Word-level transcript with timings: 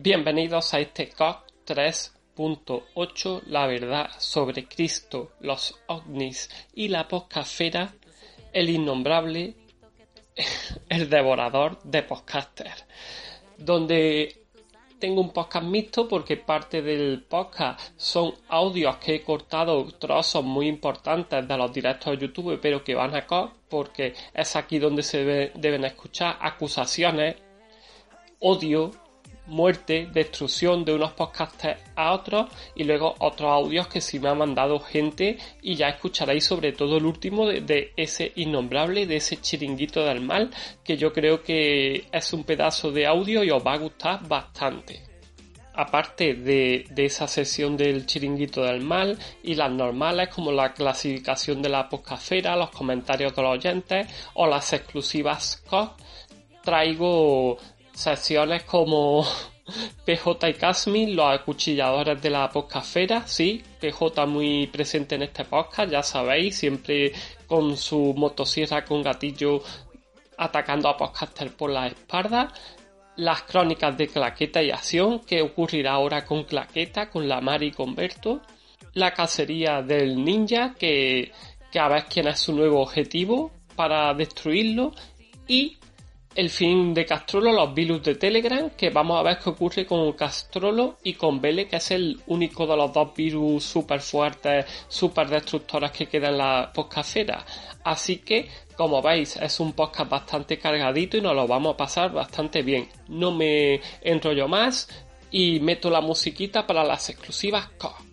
Bienvenidos 0.00 0.74
a 0.74 0.78
este 0.78 1.08
COC 1.08 1.42
3.8, 1.66 3.42
la 3.46 3.66
verdad 3.66 4.08
sobre 4.16 4.68
Cristo, 4.68 5.32
los 5.40 5.74
ovnis 5.88 6.48
y 6.72 6.86
la 6.86 7.08
poscafera, 7.08 7.92
el 8.52 8.70
innombrable, 8.70 9.54
el 10.88 11.10
devorador 11.10 11.82
de 11.82 12.04
podcasters, 12.04 12.84
donde 13.56 14.44
tengo 15.00 15.20
un 15.20 15.32
podcast 15.32 15.66
mixto 15.66 16.06
porque 16.06 16.36
parte 16.36 16.80
del 16.80 17.24
podcast 17.28 17.80
son 17.96 18.34
audios 18.50 18.98
que 18.98 19.16
he 19.16 19.22
cortado 19.24 19.84
trozos 19.98 20.44
muy 20.44 20.68
importantes 20.68 21.46
de 21.48 21.56
los 21.56 21.72
directos 21.72 22.12
de 22.12 22.24
YouTube, 22.24 22.60
pero 22.62 22.84
que 22.84 22.94
van 22.94 23.16
a 23.16 23.26
COP 23.26 23.50
porque 23.68 24.14
es 24.32 24.54
aquí 24.54 24.78
donde 24.78 25.02
se 25.02 25.24
debe- 25.24 25.52
deben 25.56 25.84
escuchar 25.84 26.38
acusaciones, 26.40 27.34
odio, 28.38 28.92
muerte, 29.48 30.08
destrucción 30.12 30.84
de 30.84 30.94
unos 30.94 31.12
podcasters 31.12 31.80
a 31.96 32.12
otros 32.12 32.50
y 32.74 32.84
luego 32.84 33.14
otros 33.18 33.50
audios 33.50 33.88
que 33.88 34.00
sí 34.00 34.20
me 34.20 34.28
ha 34.28 34.34
mandado 34.34 34.78
gente 34.78 35.38
y 35.62 35.74
ya 35.74 35.88
escucharéis 35.88 36.44
sobre 36.44 36.72
todo 36.72 36.98
el 36.98 37.06
último 37.06 37.46
de, 37.46 37.92
ese 37.96 38.32
innombrable, 38.36 39.06
de 39.06 39.16
ese 39.16 39.38
chiringuito 39.40 40.04
del 40.04 40.20
mal 40.20 40.50
que 40.84 40.96
yo 40.96 41.12
creo 41.12 41.42
que 41.42 42.06
es 42.12 42.32
un 42.32 42.44
pedazo 42.44 42.92
de 42.92 43.06
audio 43.06 43.42
y 43.42 43.50
os 43.50 43.66
va 43.66 43.74
a 43.74 43.78
gustar 43.78 44.26
bastante. 44.28 45.02
Aparte 45.74 46.34
de, 46.34 46.86
de 46.90 47.04
esa 47.04 47.28
sesión 47.28 47.76
del 47.76 48.04
chiringuito 48.04 48.62
del 48.64 48.80
mal 48.80 49.16
y 49.44 49.54
las 49.54 49.70
normales 49.70 50.28
como 50.28 50.50
la 50.50 50.72
clasificación 50.72 51.62
de 51.62 51.68
la 51.68 51.88
poscafera, 51.88 52.56
los 52.56 52.70
comentarios 52.70 53.34
de 53.34 53.42
los 53.42 53.52
oyentes 53.52 54.08
o 54.34 54.46
las 54.46 54.72
exclusivas 54.72 55.62
COS, 55.68 55.90
traigo 56.68 57.56
secciones 57.98 58.62
como 58.62 59.26
PJ 60.06 60.48
y 60.48 60.54
Casmi, 60.54 61.14
los 61.14 61.26
acuchilladores 61.26 62.22
de 62.22 62.30
la 62.30 62.48
poscafera, 62.48 63.26
sí, 63.26 63.62
PJ 63.80 64.24
muy 64.26 64.68
presente 64.68 65.16
en 65.16 65.22
este 65.22 65.44
podcast, 65.44 65.90
ya 65.90 66.02
sabéis, 66.02 66.56
siempre 66.56 67.12
con 67.46 67.76
su 67.76 68.14
motosierra 68.16 68.84
con 68.84 69.02
gatillo 69.02 69.62
atacando 70.36 70.88
a 70.88 70.96
podcaster 70.96 71.50
por 71.56 71.70
la 71.70 71.88
espalda, 71.88 72.52
las 73.16 73.42
crónicas 73.42 73.98
de 73.98 74.06
Claqueta 74.06 74.62
y 74.62 74.70
Acción, 74.70 75.20
que 75.20 75.42
ocurrirá 75.42 75.94
ahora 75.94 76.24
con 76.24 76.44
Claqueta, 76.44 77.10
con 77.10 77.28
la 77.28 77.40
Mari 77.40 77.66
y 77.66 77.72
con 77.72 77.96
Berto, 77.96 78.42
la 78.94 79.12
cacería 79.12 79.82
del 79.82 80.24
ninja, 80.24 80.74
que, 80.78 81.32
que 81.72 81.78
a 81.80 81.88
ver 81.88 82.04
quién 82.08 82.28
es 82.28 82.38
su 82.38 82.54
nuevo 82.54 82.80
objetivo 82.80 83.50
para 83.74 84.14
destruirlo, 84.14 84.92
y 85.48 85.77
el 86.38 86.50
fin 86.50 86.94
de 86.94 87.04
Castrolo, 87.04 87.50
los 87.50 87.74
virus 87.74 88.00
de 88.00 88.14
Telegram, 88.14 88.70
que 88.70 88.90
vamos 88.90 89.18
a 89.18 89.24
ver 89.24 89.40
qué 89.42 89.50
ocurre 89.50 89.84
con 89.84 90.12
Castrolo 90.12 90.98
y 91.02 91.14
con 91.14 91.40
Vele, 91.40 91.66
que 91.66 91.74
es 91.74 91.90
el 91.90 92.20
único 92.28 92.64
de 92.64 92.76
los 92.76 92.92
dos 92.92 93.12
virus 93.12 93.64
súper 93.64 94.00
fuertes, 94.00 94.64
súper 94.86 95.28
destructores 95.28 95.90
que 95.90 96.06
quedan 96.06 96.34
en 96.34 96.38
la 96.38 96.70
poscafera. 96.72 97.44
Así 97.82 98.18
que, 98.18 98.48
como 98.76 99.02
veis, 99.02 99.34
es 99.34 99.58
un 99.58 99.72
podcast 99.72 100.08
bastante 100.08 100.60
cargadito 100.60 101.16
y 101.16 101.22
nos 101.22 101.34
lo 101.34 101.48
vamos 101.48 101.74
a 101.74 101.76
pasar 101.76 102.12
bastante 102.12 102.62
bien. 102.62 102.88
No 103.08 103.32
me 103.32 103.80
enrollo 104.00 104.46
más 104.46 104.88
y 105.32 105.58
meto 105.58 105.90
la 105.90 106.00
musiquita 106.00 106.64
para 106.64 106.84
las 106.84 107.10
exclusivas 107.10 107.68
co. 107.78 108.07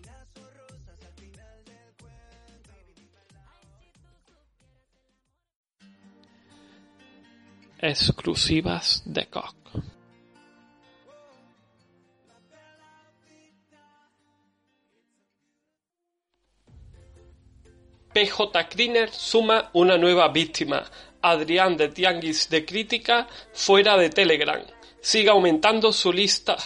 Exclusivas 7.78 9.02
de 9.04 9.26
COC. 9.26 9.54
PJ 18.14 18.68
Criner 18.70 19.10
suma 19.10 19.68
una 19.74 19.98
nueva 19.98 20.28
víctima. 20.28 20.84
Adrián 21.20 21.76
de 21.76 21.88
Tianguis 21.88 22.48
de 22.48 22.64
Crítica 22.64 23.26
fuera 23.52 23.98
de 23.98 24.08
Telegram. 24.08 24.62
Sigue 25.02 25.28
aumentando 25.28 25.92
su 25.92 26.10
lista. 26.10 26.56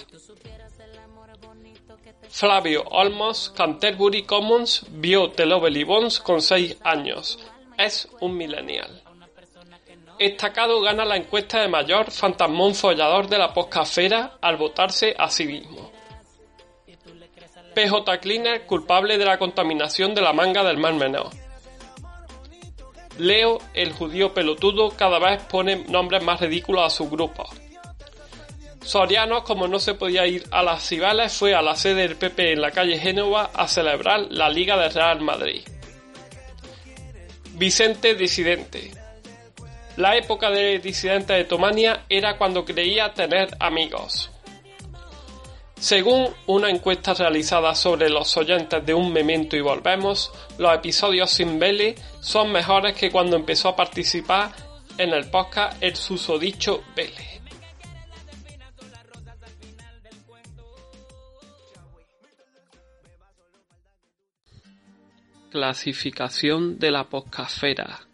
Flavio 2.29 2.85
Olmos, 2.85 3.51
Canterbury 3.51 4.23
Commons, 4.23 4.87
vio 4.91 5.33
The 5.33 5.45
Lovely 5.45 5.83
Bones 5.83 6.21
con 6.21 6.41
6 6.41 6.77
años. 6.85 7.41
Es 7.77 8.09
un 8.21 8.37
millennial. 8.37 9.10
Estacado 10.21 10.83
gana 10.83 11.07
la 11.07 11.17
encuesta 11.17 11.63
de 11.63 11.69
mayor 11.69 12.11
fantasmón 12.11 12.75
follador 12.75 13.27
de 13.27 13.39
la 13.39 13.55
poscafera 13.55 14.37
al 14.43 14.59
votarse 14.59 15.15
a 15.17 15.31
sí 15.31 15.47
mismo. 15.47 15.91
PJ 17.75 18.21
Cleaner 18.21 18.67
culpable 18.67 19.17
de 19.17 19.25
la 19.25 19.39
contaminación 19.39 20.15
de 20.15 20.21
la 20.21 20.35
manga 20.35 20.63
del 20.63 20.77
Mar 20.77 20.93
Menor. 20.93 21.31
Leo, 23.17 23.63
el 23.73 23.95
judío 23.95 24.35
pelotudo, 24.35 24.91
cada 24.91 25.19
vez 25.19 25.43
pone 25.45 25.87
nombres 25.89 26.23
más 26.23 26.39
ridículos 26.39 26.85
a 26.85 26.91
su 26.91 27.09
grupo. 27.09 27.49
Soriano, 28.83 29.43
como 29.43 29.69
no 29.69 29.79
se 29.79 29.95
podía 29.95 30.27
ir 30.27 30.45
a 30.51 30.63
las 30.63 30.87
Cibeles, 30.87 31.33
fue 31.33 31.55
a 31.55 31.63
la 31.63 31.77
sede 31.77 32.03
del 32.03 32.17
PP 32.17 32.53
en 32.53 32.61
la 32.61 32.73
calle 32.73 32.99
Génova 32.99 33.53
a 33.55 33.67
celebrar 33.67 34.27
la 34.29 34.51
Liga 34.51 34.77
del 34.77 34.93
Real 34.93 35.23
Madrid. 35.23 35.63
Vicente 37.55 38.15
Disidente. 38.15 39.00
La 40.01 40.17
época 40.17 40.49
de 40.49 40.79
disidente 40.79 41.35
de 41.35 41.45
Tomania 41.45 42.07
era 42.09 42.39
cuando 42.39 42.65
creía 42.65 43.13
tener 43.13 43.55
amigos. 43.61 44.31
Según 45.79 46.31
una 46.47 46.71
encuesta 46.71 47.13
realizada 47.13 47.75
sobre 47.75 48.09
los 48.09 48.35
oyentes 48.39 48.87
de 48.87 48.95
Un 48.95 49.13
Memento 49.13 49.59
y 49.59 49.61
Volvemos, 49.61 50.33
los 50.57 50.75
episodios 50.75 51.31
sin 51.31 51.59
Vele 51.59 51.97
son 52.21 52.51
mejores 52.51 52.97
que 52.97 53.11
cuando 53.11 53.37
empezó 53.37 53.69
a 53.69 53.77
participar 53.77 54.53
en 54.97 55.11
el 55.13 55.29
podcast 55.29 55.77
el 55.83 55.95
susodicho 55.95 56.83
Vele. 56.97 57.43
Clasificación 65.51 66.79
de 66.79 66.91
la 66.91 67.05
poscafera. 67.05 68.10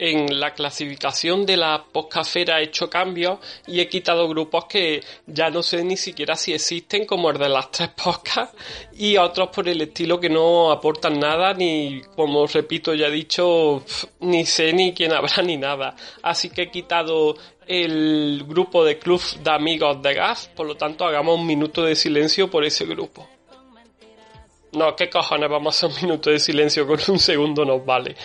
En 0.00 0.40
la 0.40 0.54
clasificación 0.54 1.44
de 1.44 1.58
la 1.58 1.84
poscafera 1.92 2.58
he 2.58 2.64
hecho 2.64 2.88
cambios 2.88 3.38
y 3.66 3.80
he 3.80 3.88
quitado 3.88 4.26
grupos 4.28 4.64
que 4.64 5.02
ya 5.26 5.50
no 5.50 5.62
sé 5.62 5.84
ni 5.84 5.98
siquiera 5.98 6.34
si 6.36 6.54
existen, 6.54 7.04
como 7.04 7.30
el 7.30 7.36
de 7.36 7.50
las 7.50 7.70
tres 7.70 7.90
poscas, 7.90 8.48
y 8.96 9.18
otros 9.18 9.50
por 9.50 9.68
el 9.68 9.82
estilo 9.82 10.18
que 10.18 10.30
no 10.30 10.72
aportan 10.72 11.20
nada, 11.20 11.52
ni, 11.52 12.00
como 12.16 12.46
repito, 12.46 12.94
ya 12.94 13.08
he 13.08 13.10
dicho, 13.10 13.84
ni 14.20 14.46
sé 14.46 14.72
ni 14.72 14.94
quién 14.94 15.12
habrá 15.12 15.42
ni 15.42 15.58
nada. 15.58 15.94
Así 16.22 16.48
que 16.48 16.62
he 16.62 16.70
quitado 16.70 17.36
el 17.66 18.42
grupo 18.48 18.82
de 18.82 18.98
club 18.98 19.20
de 19.44 19.50
amigos 19.50 20.00
de 20.00 20.14
gas, 20.14 20.50
por 20.56 20.66
lo 20.66 20.76
tanto 20.76 21.04
hagamos 21.04 21.38
un 21.38 21.46
minuto 21.46 21.84
de 21.84 21.94
silencio 21.94 22.50
por 22.50 22.64
ese 22.64 22.86
grupo. 22.86 23.28
No, 24.72 24.96
¿qué 24.96 25.10
cojones 25.10 25.50
vamos 25.50 25.74
a 25.74 25.86
hacer 25.86 25.96
un 25.96 26.08
minuto 26.08 26.30
de 26.30 26.38
silencio 26.38 26.86
con 26.86 26.98
un 27.08 27.18
segundo 27.18 27.64
nos 27.64 27.84
vale? 27.84 28.16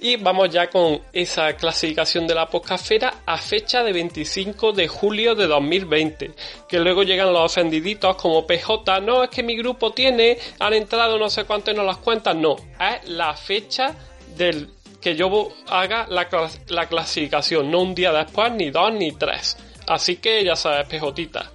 Y 0.00 0.14
vamos 0.14 0.50
ya 0.50 0.70
con 0.70 1.00
esa 1.12 1.54
clasificación 1.56 2.26
de 2.28 2.34
la 2.34 2.46
poscafera 2.46 3.22
a 3.26 3.36
fecha 3.36 3.82
de 3.82 3.92
25 3.92 4.72
de 4.72 4.86
julio 4.86 5.34
de 5.34 5.48
2020. 5.48 6.30
Que 6.68 6.78
luego 6.78 7.02
llegan 7.02 7.32
los 7.32 7.42
ofendiditos 7.42 8.14
como 8.14 8.46
PJ, 8.46 9.00
no, 9.00 9.24
es 9.24 9.30
que 9.30 9.42
mi 9.42 9.56
grupo 9.56 9.92
tiene, 9.92 10.38
han 10.60 10.74
entrado 10.74 11.18
no 11.18 11.28
sé 11.28 11.44
cuánto 11.44 11.72
y 11.72 11.74
no 11.74 11.82
las 11.82 11.96
cuentas. 11.96 12.36
No, 12.36 12.54
es 12.54 13.08
la 13.08 13.34
fecha 13.34 13.96
del 14.36 14.70
que 15.00 15.16
yo 15.16 15.48
haga 15.66 16.06
la, 16.08 16.28
la 16.68 16.86
clasificación, 16.86 17.68
no 17.68 17.82
un 17.82 17.94
día 17.94 18.12
después, 18.12 18.52
ni 18.52 18.70
dos, 18.70 18.92
ni 18.92 19.10
tres. 19.12 19.56
Así 19.88 20.16
que 20.16 20.44
ya 20.44 20.54
sabes, 20.54 20.86
pejotita. 20.86 21.50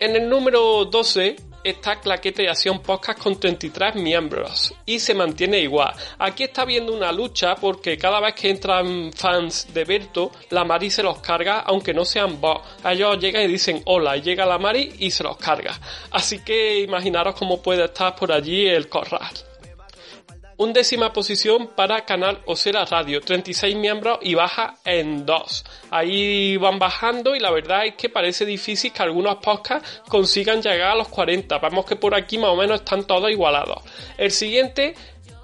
En 0.00 0.16
el 0.16 0.28
número 0.28 0.86
12 0.86 1.36
está 1.64 1.98
Claqueta 1.98 2.42
y 2.42 2.46
Acción 2.46 2.80
Podcast 2.80 3.18
con 3.18 3.40
33 3.40 3.96
miembros 3.96 4.74
y 4.84 4.98
se 4.98 5.14
mantiene 5.14 5.60
igual. 5.60 5.94
Aquí 6.18 6.44
está 6.44 6.62
habiendo 6.62 6.92
una 6.92 7.10
lucha 7.10 7.54
porque 7.56 7.96
cada 7.96 8.20
vez 8.20 8.34
que 8.34 8.50
entran 8.50 9.12
fans 9.12 9.72
de 9.72 9.84
Berto, 9.84 10.30
la 10.50 10.64
Mari 10.64 10.90
se 10.90 11.02
los 11.02 11.18
carga 11.18 11.60
aunque 11.60 11.94
no 11.94 12.04
sean 12.04 12.40
bots. 12.40 12.84
Ellos 12.84 13.18
llegan 13.18 13.44
y 13.44 13.48
dicen 13.48 13.82
hola 13.86 14.16
y 14.16 14.22
llega 14.22 14.44
la 14.44 14.58
Mari 14.58 14.92
y 14.98 15.10
se 15.10 15.24
los 15.24 15.36
carga. 15.38 15.78
Así 16.10 16.44
que 16.44 16.80
imaginaros 16.80 17.34
cómo 17.34 17.62
puede 17.62 17.86
estar 17.86 18.14
por 18.14 18.30
allí 18.30 18.66
el 18.66 18.88
corral. 18.88 19.32
Undécima 20.56 21.12
posición 21.12 21.68
para 21.74 22.04
Canal 22.04 22.40
Osera 22.46 22.84
Radio, 22.84 23.20
36 23.20 23.74
miembros 23.76 24.18
y 24.22 24.34
baja 24.34 24.76
en 24.84 25.26
2. 25.26 25.64
Ahí 25.90 26.56
van 26.56 26.78
bajando 26.78 27.34
y 27.34 27.40
la 27.40 27.50
verdad 27.50 27.86
es 27.86 27.94
que 27.96 28.08
parece 28.08 28.46
difícil 28.46 28.92
que 28.92 29.02
algunos 29.02 29.36
podcasts 29.36 30.02
consigan 30.08 30.62
llegar 30.62 30.92
a 30.92 30.94
los 30.94 31.08
40. 31.08 31.58
Vemos 31.58 31.84
que 31.84 31.96
por 31.96 32.14
aquí 32.14 32.38
más 32.38 32.50
o 32.50 32.56
menos 32.56 32.80
están 32.80 33.04
todos 33.04 33.30
igualados. 33.30 33.82
El 34.16 34.30
siguiente, 34.30 34.94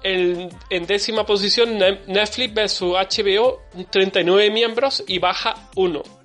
en 0.03 0.49
décima 0.87 1.25
posición, 1.25 1.77
Ne- 1.77 1.99
Netflix 2.07 2.53
vs 2.53 2.81
HBO, 2.81 3.61
39 3.89 4.49
miembros 4.49 5.03
y 5.07 5.19
baja 5.19 5.55
1. 5.75 6.20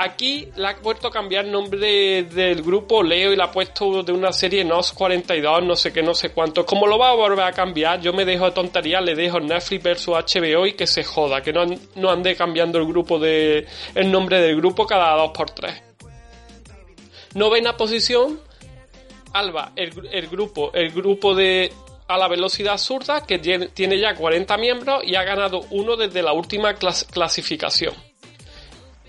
Aquí 0.00 0.48
le 0.54 0.68
ha 0.68 0.74
vuelto 0.74 1.08
a 1.08 1.10
cambiar 1.10 1.44
el 1.44 1.50
nombre 1.50 2.22
del 2.22 2.62
grupo 2.62 3.02
Leo 3.02 3.32
y 3.32 3.36
le 3.36 3.42
ha 3.42 3.50
puesto 3.50 4.04
de 4.04 4.12
una 4.12 4.32
serie 4.32 4.64
NOS 4.64 4.92
42, 4.92 5.64
no 5.64 5.74
sé 5.74 5.92
qué, 5.92 6.04
no 6.04 6.14
sé 6.14 6.30
cuánto. 6.30 6.64
Como 6.64 6.86
lo 6.86 6.98
va 6.98 7.10
a 7.10 7.14
volver 7.14 7.44
a 7.44 7.52
cambiar, 7.52 8.00
yo 8.00 8.12
me 8.12 8.24
dejo 8.24 8.44
de 8.44 8.52
tontería, 8.52 9.00
le 9.00 9.16
dejo 9.16 9.40
Netflix 9.40 9.82
versus 9.82 10.14
HBO 10.14 10.66
y 10.66 10.74
que 10.74 10.86
se 10.86 11.02
joda, 11.02 11.42
que 11.42 11.52
no, 11.52 11.64
no 11.96 12.10
ande 12.10 12.36
cambiando 12.36 12.78
el 12.78 12.86
grupo 12.86 13.18
de, 13.18 13.66
el 13.96 14.12
nombre 14.12 14.40
del 14.40 14.54
grupo 14.54 14.86
cada 14.86 15.16
dos 15.16 15.32
por 15.32 15.50
tres. 15.50 15.82
Novena 17.34 17.76
posición, 17.76 18.40
Alba, 19.32 19.72
el, 19.74 19.92
gru- 19.92 20.08
el 20.12 20.28
grupo, 20.28 20.70
el 20.74 20.90
grupo 20.92 21.34
de 21.34 21.72
a 22.06 22.16
la 22.16 22.28
velocidad 22.28 22.78
zurda 22.78 23.26
que 23.26 23.38
tiene, 23.38 23.98
ya 23.98 24.14
40 24.14 24.56
miembros 24.58 25.02
y 25.04 25.16
ha 25.16 25.24
ganado 25.24 25.60
uno 25.72 25.96
desde 25.96 26.22
la 26.22 26.32
última 26.32 26.74
clas- 26.76 27.04
clasificación. 27.10 27.92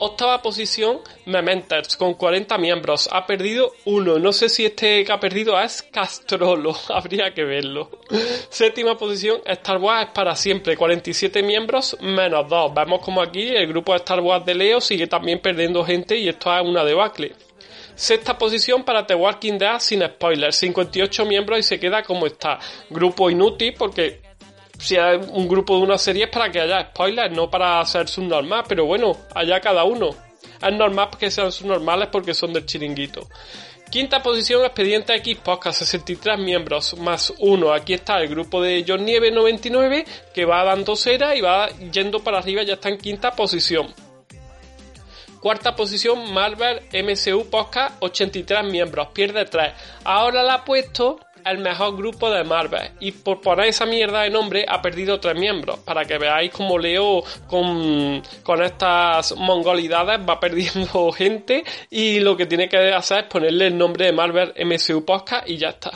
Octava 0.01 0.41
posición, 0.41 1.01
Mementers, 1.25 1.97
con 1.97 2.13
40 2.13 2.57
miembros. 2.57 3.09
Ha 3.11 3.25
perdido 3.25 3.73
uno. 3.83 4.17
No 4.17 4.31
sé 4.31 4.47
si 4.47 4.65
este 4.65 5.03
que 5.03 5.11
ha 5.11 5.19
perdido 5.19 5.59
es 5.59 5.81
Castrolo. 5.83 6.73
Habría 6.89 7.33
que 7.33 7.43
verlo. 7.43 7.89
Séptima 8.49 8.97
posición, 8.97 9.41
Star 9.45 9.77
Wars 9.77 10.07
es 10.07 10.13
para 10.13 10.37
siempre. 10.37 10.77
47 10.77 11.43
miembros 11.43 11.97
menos 11.99 12.47
2. 12.47 12.73
Vemos 12.73 13.01
como 13.01 13.21
aquí 13.21 13.49
el 13.49 13.67
grupo 13.67 13.91
de 13.91 13.97
Star 13.97 14.21
Wars 14.21 14.45
de 14.45 14.55
Leo 14.55 14.79
sigue 14.79 15.07
también 15.07 15.39
perdiendo 15.39 15.83
gente 15.83 16.17
y 16.17 16.29
esto 16.29 16.55
es 16.55 16.65
una 16.65 16.85
debacle. 16.85 17.33
Sexta 17.93 18.37
posición 18.37 18.85
para 18.85 19.05
The 19.05 19.15
Walking 19.15 19.57
Dead 19.57 19.79
sin 19.79 20.01
spoilers. 20.01 20.55
58 20.55 21.25
miembros 21.25 21.59
y 21.59 21.63
se 21.63 21.77
queda 21.77 22.03
como 22.03 22.25
está. 22.25 22.57
Grupo 22.89 23.29
inútil 23.29 23.73
porque 23.77 24.21
si 24.79 24.95
hay 24.95 25.17
un 25.17 25.47
grupo 25.47 25.77
de 25.77 25.83
una 25.83 25.97
serie 25.97 26.25
es 26.25 26.29
para 26.29 26.49
que 26.51 26.61
haya 26.61 26.89
spoilers, 26.89 27.35
no 27.35 27.49
para 27.49 27.85
ser 27.85 28.07
subnormal, 28.07 28.63
pero 28.67 28.85
bueno, 28.85 29.15
allá 29.35 29.59
cada 29.59 29.83
uno. 29.83 30.09
Es 30.61 30.73
normal 30.73 31.09
que 31.17 31.29
sean 31.29 31.51
subnormales 31.51 32.09
porque 32.09 32.33
son 32.33 32.53
del 32.53 32.65
chiringuito. 32.65 33.27
Quinta 33.89 34.21
posición, 34.21 34.63
Expediente 34.65 35.15
X 35.15 35.37
Podcast, 35.43 35.79
63 35.79 36.37
miembros 36.37 36.95
más 36.97 37.33
uno. 37.39 37.73
Aquí 37.73 37.93
está 37.93 38.21
el 38.21 38.27
grupo 38.27 38.61
de 38.61 38.85
John 38.87 39.03
Nieve 39.03 39.31
99 39.31 40.05
que 40.33 40.45
va 40.45 40.63
dando 40.63 40.95
cera 40.95 41.35
y 41.35 41.41
va 41.41 41.69
yendo 41.91 42.19
para 42.19 42.37
arriba, 42.37 42.61
ya 42.63 42.75
está 42.75 42.89
en 42.89 42.99
quinta 42.99 43.31
posición. 43.31 43.93
Cuarta 45.39 45.75
posición, 45.75 46.33
Marvel 46.33 46.81
MCU 46.93 47.49
Podcast, 47.49 47.95
83 48.01 48.65
miembros, 48.65 49.07
pierde 49.13 49.45
3. 49.45 49.73
Ahora 50.03 50.43
la 50.43 50.55
ha 50.55 50.65
puesto 50.65 51.19
el 51.45 51.59
mejor 51.59 51.95
grupo 51.95 52.29
de 52.29 52.43
Marvel 52.43 52.91
y 52.99 53.11
por 53.11 53.41
poner 53.41 53.67
esa 53.67 53.85
mierda 53.85 54.21
de 54.21 54.29
nombre 54.29 54.65
ha 54.67 54.81
perdido 54.81 55.19
3 55.19 55.35
miembros. 55.35 55.79
Para 55.79 56.05
que 56.05 56.17
veáis 56.17 56.51
como 56.51 56.77
Leo 56.77 57.23
con, 57.47 58.21
con 58.43 58.63
estas 58.63 59.35
mongolidades 59.35 60.19
va 60.27 60.39
perdiendo 60.39 61.11
gente 61.13 61.63
y 61.89 62.19
lo 62.19 62.35
que 62.37 62.45
tiene 62.45 62.69
que 62.69 62.91
hacer 62.91 63.19
es 63.19 63.25
ponerle 63.25 63.67
el 63.67 63.77
nombre 63.77 64.05
de 64.05 64.11
Marvel 64.11 64.53
MCU 64.57 65.05
Podcast 65.05 65.49
y 65.49 65.57
ya 65.57 65.69
está. 65.69 65.91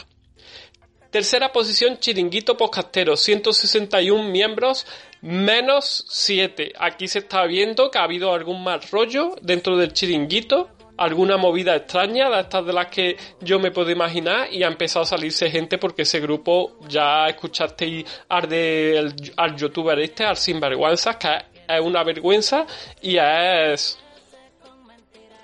Tercera 1.13 1.51
posición, 1.51 1.99
Chiringuito 1.99 2.57
Podcastero, 2.57 3.15
161 3.15 4.31
miembros, 4.31 4.87
menos 5.21 6.07
7. 6.09 6.73
Aquí 6.79 7.07
se 7.07 7.19
está 7.19 7.45
viendo 7.45 7.91
que 7.91 7.99
ha 7.99 8.03
habido 8.03 8.33
algún 8.33 8.63
mal 8.63 8.81
rollo 8.91 9.35
dentro 9.39 9.77
del 9.77 9.93
Chiringuito, 9.93 10.71
alguna 10.97 11.37
movida 11.37 11.75
extraña, 11.75 12.29
de 12.29 12.41
estas 12.41 12.65
de 12.65 12.73
las 12.73 12.87
que 12.87 13.17
yo 13.41 13.59
me 13.59 13.71
puedo 13.71 13.89
imaginar, 13.89 14.51
y 14.53 14.63
ha 14.63 14.67
empezado 14.67 15.03
a 15.03 15.07
salirse 15.07 15.49
gente 15.49 15.77
porque 15.77 16.03
ese 16.03 16.19
grupo, 16.19 16.77
ya 16.87 17.27
escuchasteis 17.27 18.05
al, 18.29 19.13
al, 19.37 19.55
youtuber 19.55 19.99
este, 19.99 20.25
al 20.25 20.37
Sinvergüenza, 20.37 21.17
que 21.17 21.29
es 21.67 21.81
una 21.81 22.03
vergüenza 22.03 22.65
y 23.01 23.17
es 23.17 23.97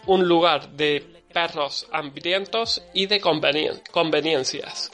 un 0.05 0.27
lugar 0.27 0.69
de 0.69 1.03
perros 1.33 1.87
hambrientos 1.91 2.81
y 2.93 3.05
de 3.05 3.21
convenien- 3.21 3.81
conveniencias. 3.91 4.91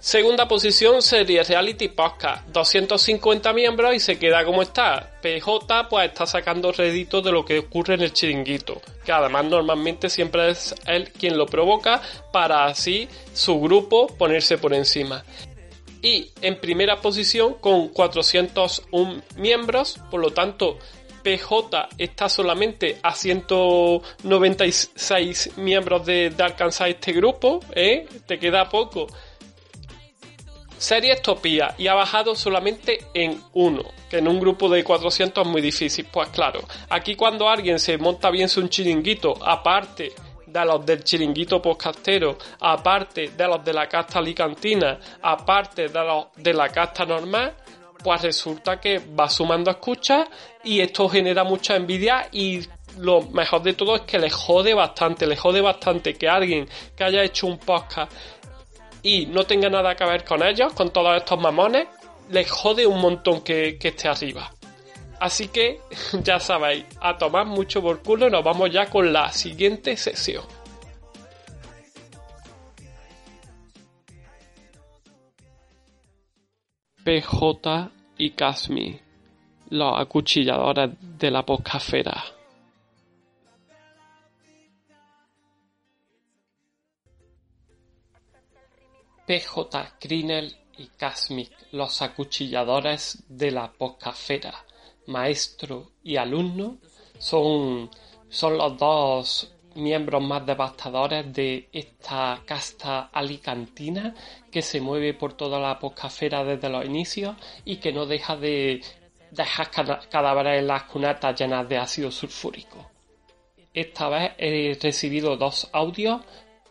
Segunda 0.00 0.46
posición, 0.46 1.02
serie 1.02 1.42
Reality 1.42 1.88
Podcast, 1.88 2.46
250 2.50 3.52
miembros 3.52 3.96
y 3.96 3.98
se 3.98 4.16
queda 4.16 4.44
como 4.44 4.62
está. 4.62 5.10
PJ 5.20 5.88
pues 5.90 6.10
está 6.10 6.24
sacando 6.24 6.70
rédito 6.70 7.20
de 7.20 7.32
lo 7.32 7.44
que 7.44 7.58
ocurre 7.58 7.94
en 7.94 8.02
el 8.02 8.12
chiringuito, 8.12 8.80
que 9.04 9.10
además 9.10 9.46
normalmente 9.46 10.08
siempre 10.08 10.50
es 10.50 10.72
él 10.86 11.10
quien 11.10 11.36
lo 11.36 11.46
provoca 11.46 12.00
para 12.32 12.66
así 12.66 13.08
su 13.34 13.60
grupo 13.60 14.06
ponerse 14.06 14.56
por 14.56 14.72
encima. 14.72 15.24
Y 16.00 16.30
en 16.42 16.60
primera 16.60 17.00
posición 17.00 17.54
con 17.54 17.88
401 17.88 19.22
miembros, 19.36 19.98
por 20.12 20.20
lo 20.20 20.30
tanto 20.30 20.78
PJ 21.24 21.88
está 21.98 22.28
solamente 22.28 23.00
a 23.02 23.16
196 23.16 25.56
miembros 25.56 26.06
de, 26.06 26.30
de 26.30 26.42
alcanzar 26.44 26.88
este 26.88 27.12
grupo, 27.12 27.58
¿eh? 27.74 28.06
Te 28.26 28.38
queda 28.38 28.68
poco. 28.68 29.08
Series 30.78 31.20
Topía 31.22 31.74
y 31.76 31.88
ha 31.88 31.94
bajado 31.94 32.34
solamente 32.34 33.04
en 33.12 33.42
uno, 33.52 33.82
que 34.08 34.18
en 34.18 34.28
un 34.28 34.40
grupo 34.40 34.68
de 34.68 34.84
400 34.84 35.44
es 35.44 35.52
muy 35.52 35.60
difícil. 35.60 36.06
Pues 36.10 36.28
claro, 36.30 36.60
aquí 36.88 37.14
cuando 37.14 37.48
alguien 37.48 37.78
se 37.78 37.98
monta 37.98 38.30
bien 38.30 38.48
su 38.48 38.66
chiringuito, 38.68 39.34
aparte 39.44 40.12
de 40.46 40.64
los 40.64 40.84
del 40.86 41.04
chiringuito 41.04 41.60
podcastero, 41.60 42.38
aparte 42.60 43.28
de 43.36 43.46
los 43.46 43.64
de 43.64 43.72
la 43.72 43.88
casta 43.88 44.18
alicantina, 44.18 44.98
aparte 45.22 45.88
de 45.88 46.04
los 46.04 46.26
de 46.36 46.54
la 46.54 46.68
casta 46.68 47.04
normal, 47.04 47.54
pues 48.02 48.22
resulta 48.22 48.80
que 48.80 48.98
va 48.98 49.28
sumando 49.28 49.70
escuchas 49.70 50.28
y 50.64 50.80
esto 50.80 51.08
genera 51.08 51.44
mucha 51.44 51.76
envidia 51.76 52.28
y 52.32 52.60
lo 52.98 53.22
mejor 53.22 53.62
de 53.62 53.74
todo 53.74 53.96
es 53.96 54.02
que 54.02 54.18
le 54.18 54.30
jode 54.30 54.74
bastante, 54.74 55.26
le 55.26 55.36
jode 55.36 55.60
bastante 55.60 56.14
que 56.14 56.28
alguien 56.28 56.68
que 56.96 57.04
haya 57.04 57.22
hecho 57.22 57.46
un 57.46 57.58
podcast 57.58 58.12
y 59.08 59.24
no 59.24 59.44
tenga 59.44 59.70
nada 59.70 59.94
que 59.96 60.04
ver 60.04 60.22
con 60.22 60.42
ellos, 60.42 60.74
con 60.74 60.90
todos 60.90 61.16
estos 61.16 61.40
mamones, 61.40 61.88
les 62.28 62.50
jode 62.50 62.86
un 62.86 63.00
montón 63.00 63.40
que, 63.40 63.78
que 63.78 63.88
esté 63.88 64.06
arriba. 64.06 64.52
Así 65.18 65.48
que 65.48 65.80
ya 66.22 66.38
sabéis, 66.38 66.84
a 67.00 67.16
tomar 67.16 67.46
mucho 67.46 67.80
por 67.80 68.02
culo, 68.02 68.28
nos 68.28 68.44
vamos 68.44 68.70
ya 68.70 68.84
con 68.90 69.10
la 69.10 69.32
siguiente 69.32 69.96
sesión. 69.96 70.44
PJ 77.02 77.90
y 78.18 78.30
Casmi, 78.32 79.00
los 79.70 79.98
acuchilladores 79.98 80.90
de 81.00 81.30
la 81.30 81.46
poscafera. 81.46 82.37
PJ 89.28 89.98
Crinel 90.00 90.56
y 90.78 90.86
Casmic, 90.86 91.50
los 91.72 92.00
acuchilladores 92.00 93.24
de 93.28 93.50
la 93.50 93.70
poscafera, 93.70 94.64
maestro 95.06 95.90
y 96.02 96.16
alumno, 96.16 96.78
son, 97.18 97.90
son 98.30 98.56
los 98.56 98.78
dos 98.78 99.54
miembros 99.74 100.22
más 100.22 100.46
devastadores 100.46 101.30
de 101.30 101.68
esta 101.70 102.40
casta 102.46 103.10
alicantina 103.12 104.14
que 104.50 104.62
se 104.62 104.80
mueve 104.80 105.12
por 105.12 105.34
toda 105.34 105.60
la 105.60 105.78
poscafera 105.78 106.42
desde 106.42 106.70
los 106.70 106.86
inicios 106.86 107.36
y 107.66 107.76
que 107.76 107.92
no 107.92 108.06
deja 108.06 108.34
de 108.34 108.80
dejar 109.30 109.70
cadáveres 110.08 110.60
en 110.60 110.68
las 110.68 110.84
cunetas 110.84 111.38
llenas 111.38 111.68
de 111.68 111.76
ácido 111.76 112.10
sulfúrico. 112.10 112.90
Esta 113.74 114.08
vez 114.08 114.32
he 114.38 114.78
recibido 114.80 115.36
dos 115.36 115.68
audios 115.74 116.22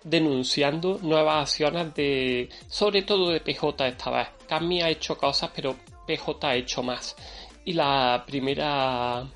denunciando 0.04 1.00
nuevas 1.01 1.50
acciones 1.50 1.94
de, 1.96 2.50
sobre 2.68 3.01
todo 3.04 3.30
de 3.30 3.42
PJ 3.42 3.88
esta 3.88 4.12
vez. 4.12 4.27
Cami 4.48 4.82
ha 4.82 4.89
hecho 4.89 5.18
cosas, 5.18 5.51
pero 5.56 5.75
PJ 6.06 6.48
ha 6.48 6.56
hecho 6.56 6.84
más. 6.84 7.16
Y 7.66 7.74
la 7.74 8.24
primera 8.25 9.27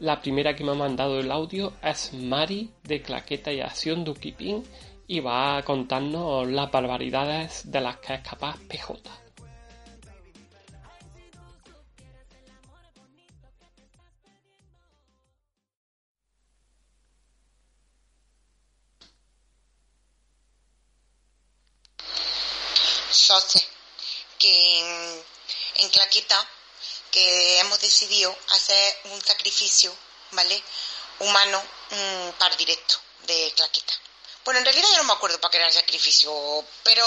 la 0.00 0.20
primera 0.20 0.54
que 0.54 0.62
me 0.62 0.72
ha 0.72 0.74
mandado 0.74 1.18
el 1.18 1.30
audio 1.30 1.72
es 1.82 2.12
Mari 2.14 2.70
de 2.84 3.02
Claqueta 3.02 3.52
y 3.52 3.60
Acción 3.60 4.04
Duquipín 4.04 4.62
y 5.08 5.18
va 5.18 5.56
a 5.56 5.62
contarnos 5.62 6.46
las 6.46 6.70
barbaridades 6.70 7.68
de 7.68 7.80
las 7.80 7.96
que 7.96 8.14
es 8.14 8.20
capaz 8.20 8.56
PJ. 8.68 9.27
Soce, 23.18 23.66
que 24.38 25.24
en, 25.74 25.88
Claqueta 25.90 26.48
que 27.10 27.58
hemos 27.58 27.80
decidido 27.80 28.36
hacer 28.50 29.00
un 29.04 29.24
sacrificio, 29.24 29.94
¿vale? 30.32 30.62
Humano 31.20 31.62
un 31.90 32.34
par 32.38 32.56
directo 32.56 33.00
de 33.26 33.52
Claqueta. 33.56 33.94
Bueno, 34.44 34.60
en 34.60 34.66
realidad 34.66 34.88
yo 34.90 34.96
no 34.98 35.04
me 35.04 35.12
acuerdo 35.12 35.40
para 35.40 35.50
qué 35.50 35.58
era 35.58 35.66
el 35.66 35.72
sacrificio, 35.72 36.64
pero 36.82 37.04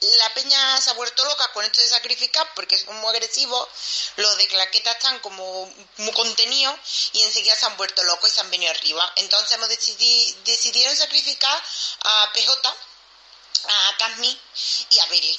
la 0.00 0.34
peña 0.34 0.80
se 0.80 0.90
ha 0.90 0.94
vuelto 0.94 1.24
loca 1.24 1.50
con 1.52 1.64
esto 1.64 1.80
de 1.80 1.88
sacrificar 1.88 2.46
porque 2.54 2.78
son 2.78 2.96
muy 3.00 3.10
agresivos, 3.10 3.68
los 4.16 4.36
de 4.36 4.48
Claqueta 4.48 4.92
están 4.92 5.18
como 5.20 5.72
muy 5.96 6.12
contenidos 6.12 6.78
y 7.12 7.22
enseguida 7.22 7.56
se 7.56 7.66
han 7.66 7.76
vuelto 7.76 8.02
locos 8.04 8.30
y 8.30 8.34
se 8.34 8.40
han 8.40 8.50
venido 8.50 8.70
arriba. 8.70 9.12
Entonces 9.16 9.52
hemos 9.52 9.68
decidido 9.68 10.36
decidieron 10.44 10.96
sacrificar 10.96 11.62
a 12.02 12.30
PJ, 12.32 12.76
a 13.68 13.96
Casmi 13.98 14.40
y 14.90 14.98
a 14.98 15.06
Bele. 15.06 15.38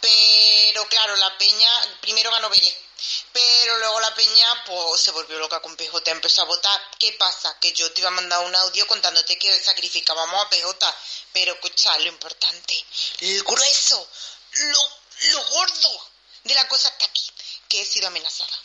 Pero 0.00 0.88
claro, 0.88 1.16
la 1.16 1.36
peña 1.38 1.98
primero 2.00 2.30
ganó 2.30 2.48
Bele 2.50 2.86
pero 3.32 3.78
luego 3.78 4.00
la 4.00 4.14
peña 4.14 4.64
pues 4.64 5.02
se 5.02 5.10
volvió 5.10 5.38
loca 5.38 5.60
con 5.60 5.76
PJ, 5.76 6.10
empezó 6.10 6.42
a 6.42 6.46
votar. 6.46 6.80
¿Qué 6.98 7.12
pasa? 7.12 7.58
Que 7.60 7.72
yo 7.72 7.92
te 7.92 8.00
iba 8.00 8.08
a 8.08 8.12
mandar 8.12 8.44
un 8.44 8.54
audio 8.54 8.86
contándote 8.86 9.38
que 9.38 9.62
sacrificábamos 9.62 10.42
a 10.42 10.48
PJ, 10.48 10.96
pero 11.32 11.52
escucha, 11.52 11.98
lo 11.98 12.08
importante, 12.08 12.84
el 13.20 13.42
grueso, 13.42 14.08
lo, 14.52 14.90
lo 15.32 15.44
gordo 15.50 16.08
de 16.44 16.54
la 16.54 16.66
cosa 16.68 16.88
está 16.88 17.04
aquí, 17.04 17.26
que 17.68 17.82
he 17.82 17.84
sido 17.84 18.08
amenazada. 18.08 18.58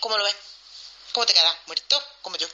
¿Cómo 0.00 0.16
lo 0.16 0.24
ves? 0.24 0.36
¿Cómo 1.12 1.26
te 1.26 1.34
quedas? 1.34 1.56
¿Muerto? 1.66 2.02
Como 2.22 2.36
yo. 2.36 2.46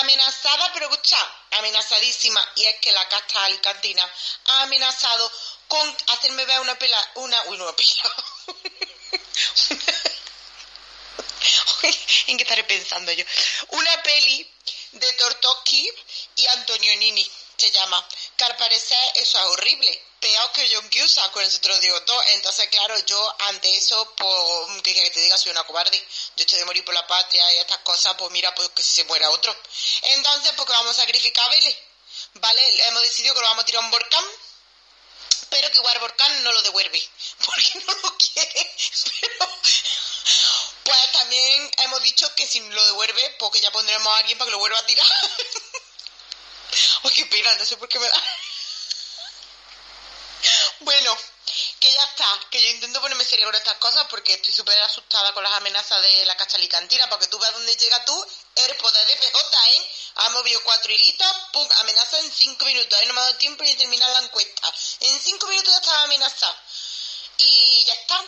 Amenazada, 0.00 0.72
pero 0.72 0.90
escucha, 0.90 1.18
amenazadísima. 1.52 2.52
Y 2.56 2.64
es 2.64 2.76
que 2.80 2.92
la 2.92 3.08
casta 3.08 3.44
alicantina 3.44 4.10
ha 4.46 4.62
amenazado 4.62 5.30
con 5.68 5.96
hacerme 6.08 6.44
ver 6.46 6.60
una 6.60 6.78
pela, 6.78 7.10
una, 7.16 7.42
uy, 7.44 7.60
una 7.60 7.76
pela. 7.76 8.14
¿En 12.26 12.36
qué 12.38 12.42
estaré 12.42 12.64
pensando 12.64 13.12
yo? 13.12 13.24
Una 13.68 14.02
peli 14.02 14.50
de 14.92 15.12
Tortoski 15.14 15.90
y 16.36 16.46
Antonio 16.46 16.96
Nini 16.96 17.30
se 17.56 17.70
llama. 17.70 18.06
Que 18.36 18.44
al 18.44 18.56
parecer 18.56 18.98
eso 19.16 19.38
es 19.38 19.44
horrible. 19.46 20.02
Peor 20.24 20.52
que 20.52 20.66
John 20.72 20.88
con 21.32 21.50
te 21.50 21.68
lo 21.68 21.78
digo 21.80 22.02
todo. 22.04 22.22
Entonces, 22.28 22.66
claro, 22.70 22.98
yo 23.00 23.36
ante 23.40 23.76
eso, 23.76 24.14
pues, 24.16 24.82
que, 24.82 24.94
que 24.94 25.10
te 25.10 25.20
diga, 25.20 25.36
soy 25.36 25.50
una 25.50 25.64
cobarde. 25.64 25.98
Yo 26.34 26.44
estoy 26.44 26.60
de 26.60 26.64
morir 26.64 26.82
por 26.82 26.94
la 26.94 27.06
patria 27.06 27.52
y 27.52 27.58
estas 27.58 27.80
cosas, 27.80 28.14
pues 28.16 28.30
mira, 28.30 28.54
pues 28.54 28.70
que 28.70 28.82
se 28.82 29.04
muera 29.04 29.28
otro. 29.28 29.54
Entonces, 30.00 30.52
porque 30.56 30.72
vamos 30.72 30.92
a 30.92 31.02
sacrificar 31.02 31.44
a 31.44 31.50
Vélez. 31.50 31.76
¿Vale? 32.34 32.86
Hemos 32.88 33.02
decidido 33.02 33.34
que 33.34 33.40
lo 33.40 33.48
vamos 33.48 33.64
a 33.64 33.66
tirar 33.66 33.82
a 33.82 33.84
un 33.84 33.90
volcán 33.90 34.24
pero 35.50 35.70
que 35.70 35.76
igual 35.76 35.98
volcán 36.00 36.42
no 36.42 36.52
lo 36.52 36.62
devuelve, 36.62 37.10
porque 37.44 37.80
no 37.86 37.94
lo 38.02 38.16
quiere, 38.16 38.74
pero 39.20 39.48
pues 40.84 41.12
también 41.12 41.70
hemos 41.78 42.02
dicho 42.02 42.34
que 42.34 42.46
si 42.46 42.60
lo 42.60 42.86
devuelve, 42.86 43.36
pues 43.38 43.52
que 43.52 43.60
ya 43.60 43.70
pondremos 43.70 44.06
a 44.06 44.16
alguien 44.18 44.38
para 44.38 44.46
que 44.46 44.52
lo 44.52 44.58
vuelva 44.58 44.78
a 44.78 44.86
tirar. 44.86 45.06
Uy, 47.04 47.12
qué 47.12 47.26
pena, 47.26 47.54
no 47.54 47.64
sé 47.64 47.76
por 47.76 47.88
qué 47.88 47.98
me 48.00 48.08
da. 48.08 48.24
Bueno, 50.80 51.16
que 51.80 51.92
ya 51.92 52.04
está, 52.04 52.40
que 52.50 52.62
yo 52.62 52.68
intento 52.70 53.00
ponerme 53.00 53.24
seria 53.24 53.44
con 53.44 53.54
estas 53.54 53.76
cosas 53.78 54.06
porque 54.08 54.34
estoy 54.34 54.54
súper 54.54 54.78
asustada 54.82 55.32
con 55.32 55.42
las 55.42 55.52
amenazas 55.52 56.00
de 56.02 56.24
la 56.24 56.36
cachalicantina, 56.36 57.08
porque 57.08 57.26
tú 57.28 57.38
ves 57.38 57.52
dónde 57.52 57.76
llega 57.76 58.04
tú, 58.04 58.26
el 58.56 58.76
poder 58.76 59.06
de 59.06 59.16
PJ, 59.16 59.70
¿eh? 59.70 59.90
Ha 60.16 60.28
movido 60.30 60.62
cuatro 60.64 60.92
hilitas, 60.92 61.36
pum, 61.52 61.68
amenaza 61.80 62.18
en 62.20 62.32
cinco 62.32 62.64
minutos, 62.64 62.98
ahí 62.98 63.06
no 63.06 63.14
me 63.14 63.20
ha 63.20 63.24
dado 63.24 63.36
tiempo 63.36 63.62
ni 63.64 63.74
terminar 63.76 64.10
la 64.10 64.20
encuesta. 64.20 64.72
En 65.00 65.20
cinco 65.20 65.46
minutos 65.48 65.72
ya 65.72 65.78
estaba 65.78 66.02
amenazada. 66.02 66.62
Y 67.36 67.84
ya 67.84 67.94
está, 67.94 68.24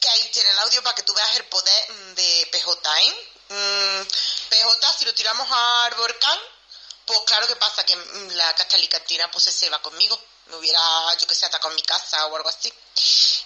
que 0.00 0.08
ahí 0.08 0.30
tiene 0.32 0.50
el 0.50 0.58
audio 0.60 0.82
para 0.82 0.94
que 0.94 1.02
tú 1.02 1.12
veas 1.14 1.36
el 1.36 1.44
poder 1.46 1.90
mm, 1.90 2.14
de 2.14 2.48
PJ, 2.50 3.00
¿eh? 3.02 3.28
Mm, 3.48 4.08
PJ, 4.48 4.92
si 4.98 5.04
lo 5.04 5.14
tiramos 5.14 5.48
al 5.50 5.94
volcán, 5.94 6.38
pues 7.06 7.20
claro 7.26 7.46
que 7.46 7.56
pasa 7.56 7.84
que 7.84 7.96
mm, 7.96 8.28
la 8.34 8.54
castalicantina 8.54 9.30
pues 9.30 9.44
se 9.44 9.70
va 9.70 9.80
conmigo. 9.80 10.18
Me 10.46 10.56
hubiera, 10.56 10.80
yo 11.18 11.26
que 11.26 11.34
sé, 11.34 11.46
atacado 11.46 11.70
en 11.70 11.76
mi 11.76 11.82
casa 11.82 12.26
o 12.26 12.36
algo 12.36 12.48
así. 12.48 12.72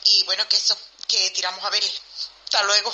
Y 0.05 0.25
bueno, 0.25 0.45
que 0.49 0.57
eso, 0.57 0.77
que 1.07 1.31
tiramos 1.31 1.63
a 1.65 1.71
ver. 1.71 1.83
Hasta 2.45 2.63
luego. 2.65 2.93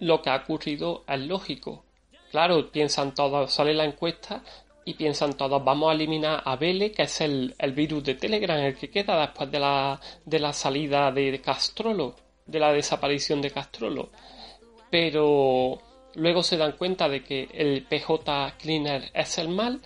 Lo 0.00 0.22
que 0.22 0.30
ha 0.30 0.36
ocurrido 0.36 1.04
es 1.08 1.20
lógico. 1.20 1.84
Claro, 2.30 2.70
piensan 2.70 3.14
todos, 3.14 3.52
sale 3.52 3.74
la 3.74 3.84
encuesta 3.84 4.42
y 4.84 4.94
piensan 4.94 5.36
todos, 5.36 5.62
vamos 5.64 5.90
a 5.90 5.94
eliminar 5.94 6.42
a 6.44 6.56
Vele, 6.56 6.92
que 6.92 7.02
es 7.02 7.20
el, 7.20 7.54
el 7.58 7.72
virus 7.72 8.04
de 8.04 8.14
Telegram, 8.14 8.58
el 8.58 8.76
que 8.76 8.90
queda 8.90 9.20
después 9.20 9.50
de 9.50 9.58
la, 9.58 10.00
de 10.24 10.38
la 10.38 10.52
salida 10.52 11.10
de 11.10 11.40
Castrolo, 11.42 12.16
de 12.46 12.58
la 12.58 12.72
desaparición 12.72 13.42
de 13.42 13.50
Castrolo. 13.50 14.10
Pero 14.90 15.78
luego 16.14 16.42
se 16.42 16.56
dan 16.56 16.72
cuenta 16.72 17.08
de 17.08 17.22
que 17.22 17.48
el 17.52 17.84
PJ 17.84 18.54
Cleaner 18.58 19.10
es 19.14 19.38
el 19.38 19.48
mal 19.48 19.80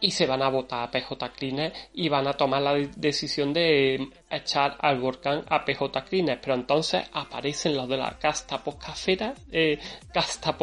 y 0.00 0.10
se 0.12 0.26
van 0.26 0.42
a 0.42 0.48
votar 0.48 0.84
a 0.84 0.90
PJ 0.90 1.32
Cleaner 1.32 1.72
y 1.92 2.08
van 2.08 2.26
a 2.26 2.32
tomar 2.32 2.62
la 2.62 2.74
decisión 2.74 3.52
de 3.52 4.08
echar 4.30 4.76
al 4.80 4.98
volcán 4.98 5.44
a 5.48 5.64
PJ 5.64 6.04
Cleaner. 6.08 6.40
Pero 6.40 6.54
entonces 6.54 7.02
aparecen 7.12 7.76
los 7.76 7.88
de 7.88 7.98
la 7.98 8.18
casta 8.18 8.62
poscafera, 8.62 9.34
eh, 9.52 9.78
casta 10.12 10.56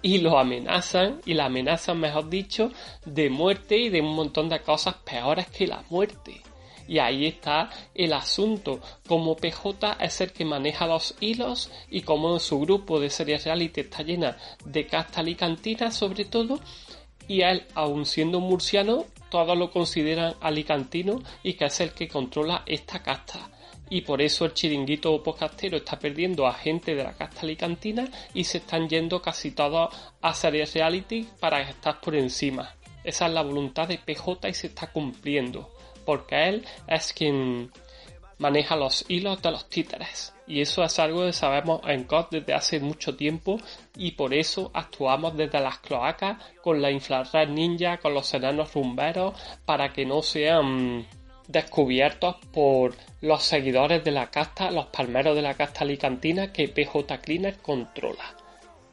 y 0.00 0.18
lo 0.18 0.38
amenazan 0.38 1.20
y 1.24 1.34
la 1.34 1.46
amenazan, 1.46 1.98
mejor 1.98 2.28
dicho, 2.28 2.70
de 3.04 3.30
muerte 3.30 3.76
y 3.76 3.88
de 3.88 4.00
un 4.00 4.14
montón 4.14 4.48
de 4.48 4.60
cosas 4.60 4.94
peores 4.96 5.48
que 5.48 5.66
la 5.66 5.82
muerte. 5.90 6.42
Y 6.88 6.98
ahí 6.98 7.26
está 7.26 7.70
el 7.94 8.14
asunto, 8.14 8.80
como 9.06 9.36
PJ 9.36 9.98
es 10.00 10.20
el 10.22 10.32
que 10.32 10.46
maneja 10.46 10.86
los 10.86 11.14
hilos 11.20 11.70
y 11.90 12.00
como 12.00 12.40
su 12.40 12.58
grupo 12.58 12.98
de 12.98 13.10
series 13.10 13.44
reality 13.44 13.82
está 13.82 14.02
llena 14.02 14.36
de 14.64 14.86
casta 14.86 15.20
alicantina 15.20 15.90
sobre 15.90 16.24
todo, 16.24 16.58
y 17.28 17.42
él, 17.42 17.66
aun 17.74 18.06
siendo 18.06 18.40
murciano, 18.40 19.04
todos 19.30 19.56
lo 19.56 19.70
consideran 19.70 20.34
alicantino 20.40 21.22
y 21.42 21.52
que 21.52 21.66
es 21.66 21.78
el 21.80 21.92
que 21.92 22.08
controla 22.08 22.62
esta 22.64 23.02
casta. 23.02 23.50
Y 23.90 24.02
por 24.02 24.20
eso 24.20 24.46
el 24.46 24.54
chiringuito 24.54 25.22
podcastero 25.22 25.76
está 25.76 25.98
perdiendo 25.98 26.46
a 26.46 26.54
gente 26.54 26.94
de 26.94 27.04
la 27.04 27.12
casta 27.12 27.42
alicantina 27.42 28.08
y 28.34 28.44
se 28.44 28.58
están 28.58 28.88
yendo 28.88 29.20
casi 29.22 29.50
todos 29.52 29.94
a 30.20 30.34
series 30.34 30.74
reality 30.74 31.26
para 31.38 31.60
estar 31.60 32.00
por 32.00 32.14
encima. 32.14 32.74
Esa 33.04 33.26
es 33.26 33.32
la 33.32 33.42
voluntad 33.42 33.88
de 33.88 33.98
PJ 33.98 34.48
y 34.48 34.54
se 34.54 34.66
está 34.68 34.88
cumpliendo, 34.88 35.70
porque 36.08 36.48
él 36.48 36.64
es 36.86 37.12
quien 37.12 37.70
maneja 38.38 38.76
los 38.76 39.04
hilos 39.08 39.42
de 39.42 39.50
los 39.50 39.68
títeres. 39.68 40.32
Y 40.46 40.62
eso 40.62 40.82
es 40.82 40.98
algo 40.98 41.26
que 41.26 41.34
sabemos 41.34 41.82
en 41.86 42.04
COD 42.04 42.28
desde 42.30 42.54
hace 42.54 42.80
mucho 42.80 43.14
tiempo 43.14 43.60
y 43.94 44.12
por 44.12 44.32
eso 44.32 44.70
actuamos 44.72 45.36
desde 45.36 45.60
las 45.60 45.80
cloacas 45.80 46.38
con 46.62 46.80
la 46.80 46.90
infrared 46.90 47.50
ninja, 47.50 47.98
con 47.98 48.14
los 48.14 48.32
enanos 48.32 48.72
rumberos, 48.72 49.34
para 49.66 49.92
que 49.92 50.06
no 50.06 50.22
sean 50.22 51.06
descubiertos 51.46 52.36
por 52.54 52.94
los 53.20 53.42
seguidores 53.42 54.02
de 54.02 54.12
la 54.12 54.30
casta, 54.30 54.70
los 54.70 54.86
palmeros 54.86 55.36
de 55.36 55.42
la 55.42 55.52
casta 55.52 55.84
alicantina 55.84 56.54
que 56.54 56.68
PJ 56.68 57.18
Cleaner 57.18 57.58
controla. 57.58 58.34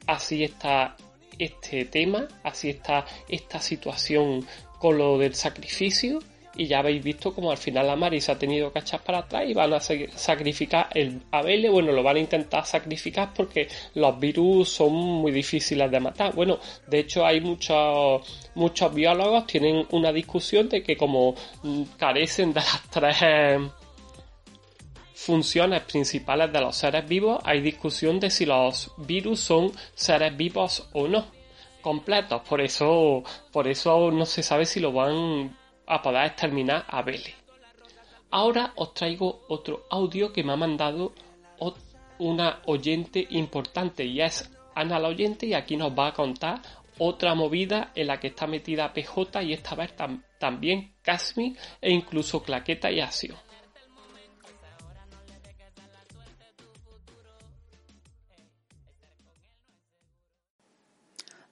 Así 0.05 0.43
está 0.43 0.97
este 1.39 1.85
tema, 1.85 2.27
así 2.43 2.71
está 2.71 3.05
esta 3.29 3.61
situación 3.61 4.45
con 4.79 4.97
lo 4.97 5.17
del 5.17 5.33
sacrificio 5.33 6.19
y 6.55 6.67
ya 6.67 6.79
habéis 6.79 7.03
visto 7.03 7.33
como 7.33 7.51
al 7.51 7.57
final 7.57 7.87
la 7.87 7.95
Mari 7.95 8.21
se 8.21 8.31
ha 8.31 8.37
tenido 8.37 8.71
que 8.71 8.79
echar 8.79 9.01
para 9.01 9.19
atrás 9.19 9.43
y 9.47 9.53
van 9.53 9.73
a 9.73 9.79
sacrificar 9.79 10.89
el 10.93 11.21
Abele, 11.31 11.69
bueno, 11.69 11.91
lo 11.91 12.03
van 12.03 12.17
a 12.17 12.19
intentar 12.19 12.65
sacrificar 12.65 13.33
porque 13.33 13.67
los 13.95 14.19
virus 14.19 14.69
son 14.69 14.93
muy 14.93 15.31
difíciles 15.31 15.89
de 15.89 15.99
matar. 15.99 16.33
Bueno, 16.33 16.59
de 16.87 16.99
hecho 16.99 17.25
hay 17.25 17.41
muchos 17.41 18.21
muchos 18.55 18.93
biólogos 18.93 19.47
tienen 19.47 19.85
una 19.91 20.11
discusión 20.11 20.69
de 20.69 20.81
que 20.81 20.95
como 20.97 21.35
mm, 21.63 21.83
carecen 21.97 22.53
de 22.53 22.61
las 22.61 22.81
tres 22.89 23.17
funciones 25.13 25.81
principales 25.83 26.51
de 26.51 26.61
los 26.61 26.75
seres 26.75 27.07
vivos, 27.07 27.41
hay 27.43 27.61
discusión 27.61 28.19
de 28.19 28.29
si 28.29 28.45
los 28.45 28.91
virus 28.97 29.39
son 29.39 29.71
seres 29.93 30.35
vivos 30.35 30.87
o 30.93 31.07
no 31.07 31.25
completos. 31.81 32.41
Por 32.49 32.61
eso, 32.61 33.23
por 33.51 33.67
eso 33.67 34.09
no 34.11 34.25
se 34.25 34.41
sabe 34.41 34.65
si 34.65 34.79
lo 34.79 34.91
van 34.91 35.55
a 35.87 36.01
poder 36.01 36.25
exterminar 36.25 36.85
a 36.87 37.01
Vele. 37.01 37.33
Ahora 38.31 38.73
os 38.75 38.93
traigo 38.93 39.41
otro 39.47 39.85
audio 39.89 40.33
que 40.33 40.43
me 40.43 40.53
ha 40.53 40.57
mandado 40.57 41.13
una 42.19 42.61
oyente 42.65 43.25
importante 43.29 44.03
y 44.05 44.21
es 44.21 44.49
Ana 44.73 44.99
la 44.99 45.07
oyente 45.07 45.45
y 45.45 45.53
aquí 45.53 45.77
nos 45.77 45.91
va 45.91 46.07
a 46.07 46.13
contar 46.13 46.61
otra 46.97 47.33
movida 47.33 47.91
en 47.95 48.07
la 48.07 48.19
que 48.19 48.27
está 48.27 48.47
metida 48.47 48.91
PJ 48.93 49.43
y 49.43 49.53
esta 49.53 49.75
vez 49.75 49.93
también 50.37 50.95
Casmi 51.01 51.55
e 51.81 51.91
incluso 51.91 52.43
Claqueta 52.43 52.91
y 52.91 52.99
Asio. 52.99 53.35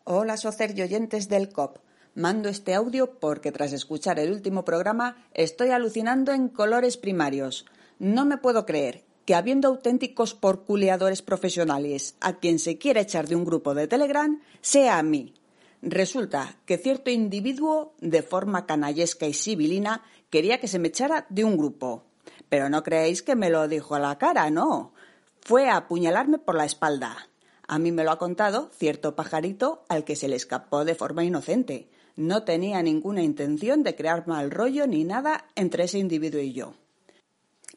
Hola 0.05 0.35
socer 0.35 0.77
y 0.77 0.81
oyentes 0.81 1.29
del 1.29 1.49
COP. 1.53 1.77
Mando 2.15 2.47
este 2.47 2.75
audio 2.75 3.17
porque 3.19 3.51
tras 3.51 3.73
escuchar 3.73 4.19
el 4.19 4.31
último 4.31 4.63
programa 4.63 5.25
estoy 5.33 5.69
alucinando 5.69 6.31
en 6.31 6.47
colores 6.47 6.95
primarios. 6.95 7.65
No 7.97 8.23
me 8.23 8.37
puedo 8.37 8.67
creer 8.67 9.03
que 9.25 9.33
habiendo 9.33 9.67
auténticos 9.67 10.35
porculeadores 10.35 11.23
profesionales 11.23 12.15
a 12.21 12.33
quien 12.37 12.59
se 12.59 12.77
quiere 12.77 13.01
echar 13.01 13.27
de 13.27 13.35
un 13.35 13.45
grupo 13.45 13.73
de 13.73 13.87
Telegram, 13.87 14.39
sea 14.61 14.99
a 14.99 15.03
mí. 15.03 15.33
Resulta 15.81 16.55
que 16.67 16.77
cierto 16.77 17.09
individuo, 17.09 17.95
de 17.99 18.21
forma 18.21 18.67
canallesca 18.67 19.25
y 19.25 19.33
sibilina, 19.33 20.03
quería 20.29 20.59
que 20.59 20.67
se 20.67 20.77
me 20.77 20.89
echara 20.89 21.25
de 21.29 21.43
un 21.43 21.57
grupo. 21.57 22.03
Pero 22.47 22.69
no 22.69 22.83
creéis 22.83 23.23
que 23.23 23.35
me 23.35 23.49
lo 23.49 23.67
dijo 23.67 23.95
a 23.95 23.99
la 23.99 24.19
cara, 24.19 24.51
no. 24.51 24.93
Fue 25.41 25.67
a 25.67 25.77
apuñalarme 25.77 26.37
por 26.37 26.53
la 26.53 26.65
espalda. 26.65 27.27
A 27.67 27.79
mí 27.79 27.91
me 27.91 28.03
lo 28.03 28.11
ha 28.11 28.19
contado 28.19 28.69
cierto 28.77 29.15
pajarito 29.15 29.83
al 29.89 30.03
que 30.03 30.15
se 30.15 30.27
le 30.27 30.35
escapó 30.35 30.85
de 30.85 30.93
forma 30.93 31.23
inocente. 31.23 31.89
No 32.15 32.43
tenía 32.43 32.81
ninguna 32.83 33.23
intención 33.23 33.83
de 33.83 33.95
crear 33.95 34.27
mal 34.27 34.51
rollo 34.51 34.85
ni 34.87 35.03
nada 35.03 35.47
entre 35.55 35.85
ese 35.85 35.97
individuo 35.97 36.41
y 36.41 36.53
yo. 36.53 36.75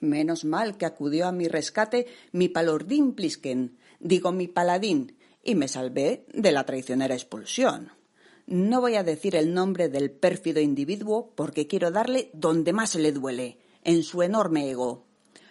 Menos 0.00 0.45
mal 0.45 0.76
que 0.76 0.85
acudió 0.85 1.26
a 1.26 1.33
mi 1.33 1.49
rescate 1.49 2.07
mi 2.33 2.49
palordín 2.49 3.14
Plisken, 3.14 3.78
digo 3.99 4.33
mi 4.33 4.47
paladín, 4.47 5.16
y 5.43 5.55
me 5.55 5.69
salvé 5.69 6.26
de 6.35 6.52
la 6.52 6.64
traicionera 6.64 7.14
expulsión. 7.14 7.93
No 8.47 8.81
voy 8.81 8.97
a 8.97 9.02
decir 9.02 9.35
el 9.37 9.55
nombre 9.55 9.88
del 9.88 10.11
pérfido 10.11 10.61
individuo 10.61 11.33
porque 11.35 11.66
quiero 11.66 11.90
darle 11.90 12.31
donde 12.33 12.73
más 12.73 12.95
le 12.95 13.12
duele, 13.12 13.59
en 13.85 14.02
su 14.02 14.23
enorme 14.23 14.71
ego. 14.71 15.07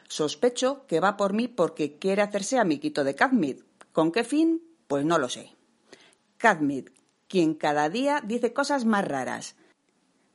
Sospecho 0.08 0.86
que 0.88 1.00
va 1.00 1.18
por 1.18 1.34
mí 1.34 1.48
porque 1.48 1.98
quiere 1.98 2.22
hacerse 2.22 2.60
amiguito 2.60 3.04
de 3.04 3.16
Cadmid. 3.16 3.62
¿Con 3.92 4.12
qué 4.12 4.24
fin? 4.24 4.62
Pues 4.88 5.04
no 5.04 5.18
lo 5.18 5.30
sé. 5.30 5.52
Cadmid, 6.38 6.90
quien 7.28 7.54
cada 7.54 7.90
día 7.90 8.22
dice 8.24 8.54
cosas 8.54 8.86
más 8.86 9.08
raras, 9.08 9.56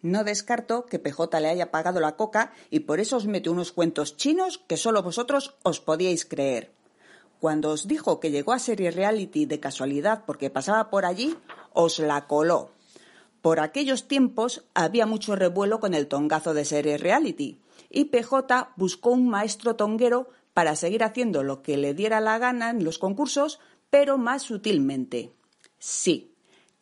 no 0.03 0.25
descarto 0.25 0.87
que 0.87 0.99
PJ 0.99 1.41
le 1.41 1.49
haya 1.49 1.71
pagado 1.71 2.01
la 2.01 2.17
coca 2.17 2.53
y 2.71 2.81
por 2.81 3.01
eso 3.01 3.19
os 3.19 3.27
mete 3.27 3.51
unos 3.51 3.73
cuentos 3.73 4.17
chinos 4.17 4.59
que 4.67 4.79
solo 4.79 5.03
vosotros 5.03 5.57
os 5.63 5.81
podíais 5.81 6.25
creer. 6.25 6.73
Cuando 7.39 7.71
os 7.71 7.87
dijo 7.87 8.19
que 8.21 8.31
llegó 8.31 8.53
a 8.53 8.59
serie 8.59 8.91
reality 8.91 9.45
de 9.45 9.61
casualidad 9.61 10.25
porque 10.27 10.51
pasaba 10.51 10.89
por 10.89 11.05
allí, 11.05 11.37
os 11.73 11.99
la 11.99 12.27
coló. 12.27 12.71
Por 13.43 13.61
aquellos 13.61 14.09
tiempos 14.09 14.65
había 14.75 15.07
mucho 15.07 15.37
revuelo 15.37 15.81
con 15.81 15.95
el 15.95 16.09
tongazo 16.09 16.55
de 16.55 16.65
serie 16.65 16.97
reality 16.97 17.59
y 17.91 18.07
PJ 18.07 18.73
buscó 18.77 19.11
un 19.11 19.29
maestro 19.29 19.77
tonguero 19.77 20.29
para 20.55 20.77
seguir 20.77 21.05
haciendo 21.05 21.43
lo 21.43 21.63
que 21.63 21.77
le 21.77 21.95
diera 21.95 22.21
la 22.21 22.39
gana 22.39 22.71
en 22.71 22.85
los 22.85 22.99
concursos, 22.99 23.61
pero 23.91 24.19
más 24.19 24.43
sutilmente. 24.43 25.33
Sí, 25.79 26.30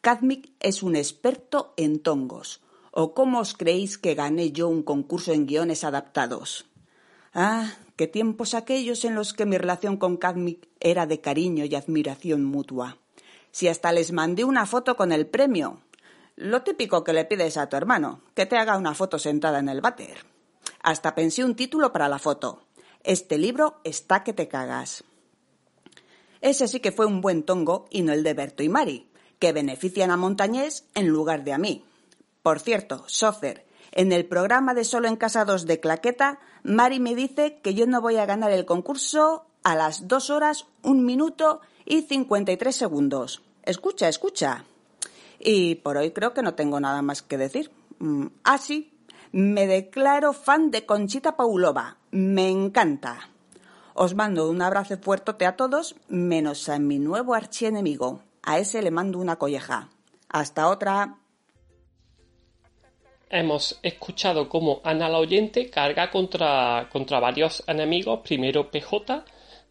Kazmik 0.00 0.52
es 0.60 0.82
un 0.82 0.94
experto 0.94 1.74
en 1.76 2.00
tongos 2.00 2.60
¿O 2.92 3.14
cómo 3.14 3.38
os 3.40 3.54
creéis 3.54 3.98
que 3.98 4.14
gané 4.14 4.50
yo 4.50 4.68
un 4.68 4.82
concurso 4.82 5.32
en 5.32 5.46
guiones 5.46 5.84
adaptados? 5.84 6.66
Ah, 7.34 7.74
qué 7.96 8.06
tiempos 8.06 8.54
aquellos 8.54 9.04
en 9.04 9.14
los 9.14 9.34
que 9.34 9.46
mi 9.46 9.58
relación 9.58 9.96
con 9.96 10.16
Cadmic 10.16 10.66
era 10.80 11.06
de 11.06 11.20
cariño 11.20 11.64
y 11.64 11.74
admiración 11.74 12.44
mutua. 12.44 12.98
Si 13.50 13.68
hasta 13.68 13.92
les 13.92 14.10
mandé 14.10 14.44
una 14.44 14.66
foto 14.66 14.96
con 14.96 15.12
el 15.12 15.26
premio. 15.26 15.80
Lo 16.36 16.62
típico 16.62 17.04
que 17.04 17.12
le 17.12 17.24
pides 17.24 17.56
a 17.56 17.68
tu 17.68 17.76
hermano, 17.76 18.22
que 18.34 18.46
te 18.46 18.56
haga 18.56 18.78
una 18.78 18.94
foto 18.94 19.18
sentada 19.18 19.58
en 19.58 19.68
el 19.68 19.80
váter. 19.80 20.24
Hasta 20.82 21.14
pensé 21.14 21.44
un 21.44 21.54
título 21.54 21.92
para 21.92 22.08
la 22.08 22.18
foto. 22.18 22.62
Este 23.04 23.36
libro 23.36 23.80
está 23.84 24.24
que 24.24 24.32
te 24.32 24.48
cagas. 24.48 25.04
Ese 26.40 26.68
sí 26.68 26.80
que 26.80 26.92
fue 26.92 27.06
un 27.06 27.20
buen 27.20 27.42
tongo 27.42 27.86
y 27.90 28.02
no 28.02 28.12
el 28.12 28.22
de 28.22 28.34
Berto 28.34 28.62
y 28.62 28.68
Mari, 28.68 29.07
que 29.38 29.52
benefician 29.52 30.10
a 30.10 30.16
Montañés 30.16 30.84
en 30.94 31.08
lugar 31.08 31.44
de 31.44 31.52
a 31.52 31.58
mí. 31.58 31.84
Por 32.42 32.60
cierto, 32.60 33.04
Socer, 33.06 33.66
en 33.92 34.12
el 34.12 34.26
programa 34.26 34.74
de 34.74 34.84
Solo 34.84 35.08
en 35.08 35.16
Casados 35.16 35.66
de 35.66 35.80
Claqueta, 35.80 36.38
Mari 36.62 37.00
me 37.00 37.14
dice 37.14 37.60
que 37.62 37.74
yo 37.74 37.86
no 37.86 38.00
voy 38.00 38.16
a 38.16 38.26
ganar 38.26 38.52
el 38.52 38.64
concurso 38.64 39.46
a 39.62 39.74
las 39.74 40.08
dos 40.08 40.30
horas, 40.30 40.66
un 40.82 41.04
minuto 41.04 41.60
y 41.84 42.02
cincuenta 42.02 42.52
y 42.52 42.56
tres 42.56 42.76
segundos. 42.76 43.42
Escucha, 43.62 44.08
escucha. 44.08 44.64
Y 45.38 45.76
por 45.76 45.96
hoy 45.96 46.10
creo 46.10 46.32
que 46.32 46.42
no 46.42 46.54
tengo 46.54 46.80
nada 46.80 47.02
más 47.02 47.22
que 47.22 47.38
decir. 47.38 47.70
Mm, 47.98 48.26
ah, 48.44 48.58
sí, 48.58 48.92
me 49.32 49.66
declaro 49.66 50.32
fan 50.32 50.70
de 50.70 50.86
Conchita 50.86 51.36
Paulova. 51.36 51.98
Me 52.10 52.50
encanta. 52.50 53.30
Os 53.94 54.14
mando 54.14 54.48
un 54.48 54.62
abrazo 54.62 54.96
fuerte 54.98 55.44
a 55.44 55.56
todos, 55.56 55.96
menos 56.08 56.68
a 56.68 56.78
mi 56.78 56.98
nuevo 56.98 57.34
archienemigo. 57.34 58.22
A 58.42 58.58
ese 58.58 58.82
le 58.82 58.90
mando 58.90 59.18
una 59.18 59.36
colleja. 59.36 59.88
Hasta 60.28 60.68
otra 60.68 61.18
hemos 63.30 63.78
escuchado 63.82 64.48
cómo 64.48 64.80
Ana 64.84 65.08
la 65.08 65.18
oyente 65.18 65.68
carga 65.70 66.10
contra, 66.10 66.88
contra 66.90 67.20
varios 67.20 67.62
enemigos. 67.66 68.20
Primero 68.20 68.70
PJ, 68.70 69.24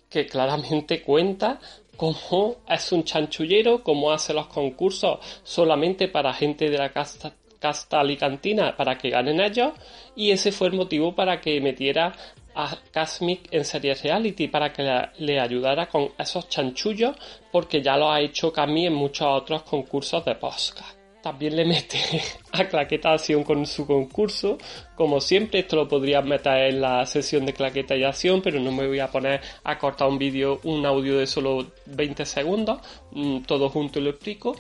que 0.10 0.28
claramente 0.28 1.02
cuenta 1.02 1.60
cómo 1.96 2.58
es 2.68 2.92
un 2.92 3.04
chanchullero, 3.04 3.84
cómo 3.84 4.12
hace 4.12 4.34
los 4.34 4.48
concursos 4.48 5.20
solamente 5.44 6.08
para 6.08 6.34
gente 6.34 6.70
de 6.70 6.78
la 6.78 6.92
casta, 6.92 7.34
casta 7.60 8.00
alicantina 8.00 8.76
para 8.76 8.98
que 8.98 9.10
ganen 9.10 9.40
ellos. 9.40 9.74
Y 10.16 10.32
ese 10.32 10.52
fue 10.52 10.68
el 10.68 10.74
motivo 10.74 11.16
para 11.16 11.40
que 11.42 11.60
metiera 11.62 12.14
a 12.56 12.76
Casmic 12.92 13.50
en 13.52 13.64
serie 13.64 13.94
reality 13.94 14.48
para 14.48 14.74
que 14.74 14.84
le, 15.20 15.40
ayudara 15.40 15.88
con 15.88 16.10
esos 16.18 16.50
chanchullos 16.50 17.16
porque 17.52 17.84
ya 17.84 17.96
lo 17.98 18.12
ha 18.12 18.20
hecho 18.20 18.52
Cami 18.52 18.88
en 18.88 18.96
muchos 18.96 19.28
otros 19.30 19.62
concursos 19.62 20.26
de 20.26 20.34
podcast 20.34 20.98
también 21.28 21.58
le 21.58 21.66
mete 21.66 22.00
a 22.54 22.66
Claqueta 22.66 23.12
Acción 23.12 23.44
con 23.44 23.66
su 23.66 23.86
concurso. 23.86 24.58
Como 24.96 25.20
siempre, 25.20 25.60
esto 25.60 25.76
lo 25.76 25.88
podrías 25.88 26.24
meter 26.24 26.70
en 26.70 26.80
la 26.80 27.06
sesión 27.06 27.46
de 27.46 27.54
Claqueta 27.54 27.98
y 27.98 28.04
Acción, 28.06 28.42
pero 28.42 28.62
no 28.62 28.72
me 28.72 28.88
voy 28.88 29.00
a 29.00 29.08
poner 29.08 29.42
a 29.64 29.78
cortar 29.78 30.08
un 30.08 30.18
vídeo, 30.18 30.62
un 30.64 30.86
audio 30.86 31.18
de 31.18 31.28
solo 31.28 31.68
20 31.88 32.26
segundos. 32.26 32.80
Mm, 33.12 33.42
todo 33.42 33.70
junto 33.70 34.00
lo 34.00 34.12
explico. 34.12 34.56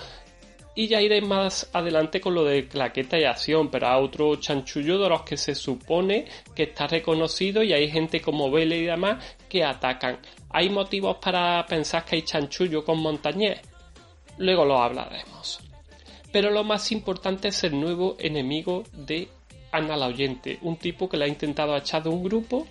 Y 0.77 0.87
ya 0.87 1.01
iré 1.01 1.21
más 1.21 1.71
adelante 1.73 2.21
con 2.21 2.35
lo 2.35 2.43
de 2.43 2.67
claqueta 2.67 3.17
y 3.17 3.23
acción, 3.23 3.71
pero 3.71 3.87
a 3.87 3.97
otro 3.97 4.35
chanchullo 4.35 4.99
de 4.99 5.09
los 5.09 5.23
que 5.23 5.35
se 5.35 5.55
supone 5.55 6.25
que 6.53 6.63
está 6.65 6.85
reconocido 6.85 7.63
y 7.63 7.73
hay 7.73 7.89
gente 7.89 8.21
como 8.21 8.51
Vele 8.51 8.77
y 8.77 8.85
demás 8.85 9.25
que 9.49 9.63
atacan. 9.63 10.19
¿Hay 10.51 10.69
motivos 10.69 11.17
para 11.17 11.65
pensar 11.65 12.05
que 12.05 12.17
hay 12.17 12.21
chanchullo 12.21 12.85
con 12.85 12.99
Montañés? 12.99 13.59
Luego 14.37 14.65
lo 14.65 14.77
hablaremos. 14.77 15.59
Pero 16.31 16.51
lo 16.51 16.63
más 16.63 16.91
importante 16.91 17.47
es 17.47 17.63
el 17.63 17.79
nuevo 17.79 18.15
enemigo 18.19 18.83
de 18.93 19.29
Ana 19.71 19.97
la 19.97 20.05
Oyente, 20.05 20.59
un 20.61 20.77
tipo 20.77 21.09
que 21.09 21.17
le 21.17 21.25
ha 21.25 21.27
intentado 21.27 21.75
echar 21.75 22.03
de 22.03 22.09
un 22.09 22.23
grupo 22.23 22.67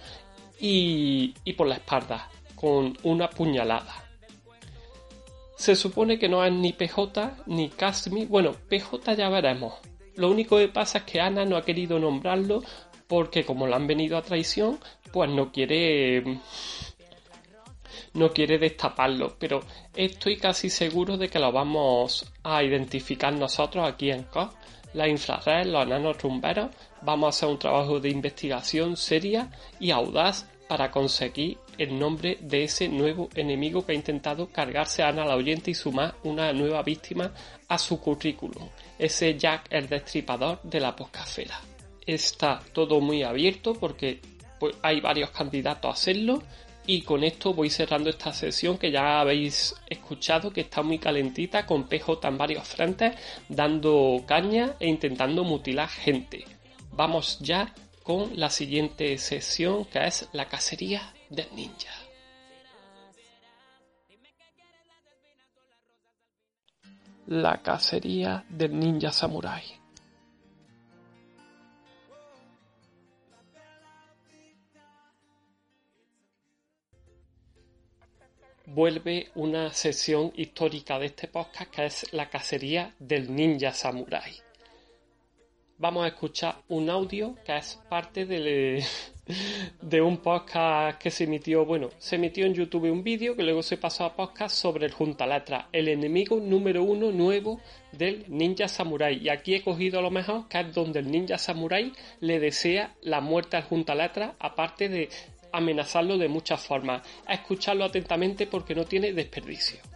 y, 0.61 1.35
y 1.43 1.55
por 1.55 1.67
la 1.67 1.75
espalda, 1.75 2.31
con 2.55 2.97
una 3.03 3.29
puñalada. 3.29 4.06
Se 5.57 5.75
supone 5.75 6.19
que 6.19 6.29
no 6.29 6.45
es 6.45 6.53
ni 6.53 6.73
PJ 6.73 7.45
ni 7.47 7.71
Casmi. 7.71 8.27
Bueno, 8.27 8.53
PJ 8.69 9.15
ya 9.15 9.29
veremos. 9.29 9.75
Lo 10.17 10.31
único 10.31 10.59
que 10.59 10.69
pasa 10.69 10.99
es 10.99 11.05
que 11.05 11.21
Ana 11.21 11.45
no 11.45 11.57
ha 11.57 11.65
querido 11.65 11.99
nombrarlo 11.99 12.63
porque 13.07 13.45
como 13.45 13.67
le 13.67 13.75
han 13.75 13.87
venido 13.87 14.17
a 14.17 14.23
traición, 14.23 14.79
pues 15.13 15.31
no 15.31 15.53
quiere 15.53 16.41
no 18.15 18.31
quiere 18.33 18.59
destaparlo, 18.59 19.37
pero 19.39 19.61
estoy 19.95 20.37
casi 20.39 20.71
seguro 20.71 21.17
de 21.17 21.29
que 21.29 21.39
lo 21.39 21.53
vamos 21.53 22.33
a 22.43 22.63
identificar 22.63 23.33
nosotros 23.33 23.87
aquí 23.87 24.11
en 24.11 24.25
COP. 24.25 24.53
La 24.95 25.07
infrared, 25.07 25.67
los 25.67 25.85
enanos 25.85 26.21
rumberos, 26.23 26.71
vamos 27.03 27.27
a 27.27 27.29
hacer 27.31 27.49
un 27.51 27.59
trabajo 27.59 28.01
de 28.01 28.09
investigación 28.09 28.97
seria 28.97 29.51
y 29.79 29.91
audaz 29.91 30.47
para 30.69 30.91
conseguir 30.91 31.59
el 31.79 31.99
nombre 31.99 32.39
de 32.41 32.65
ese 32.65 32.89
nuevo 32.89 33.29
enemigo 33.35 33.85
que 33.85 33.93
ha 33.93 33.95
intentado 33.95 34.49
cargarse 34.49 35.03
a 35.03 35.09
Ana 35.09 35.25
la 35.25 35.37
oyente 35.37 35.71
y 35.71 35.75
sumar 35.75 36.15
una 36.25 36.53
nueva 36.53 36.83
víctima 36.83 37.33
a 37.69 37.79
su 37.79 38.01
currículum, 38.01 38.69
ese 38.99 39.37
Jack 39.37 39.67
el 39.71 39.89
destripador 39.89 40.61
de 40.63 40.81
la 40.81 40.95
poscafera. 40.95 41.61
Está 42.07 42.63
todo 42.73 43.01
muy 43.01 43.23
abierto 43.23 43.75
porque 43.75 44.21
pues, 44.59 44.77
hay 44.83 45.01
varios 45.01 45.31
candidatos 45.31 45.91
a 45.91 45.95
hacerlo, 45.95 46.43
y 46.87 47.03
con 47.03 47.25
esto 47.25 47.53
voy 47.53 47.69
cerrando 47.69 48.11
esta 48.11 48.33
sesión 48.33 48.79
que 48.79 48.93
ya 48.93 49.21
habéis 49.21 49.75
escuchado 49.89 50.53
que 50.53 50.61
está 50.61 50.83
muy 50.83 50.99
calentita 50.99 51.67
con 51.67 51.89
PJ 51.89 52.29
en 52.29 52.39
varios 52.39 52.67
frentes 52.69 53.15
dando 53.49 54.23
caña 54.25 54.77
e 54.79 54.87
intentando 54.87 55.43
mutilar 55.43 55.89
gente. 55.89 56.45
Vamos 56.93 57.39
ya 57.41 57.75
con 58.07 58.39
la 58.39 58.51
siguiente 58.51 59.19
sesión 59.19 59.85
que 59.87 60.07
es 60.07 60.29
la 60.33 60.47
cacería 60.47 61.13
del 61.29 61.49
ninja. 61.57 61.93
La 67.27 67.61
cacería 67.61 68.45
del 68.49 68.79
ninja 68.79 69.11
samurai. 69.11 69.65
vuelve 78.67 79.31
una 79.37 79.73
sesión 79.73 80.33
histórica 80.37 80.99
de 80.99 81.07
este 81.07 81.29
podcast 81.29 81.71
que 81.71 81.87
es 81.87 82.13
la 82.13 82.29
cacería 82.29 82.95
del 82.99 83.35
ninja 83.35 83.73
samurai. 83.73 84.46
Vamos 85.79 86.07
a 86.07 86.09
escuchar 86.09 86.57
un 86.69 86.89
audio 86.89 87.35
que 87.45 87.55
es 87.55 87.79
parte 87.91 88.25
de, 88.25 88.83
de 89.83 90.01
un 90.01 90.17
podcast 90.17 90.99
que 90.99 91.11
se 91.11 91.25
emitió, 91.25 91.67
bueno, 91.67 91.91
se 91.99 92.17
emitió 92.17 92.47
en 92.47 92.55
YouTube 92.55 92.91
un 92.91 93.05
vídeo 93.05 93.37
que 93.37 93.43
luego 93.43 93.63
se 93.63 93.77
pasó 93.77 94.07
a 94.07 94.17
podcast 94.17 94.57
sobre 94.57 94.87
el 94.87 94.93
Juntaletra, 94.93 95.69
el 95.73 95.89
enemigo 95.89 96.41
número 96.41 96.83
uno 96.83 97.13
nuevo 97.13 97.61
del 97.93 98.25
ninja 98.29 98.69
samurai. 98.69 99.19
Y 99.19 99.29
aquí 99.29 99.55
he 99.55 99.63
cogido 99.63 100.01
lo 100.01 100.11
mejor, 100.11 100.49
que 100.49 100.61
es 100.61 100.73
donde 100.73 101.01
el 101.01 101.11
ninja 101.11 101.37
samurai 101.37 101.93
le 102.21 102.41
desea 102.41 102.95
la 103.03 103.21
muerte 103.21 103.59
al 103.59 103.65
Juntaletra, 103.65 104.35
aparte 104.39 104.89
de 104.89 105.11
amenazarlo 105.53 106.17
de 106.17 106.29
muchas 106.29 106.65
formas. 106.65 107.03
A 107.27 107.35
escucharlo 107.35 107.85
atentamente 107.85 108.47
porque 108.47 108.75
no 108.75 108.87
tiene 108.87 109.13
desperdicio. 109.13 109.96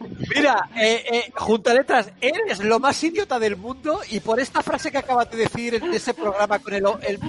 Mira, 0.00 0.70
eh, 0.76 1.04
eh, 1.12 1.32
junta 1.34 1.74
letras, 1.74 2.10
eres 2.20 2.60
lo 2.60 2.80
más 2.80 3.02
idiota 3.04 3.38
del 3.38 3.56
mundo 3.56 4.00
y 4.08 4.20
por 4.20 4.40
esta 4.40 4.62
frase 4.62 4.90
que 4.90 4.98
acabas 4.98 5.30
de 5.30 5.36
decir 5.36 5.74
en 5.74 5.92
ese 5.92 6.14
programa 6.14 6.58
con 6.58 6.72
el, 6.72 6.84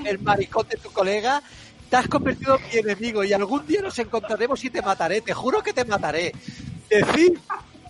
el, 0.05 0.19
maricón 0.19 0.67
de 0.69 0.77
tu 0.77 0.89
colega, 0.91 1.41
te 1.89 1.97
has 1.97 2.07
convertido 2.07 2.57
en 2.57 2.61
mi 2.85 2.91
enemigo 2.91 3.23
y 3.23 3.33
algún 3.33 3.67
día 3.67 3.81
nos 3.81 3.99
encontraremos 3.99 4.63
y 4.63 4.69
te 4.69 4.81
mataré, 4.81 5.19
te 5.19 5.33
juro 5.33 5.61
que 5.61 5.73
te 5.73 5.83
mataré. 5.83 6.31
Decir, 6.89 7.39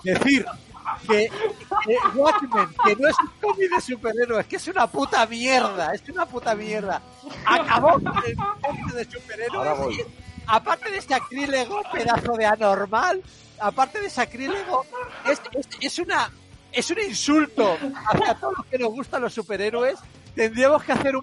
decir 0.03 0.45
que, 1.07 1.29
Watchmen, 2.15 2.69
que 2.83 2.95
no 2.95 3.07
es 3.07 3.15
un 3.19 3.31
cómic 3.39 3.69
de 3.75 3.81
superhéroes, 3.81 4.47
que 4.47 4.55
es 4.55 4.67
una 4.67 4.87
puta 4.87 5.25
mierda, 5.27 5.93
es 5.93 6.01
una 6.09 6.25
puta 6.25 6.55
mierda. 6.55 7.01
Acabó 7.45 7.93
con 7.93 8.13
el 8.25 8.35
cómic 8.35 8.93
de 8.93 9.05
superhéroes. 9.05 10.05
aparte 10.47 10.89
de 10.89 11.01
sacrílego, 11.01 11.81
pedazo 11.91 12.33
de 12.33 12.45
anormal, 12.45 13.21
aparte 13.61 14.01
de 14.01 14.09
sacrílego, 14.09 14.85
es, 15.29 15.41
es, 15.79 15.99
una 15.99 16.31
es 16.71 16.89
un 16.89 16.99
insulto 16.99 17.77
hacia 18.07 18.35
todos 18.35 18.53
los 18.57 18.65
que 18.65 18.77
nos 18.77 18.89
gustan 18.89 19.21
los 19.21 19.33
superhéroes. 19.33 19.99
Tendríamos 20.35 20.83
que 20.83 20.93
hacer 20.93 21.15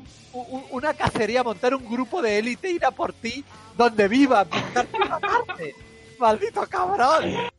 una 0.70 0.94
cacería, 0.94 1.42
montar 1.42 1.74
un 1.74 1.88
grupo 1.88 2.20
de 2.20 2.38
élite, 2.38 2.70
ir 2.70 2.85
a 2.85 2.90
por 2.90 3.12
ti, 3.12 3.44
donde 3.77 4.07
viva, 4.07 4.46
matarte. 4.74 5.74
¡Maldito 6.18 6.66
cabrón! 6.68 7.51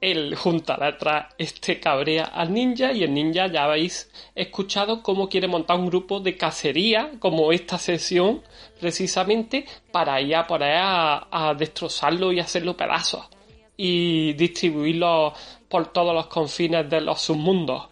El 0.00 0.36
junta 0.36 0.76
atrás 0.80 1.34
este 1.38 1.80
cabrea 1.80 2.24
al 2.24 2.52
ninja 2.52 2.92
y 2.92 3.02
el 3.02 3.12
ninja 3.14 3.48
ya 3.48 3.64
habéis 3.64 4.10
escuchado 4.34 5.02
cómo 5.02 5.28
quiere 5.28 5.48
montar 5.48 5.78
un 5.78 5.86
grupo 5.86 6.20
de 6.20 6.36
cacería 6.36 7.12
como 7.18 7.52
esta 7.52 7.78
sesión 7.78 8.42
precisamente 8.80 9.66
para 9.90 10.20
ir 10.20 10.36
a 10.36 10.46
por 10.46 10.62
a, 10.62 11.54
destrozarlo 11.58 12.32
y 12.32 12.40
hacerlo 12.40 12.76
pedazos 12.76 13.28
y 13.76 14.32
distribuirlo 14.34 15.32
por 15.68 15.92
todos 15.92 16.14
los 16.14 16.26
confines 16.26 16.88
de 16.88 17.00
los 17.00 17.20
submundos. 17.20 17.88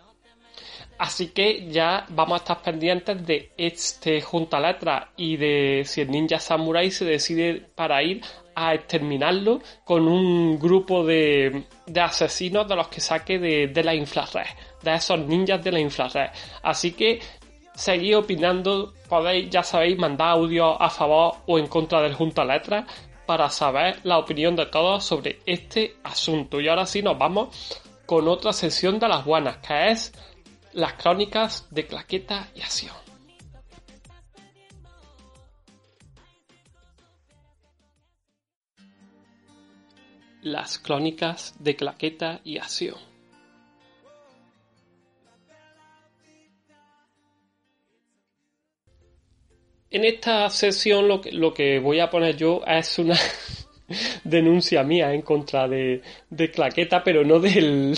Así 0.98 1.28
que 1.28 1.68
ya 1.70 2.06
vamos 2.08 2.34
a 2.34 2.42
estar 2.42 2.62
pendientes 2.62 3.26
de 3.26 3.52
este 3.56 4.22
junta 4.22 4.58
letra 4.58 5.12
y 5.16 5.36
de 5.36 5.82
si 5.84 6.00
el 6.00 6.10
ninja 6.10 6.40
samurai 6.40 6.90
se 6.90 7.04
decide 7.04 7.62
para 7.74 8.02
ir 8.02 8.22
a 8.54 8.74
exterminarlo 8.74 9.60
con 9.84 10.08
un 10.08 10.58
grupo 10.58 11.04
de, 11.04 11.66
de 11.86 12.00
asesinos 12.00 12.68
de 12.68 12.76
los 12.76 12.88
que 12.88 13.00
saque 13.00 13.38
de, 13.38 13.68
de 13.68 13.84
la 13.84 13.94
infrared, 13.94 14.46
de 14.82 14.94
esos 14.94 15.18
ninjas 15.20 15.62
de 15.62 15.72
la 15.72 15.80
infrared. 15.80 16.30
Así 16.62 16.92
que 16.92 17.20
seguid 17.74 18.18
opinando, 18.18 18.94
podéis, 19.08 19.50
ya 19.50 19.62
sabéis, 19.62 19.98
mandar 19.98 20.30
audio 20.30 20.80
a 20.80 20.90
favor 20.90 21.36
o 21.46 21.58
en 21.58 21.68
contra 21.68 22.00
del 22.00 22.14
Junta 22.14 22.44
Letras 22.44 22.84
para 23.26 23.50
saber 23.50 24.00
la 24.04 24.18
opinión 24.18 24.56
de 24.56 24.66
todos 24.66 25.04
sobre 25.04 25.40
este 25.46 25.96
asunto. 26.04 26.60
Y 26.60 26.68
ahora 26.68 26.86
sí 26.86 27.02
nos 27.02 27.18
vamos 27.18 27.78
con 28.06 28.28
otra 28.28 28.52
sesión 28.52 28.98
de 28.98 29.08
las 29.08 29.24
buenas, 29.24 29.58
que 29.58 29.90
es 29.90 30.12
las 30.72 30.94
crónicas 30.94 31.66
de 31.70 31.86
Claqueta 31.86 32.48
y 32.54 32.62
Acción. 32.62 33.05
Las 40.46 40.78
crónicas 40.78 41.56
de 41.58 41.74
Claqueta 41.74 42.40
y 42.44 42.58
Acción. 42.58 42.94
En 49.90 50.04
esta 50.04 50.48
sesión 50.50 51.08
lo 51.08 51.20
que, 51.20 51.32
lo 51.32 51.52
que 51.52 51.80
voy 51.80 51.98
a 51.98 52.10
poner 52.10 52.36
yo 52.36 52.62
es 52.64 52.96
una 53.00 53.16
denuncia 54.24 54.82
mía 54.82 55.12
en 55.12 55.22
contra 55.22 55.68
de, 55.68 56.02
de, 56.30 56.50
Claqueta, 56.50 57.02
pero 57.04 57.24
no 57.24 57.38
del, 57.38 57.96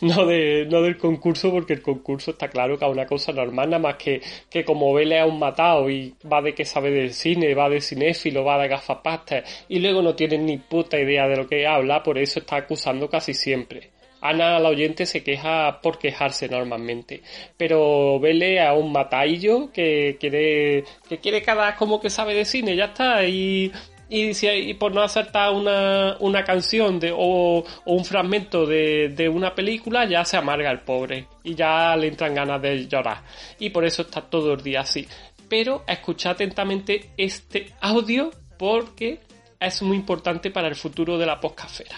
no, 0.00 0.26
de, 0.26 0.66
no 0.70 0.82
del 0.82 0.98
concurso, 0.98 1.50
porque 1.50 1.74
el 1.74 1.82
concurso 1.82 2.32
está 2.32 2.48
claro 2.48 2.78
que 2.78 2.84
es 2.84 2.90
una 2.90 3.06
cosa 3.06 3.32
normal, 3.32 3.70
nada 3.70 3.82
más 3.82 3.96
que, 3.96 4.20
que 4.50 4.64
como 4.64 4.92
Vele 4.92 5.20
a 5.20 5.26
un 5.26 5.38
matado 5.38 5.88
y 5.90 6.14
va 6.30 6.42
de 6.42 6.54
que 6.54 6.64
sabe 6.64 6.90
del 6.90 7.12
cine, 7.12 7.54
va 7.54 7.68
de 7.68 7.80
cinéfilo, 7.80 8.44
va 8.44 8.60
de 8.60 8.68
gafapastas, 8.68 9.66
y 9.68 9.78
luego 9.78 10.02
no 10.02 10.14
tiene 10.14 10.38
ni 10.38 10.58
puta 10.58 10.98
idea 10.98 11.28
de 11.28 11.36
lo 11.36 11.48
que 11.48 11.66
habla, 11.66 12.02
por 12.02 12.18
eso 12.18 12.40
está 12.40 12.56
acusando 12.56 13.08
casi 13.08 13.34
siempre. 13.34 13.90
Ana, 14.22 14.58
la 14.58 14.68
oyente, 14.68 15.06
se 15.06 15.22
queja 15.22 15.80
por 15.80 15.98
quejarse 15.98 16.48
normalmente. 16.48 17.22
Pero 17.56 18.20
vele 18.20 18.60
a 18.60 18.74
un 18.74 18.92
mataillo 18.92 19.72
que 19.72 20.16
quiere, 20.20 20.84
que 21.08 21.18
quiere 21.18 21.42
cada 21.42 21.74
como 21.76 22.00
que 22.00 22.10
sabe 22.10 22.34
de 22.34 22.44
cine, 22.44 22.76
ya 22.76 22.86
está, 22.86 23.24
y 23.24 23.72
y, 24.10 24.34
si, 24.34 24.74
por 24.74 24.92
no 24.92 25.02
acertar 25.02 25.52
una, 25.52 26.16
una 26.18 26.42
canción 26.42 26.98
de, 26.98 27.14
o, 27.16 27.64
un 27.86 28.04
fragmento 28.04 28.66
de, 28.66 29.10
de, 29.10 29.28
una 29.28 29.54
película 29.54 30.04
ya 30.04 30.24
se 30.24 30.36
amarga 30.36 30.70
el 30.70 30.80
pobre 30.80 31.28
y 31.44 31.54
ya 31.54 31.96
le 31.96 32.08
entran 32.08 32.34
ganas 32.34 32.60
de 32.60 32.88
llorar. 32.88 33.22
Y 33.60 33.70
por 33.70 33.84
eso 33.84 34.02
está 34.02 34.20
todo 34.22 34.54
el 34.54 34.62
día 34.62 34.80
así. 34.80 35.06
Pero 35.48 35.84
escucha 35.86 36.30
atentamente 36.30 37.12
este 37.16 37.72
audio 37.80 38.30
porque 38.58 39.20
es 39.60 39.82
muy 39.82 39.96
importante 39.96 40.50
para 40.50 40.66
el 40.66 40.74
futuro 40.74 41.16
de 41.16 41.26
la 41.26 41.38
poscafera. 41.38 41.96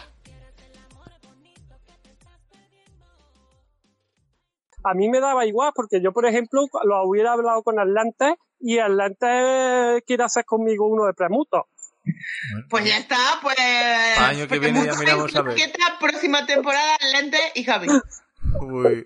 A 4.85 4.95
mí 4.95 5.09
me 5.09 5.21
daba 5.21 5.47
igual 5.47 5.73
porque 5.75 6.03
yo 6.03 6.13
por 6.13 6.27
ejemplo 6.27 6.63
lo 6.85 7.05
hubiera 7.05 7.33
hablado 7.33 7.63
con 7.63 7.79
Atlante 7.79 8.35
y 8.59 8.79
Atlante 8.79 10.03
quiere 10.07 10.25
hacer 10.25 10.45
conmigo 10.45 10.89
uno 10.89 11.07
de 11.07 11.15
pues 12.69 12.85
ya 12.85 12.99
está, 12.99 13.39
pues. 13.41 13.57
Año 14.19 14.49
que 14.49 14.59
viene 14.59 14.85
ya 14.85 14.95
miramos 14.95 15.35
a 15.35 15.43
ver. 15.43 15.57
próxima 16.01 16.47
temporada, 16.47 16.97
Lente 17.13 17.39
y 17.55 17.65
Javi. 17.65 17.89
Uy. 18.61 19.05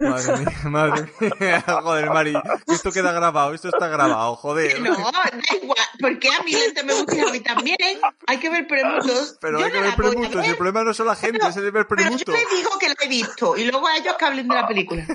Madre 0.00 0.38
mía, 0.38 0.60
madre 0.64 1.12
mía. 1.38 1.60
Joder, 1.82 2.10
Mari. 2.10 2.32
Esto 2.66 2.90
queda 2.90 3.12
grabado, 3.12 3.52
esto 3.52 3.68
está 3.68 3.88
grabado, 3.88 4.34
joder. 4.36 4.80
No, 4.80 4.96
da 4.96 5.56
igual. 5.62 5.76
Porque 6.00 6.28
a 6.30 6.42
mi 6.42 6.52
lente 6.52 6.82
me 6.82 6.94
gusta 6.94 7.16
y 7.16 7.20
a 7.20 7.26
mí 7.26 7.40
también. 7.40 7.76
Hay 8.26 8.38
que 8.38 8.48
ver 8.48 8.66
premutos. 8.66 9.36
Pero 9.40 9.58
hay 9.58 9.70
que 9.70 9.80
ver 9.80 9.94
premutos. 9.94 10.46
El 10.46 10.56
problema 10.56 10.84
no 10.84 10.94
son 10.94 11.06
la 11.06 11.16
gente, 11.16 11.46
es 11.46 11.56
el 11.56 11.70
ver 11.70 11.86
premutos. 11.86 12.22
Pero 12.24 12.38
yo 12.38 12.48
te 12.48 12.56
digo 12.56 12.70
que 12.78 12.88
lo 12.88 12.94
he 12.98 13.08
visto. 13.08 13.56
Y 13.56 13.70
luego 13.70 13.86
a 13.86 13.96
ellos 13.98 14.16
que 14.18 14.24
hablen 14.24 14.48
de 14.48 14.54
la 14.54 14.66
película. 14.66 15.06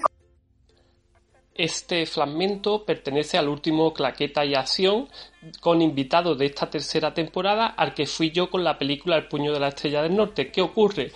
Este 1.56 2.06
fragmento 2.06 2.84
pertenece 2.84 3.38
al 3.38 3.48
último 3.48 3.94
Claqueta 3.94 4.44
y 4.44 4.56
Acción 4.56 5.08
con 5.62 5.82
invitados 5.82 6.38
de 6.38 6.48
esta 6.48 6.70
tercera 6.70 7.14
temporada 7.14 7.68
al 7.68 7.94
que 7.94 8.06
fui 8.06 8.32
yo 8.32 8.50
con 8.50 8.62
la 8.62 8.78
película 8.78 9.16
El 9.16 9.30
puño 9.30 9.54
de 9.54 9.62
la 9.62 9.70
estrella 9.70 10.02
del 10.02 10.18
norte. 10.18 10.52
¿Qué 10.52 10.62
ocurre? 10.62 11.14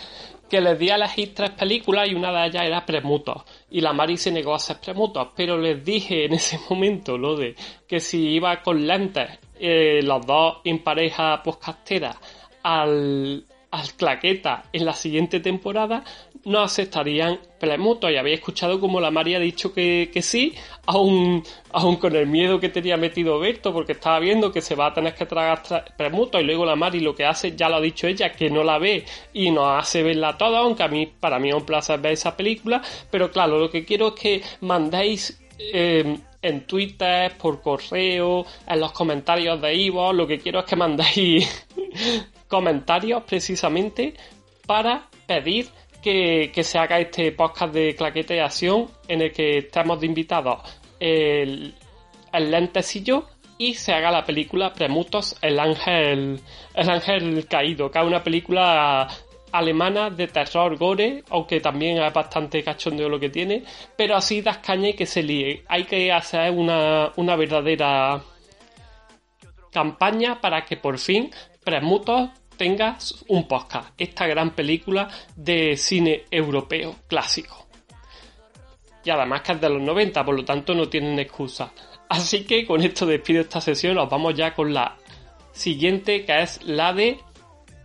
Que 0.49 0.61
les 0.61 0.79
di 0.79 0.89
a 0.91 0.95
elegir 0.95 1.35
tres 1.35 1.49
películas 1.51 2.07
y 2.07 2.15
una 2.15 2.31
de 2.31 2.47
ellas 2.47 2.63
era 2.63 2.85
Premutos. 2.85 3.43
Y 3.69 3.81
la 3.81 3.91
Mari 3.91 4.15
se 4.15 4.31
negó 4.31 4.53
a 4.53 4.55
hacer 4.55 4.77
Premutos, 4.79 5.27
pero 5.35 5.57
les 5.57 5.83
dije 5.83 6.23
en 6.23 6.33
ese 6.33 6.57
momento 6.69 7.17
lo 7.17 7.35
de 7.35 7.53
que 7.85 7.99
si 7.99 8.29
iba 8.29 8.61
con 8.61 8.87
lentes, 8.87 9.39
eh, 9.59 9.99
los 10.03 10.25
dos 10.25 10.59
en 10.63 10.81
pareja 10.81 11.43
postcastera, 11.43 12.15
al 12.63 13.43
al 13.71 13.93
Claqueta 13.93 14.63
en 14.73 14.85
la 14.85 14.93
siguiente 14.93 15.39
temporada, 15.39 16.03
no 16.45 16.61
aceptarían 16.61 17.39
Premuto. 17.59 18.09
Y 18.09 18.15
había 18.15 18.33
escuchado 18.33 18.79
como 18.79 18.99
la 18.99 19.11
María 19.11 19.37
ha 19.37 19.41
dicho 19.41 19.73
que, 19.73 20.09
que 20.11 20.21
sí, 20.21 20.53
aún, 20.85 21.43
aún 21.71 21.97
con 21.97 22.15
el 22.15 22.25
miedo 22.25 22.59
que 22.59 22.69
tenía 22.69 22.97
metido 22.97 23.39
Berto, 23.39 23.73
porque 23.73 23.91
estaba 23.91 24.19
viendo 24.19 24.51
que 24.51 24.61
se 24.61 24.75
va 24.75 24.87
a 24.87 24.93
tener 24.93 25.13
que 25.13 25.25
tragar 25.25 25.61
Premuto. 25.97 26.39
Y 26.39 26.43
luego 26.43 26.65
la 26.65 26.75
Mari 26.75 26.99
lo 26.99 27.13
que 27.13 27.25
hace, 27.25 27.55
ya 27.55 27.69
lo 27.69 27.75
ha 27.75 27.81
dicho 27.81 28.07
ella, 28.07 28.31
que 28.31 28.49
no 28.49 28.63
la 28.63 28.77
ve 28.79 29.05
y 29.33 29.51
nos 29.51 29.67
hace 29.79 30.03
verla 30.03 30.37
toda, 30.37 30.59
aunque 30.59 30.83
a 30.83 30.87
mí, 30.87 31.05
para 31.05 31.39
mí 31.39 31.49
es 31.49 31.55
un 31.55 31.65
placer 31.65 31.99
ver 31.99 32.13
esa 32.13 32.35
película. 32.35 32.81
Pero 33.11 33.31
claro, 33.31 33.59
lo 33.59 33.69
que 33.69 33.85
quiero 33.85 34.09
es 34.09 34.13
que 34.13 34.41
mandéis. 34.61 35.39
Eh, 35.59 36.17
en 36.41 36.65
Twitter, 36.65 37.33
por 37.37 37.61
correo, 37.61 38.45
en 38.65 38.79
los 38.79 38.91
comentarios 38.93 39.61
de 39.61 39.75
Ivo. 39.75 40.13
Lo 40.13 40.25
que 40.25 40.39
quiero 40.39 40.59
es 40.59 40.65
que 40.65 40.75
mandéis 40.75 41.67
comentarios 42.47 43.23
precisamente 43.23 44.13
para 44.65 45.07
pedir 45.27 45.67
que, 46.01 46.51
se 46.63 46.77
haga 46.77 46.99
este 46.99 47.31
podcast 47.33 47.73
de 47.73 47.93
claquete 47.95 48.35
de 48.35 48.41
acción 48.41 48.87
en 49.07 49.21
el 49.21 49.31
que 49.33 49.57
estamos 49.57 49.99
de 49.99 50.05
invitados 50.05 50.59
el, 50.99 51.73
el 52.31 52.51
lentecillo 52.51 53.25
y 53.57 53.73
se 53.73 53.91
haga 53.91 54.09
la 54.09 54.23
película 54.23 54.73
Premutos, 54.73 55.35
el 55.41 55.59
ángel, 55.59 56.39
el 56.73 56.89
ángel 56.89 57.45
caído, 57.47 57.91
que 57.91 57.99
es 57.99 58.05
una 58.05 58.23
película 58.23 59.07
alemana 59.51 60.09
de 60.09 60.27
terror 60.27 60.77
gore, 60.77 61.23
aunque 61.29 61.59
también 61.59 62.01
es 62.01 62.13
bastante 62.13 62.63
cachondeo 62.63 63.09
lo 63.09 63.19
que 63.19 63.29
tiene, 63.29 63.63
pero 63.95 64.15
así 64.15 64.41
das 64.41 64.59
caña 64.59 64.89
y 64.89 64.93
que 64.93 65.05
se 65.05 65.23
líe. 65.23 65.63
Hay 65.67 65.85
que 65.85 66.11
hacer 66.11 66.51
una, 66.51 67.11
una 67.15 67.35
verdadera 67.35 68.21
campaña 69.71 70.41
para 70.41 70.65
que 70.65 70.77
por 70.77 70.97
fin 70.97 71.31
Premutos 71.63 72.29
tenga 72.57 72.97
un 73.27 73.47
podcast, 73.47 73.89
esta 73.97 74.27
gran 74.27 74.51
película 74.51 75.07
de 75.35 75.77
cine 75.77 76.25
europeo 76.29 76.95
clásico. 77.07 77.67
Y 79.03 79.09
además 79.09 79.41
que 79.41 79.53
es 79.53 79.61
de 79.61 79.69
los 79.69 79.81
90, 79.81 80.25
por 80.25 80.35
lo 80.35 80.43
tanto 80.43 80.73
no 80.73 80.89
tienen 80.89 81.17
excusa. 81.19 81.71
Así 82.09 82.43
que 82.45 82.65
con 82.65 82.81
esto 82.81 83.05
despido 83.05 83.41
esta 83.41 83.61
sesión, 83.61 83.95
nos 83.95 84.09
vamos 84.09 84.35
ya 84.35 84.53
con 84.53 84.73
la 84.73 84.97
siguiente, 85.51 86.25
que 86.25 86.41
es 86.41 86.61
la 86.63 86.91
de 86.91 87.19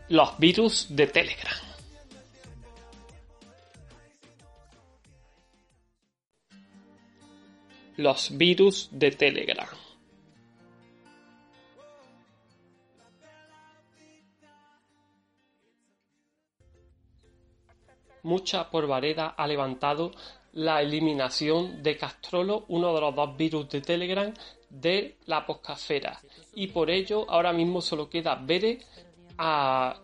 los 0.09 0.39
virus 0.39 0.87
de 0.91 1.07
Telegram. 1.07 1.55
Los 7.97 8.37
virus 8.37 8.89
de 8.93 9.11
Telegram. 9.13 9.69
Mucha 18.25 18.71
porvareda 18.71 19.29
ha 19.37 19.47
levantado 19.47 20.13
la 20.53 20.81
eliminación 20.81 21.83
de 21.83 21.97
Castrolo, 21.97 22.65
uno 22.69 22.95
de 22.95 23.01
los 23.01 23.15
dos 23.15 23.37
virus 23.37 23.69
de 23.69 23.81
Telegram, 23.81 24.33
de 24.71 25.17
la 25.27 25.45
poscafera. 25.47 26.21
Y 26.55 26.69
por 26.69 26.91
ello 26.91 27.29
ahora 27.31 27.53
mismo 27.53 27.81
solo 27.81 28.09
queda 28.09 28.35
Bere 28.35 28.81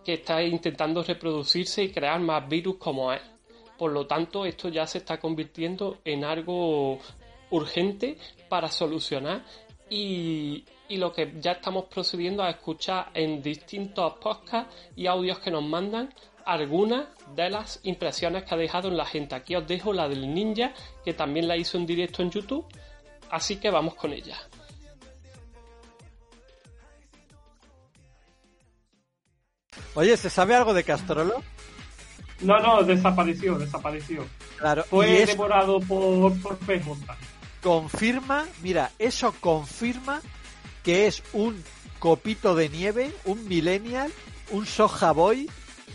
que 0.05 0.15
está 0.15 0.43
intentando 0.43 1.03
reproducirse 1.03 1.85
y 1.85 1.93
crear 1.93 2.21
más 2.21 2.49
virus 2.49 2.77
como 2.77 3.13
él. 3.13 3.21
Por 3.79 3.93
lo 3.93 4.07
tanto, 4.07 4.45
esto 4.45 4.69
ya 4.69 4.87
se 4.87 4.99
está 4.99 5.19
convirtiendo 5.19 5.99
en 6.05 6.25
algo 6.25 6.99
urgente 7.51 8.19
para 8.49 8.69
solucionar 8.69 9.45
y, 9.89 10.65
y 10.89 10.97
lo 10.97 11.13
que 11.13 11.35
ya 11.41 11.53
estamos 11.53 11.85
procediendo 11.87 12.43
a 12.43 12.51
escuchar 12.51 13.11
en 13.15 13.43
distintos 13.43 14.15
podcasts 14.15 14.75
y 14.97 15.07
audios 15.07 15.39
que 15.39 15.51
nos 15.51 15.65
mandan 15.65 16.13
algunas 16.45 17.07
de 17.35 17.49
las 17.49 17.81
impresiones 17.85 18.45
que 18.45 18.55
ha 18.55 18.59
dejado 18.59 18.89
en 18.89 18.97
la 18.97 19.07
gente. 19.07 19.35
Aquí 19.35 19.55
os 19.55 19.67
dejo 19.67 19.93
la 19.93 20.09
del 20.09 20.35
ninja, 20.35 20.73
que 21.05 21.15
también 21.15 21.47
la 21.47 21.57
hizo 21.57 21.79
en 21.79 21.87
directo 21.87 22.23
en 22.23 22.31
YouTube, 22.31 22.67
así 23.31 23.57
que 23.57 23.71
vamos 23.71 23.95
con 23.95 24.13
ella. 24.13 24.37
Oye, 29.95 30.17
¿se 30.17 30.31
sabe 30.31 30.55
algo 30.55 30.75
de 30.75 30.85
Castrolo? 30.85 31.43
No, 32.41 32.59
no, 32.59 32.83
desapareció, 32.83 33.59
desapareció. 33.59 34.25
Claro, 34.59 34.85
Fue 34.85 35.27
devorado 35.27 35.81
por, 35.81 36.39
por 36.41 36.59
Confirma, 37.63 38.47
mira, 38.63 38.91
eso 38.99 39.35
confirma 39.41 40.21
que 40.83 41.07
es 41.07 41.23
un 41.33 41.63
copito 41.99 42.55
de 42.55 42.69
nieve, 42.69 43.13
un 43.25 43.47
millennial, 43.47 44.11
un 44.51 44.65
soja 44.65 45.13
boy, 45.13 45.51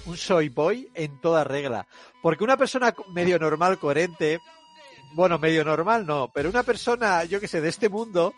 un 0.05 0.17
soy 0.17 0.49
boy 0.49 0.89
en 0.93 1.19
toda 1.19 1.43
regla. 1.43 1.87
Porque 2.21 2.43
una 2.43 2.57
persona 2.57 2.93
medio 3.11 3.39
normal, 3.39 3.79
coherente, 3.79 4.39
bueno, 5.15 5.39
medio 5.39 5.63
normal 5.63 6.05
no, 6.05 6.29
pero 6.33 6.49
una 6.49 6.63
persona, 6.63 7.23
yo 7.23 7.39
que 7.39 7.47
sé, 7.47 7.61
de 7.61 7.69
este 7.69 7.87
mundo, 7.87 8.33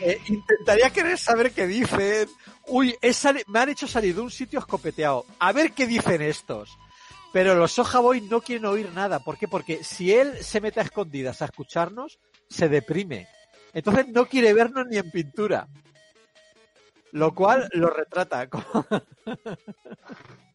eh, 0.00 0.20
intentaría 0.28 0.90
querer 0.90 1.18
saber 1.18 1.50
qué 1.50 1.66
dicen. 1.66 2.28
Uy, 2.68 2.96
me 3.48 3.58
han 3.58 3.68
hecho 3.68 3.88
salir 3.88 4.14
de 4.14 4.20
un 4.20 4.30
sitio 4.30 4.60
escopeteado. 4.60 5.26
A 5.40 5.50
ver 5.50 5.72
qué 5.72 5.88
dicen 5.88 6.22
estos. 6.22 6.78
Pero 7.32 7.56
los 7.56 7.72
Soja 7.72 7.98
Boy 7.98 8.20
no 8.20 8.40
quieren 8.40 8.66
oír 8.66 8.92
nada. 8.94 9.18
¿Por 9.18 9.36
qué? 9.36 9.48
Porque 9.48 9.82
si 9.82 10.12
él 10.12 10.44
se 10.44 10.60
mete 10.60 10.78
a 10.78 10.84
escondidas 10.84 11.42
a 11.42 11.46
escucharnos, 11.46 12.20
se 12.48 12.68
deprime. 12.68 13.26
Entonces 13.72 14.06
no 14.08 14.26
quiere 14.26 14.52
vernos 14.52 14.86
ni 14.86 14.98
en 14.98 15.10
pintura. 15.10 15.66
Lo 17.10 17.34
cual 17.34 17.68
lo 17.72 17.90
retrata. 17.90 18.48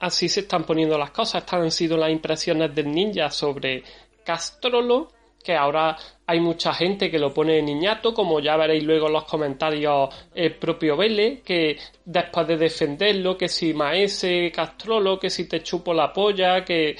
Así 0.00 0.28
se 0.28 0.40
están 0.40 0.64
poniendo 0.64 0.96
las 0.98 1.10
cosas. 1.10 1.42
Estas 1.42 1.60
han 1.60 1.70
sido 1.70 1.96
las 1.96 2.10
impresiones 2.10 2.74
del 2.74 2.90
ninja 2.90 3.30
sobre 3.30 3.82
Castrolo, 4.24 5.08
que 5.42 5.56
ahora 5.56 5.96
hay 6.26 6.40
mucha 6.40 6.74
gente 6.74 7.10
que 7.10 7.18
lo 7.18 7.32
pone 7.32 7.62
niñato, 7.62 8.12
como 8.12 8.40
ya 8.40 8.56
veréis 8.56 8.84
luego 8.84 9.06
en 9.06 9.14
los 9.14 9.24
comentarios 9.24 10.10
el 10.34 10.56
propio 10.56 10.96
Vele, 10.96 11.40
que 11.42 11.78
después 12.04 12.46
de 12.46 12.56
defenderlo, 12.56 13.36
que 13.38 13.48
si 13.48 13.72
Maese, 13.72 14.52
Castrolo, 14.54 15.18
que 15.18 15.30
si 15.30 15.48
te 15.48 15.62
chupo 15.62 15.94
la 15.94 16.12
polla, 16.12 16.64
que 16.64 16.96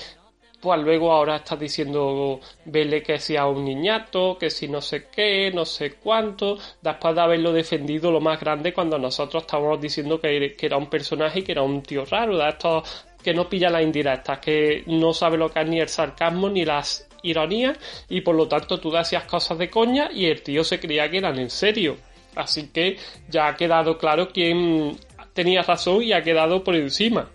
pues 0.61 0.81
luego 0.81 1.12
ahora 1.12 1.37
estás 1.37 1.59
diciendo 1.59 2.40
Vele 2.64 3.03
que 3.03 3.18
sea 3.18 3.47
un 3.47 3.64
niñato, 3.64 4.37
que 4.38 4.51
si 4.51 4.68
no 4.68 4.81
sé 4.81 5.07
qué, 5.07 5.51
no 5.53 5.64
sé 5.64 5.92
cuánto, 5.92 6.59
después 6.83 7.14
de 7.14 7.21
haberlo 7.21 7.53
defendido 7.53 8.11
lo 8.11 8.21
más 8.21 8.40
grande 8.40 8.73
cuando 8.73 8.99
nosotros 8.99 9.44
estábamos 9.44 9.81
diciendo 9.81 10.21
que, 10.21 10.57
era 10.61 10.77
un 10.77 10.90
personaje 10.90 11.40
y 11.40 11.42
que 11.42 11.53
era 11.53 11.62
un 11.62 11.83
tío 11.83 12.05
raro, 12.05 12.37
de 12.37 12.49
estos 12.49 13.07
que 13.23 13.35
no 13.35 13.49
pilla 13.49 13.71
las 13.71 13.83
indirectas, 13.83 14.38
que 14.38 14.85
no 14.87 15.12
sabe 15.12 15.37
lo 15.37 15.51
que 15.51 15.61
es 15.61 15.68
ni 15.68 15.81
el 15.81 15.88
sarcasmo 15.88 16.49
ni 16.49 16.64
las 16.64 17.09
ironías 17.23 17.79
y 18.09 18.21
por 18.21 18.35
lo 18.35 18.47
tanto 18.49 18.79
tú 18.79 18.90
decías 18.90 19.25
cosas 19.25 19.59
de 19.59 19.71
coña 19.71 20.11
y 20.12 20.27
el 20.27 20.42
tío 20.42 20.64
se 20.64 20.79
creía 20.81 21.11
que 21.11 21.18
eran 21.18 21.38
en 21.38 21.51
serio. 21.51 21.97
Así 22.35 22.68
que 22.68 22.97
ya 23.29 23.49
ha 23.49 23.57
quedado 23.57 23.99
claro 23.99 24.29
quién 24.29 24.97
tenía 25.33 25.62
razón 25.62 26.03
y 26.03 26.12
ha 26.12 26.23
quedado 26.23 26.62
por 26.62 26.77
encima. 26.77 27.29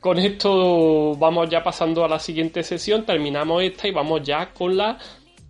Con 0.00 0.18
esto 0.20 1.16
vamos 1.16 1.50
ya 1.50 1.62
pasando 1.62 2.04
a 2.04 2.08
la 2.08 2.20
siguiente 2.20 2.62
sesión, 2.62 3.04
terminamos 3.04 3.62
esta 3.64 3.88
y 3.88 3.90
vamos 3.90 4.22
ya 4.22 4.52
con 4.52 4.76
la 4.76 4.96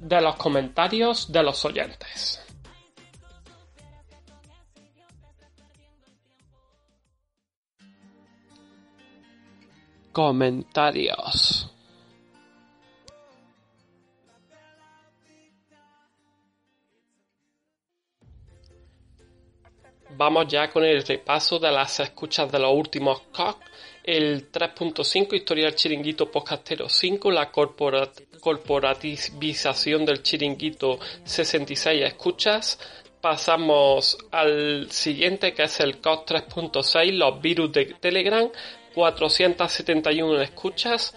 de 0.01 0.21
los 0.23 0.37
comentarios 0.37 1.31
de 1.31 1.43
los 1.43 1.63
oyentes. 1.67 2.43
Comentarios. 10.13 11.71
Vamos 20.17 20.49
ya 20.49 20.71
con 20.71 20.85
el 20.85 21.05
repaso 21.05 21.59
de 21.59 21.71
las 21.71 22.01
escuchas 22.01 22.51
de 22.51 22.59
los 22.59 22.73
últimos 22.75 23.21
COC 23.31 23.68
el 24.09 24.51
3.5, 24.51 25.35
historia 25.35 25.67
del 25.67 25.75
chiringuito 25.75 26.31
podcastero 26.31 26.89
5, 26.89 27.31
la 27.31 27.53
corporativización 27.53 30.07
del 30.07 30.23
chiringuito 30.23 30.99
66 31.25 32.07
escuchas. 32.07 32.79
Pasamos 33.21 34.17
al 34.31 34.91
siguiente 34.91 35.53
que 35.53 35.65
es 35.65 35.81
el 35.81 36.01
COS 36.01 36.21
3.6, 36.21 37.13
los 37.13 37.39
virus 37.43 37.71
de 37.71 37.85
Telegram, 38.01 38.51
471 38.95 40.41
escuchas. 40.41 41.15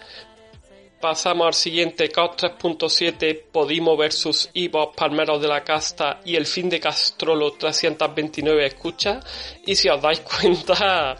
Pasamos 1.00 1.46
al 1.46 1.54
siguiente 1.54 2.10
COS 2.10 2.36
3.7, 2.36 3.44
Podimo 3.50 3.96
versus 3.96 4.50
Ivo, 4.52 4.92
Palmeros 4.92 5.40
de 5.40 5.48
la 5.48 5.64
Casta 5.64 6.20
y 6.26 6.36
el 6.36 6.44
fin 6.44 6.68
de 6.68 6.78
Castrolo, 6.78 7.52
329 7.52 8.66
escuchas. 8.66 9.24
Y 9.64 9.76
si 9.76 9.88
os 9.88 10.02
dais 10.02 10.20
cuenta, 10.40 11.16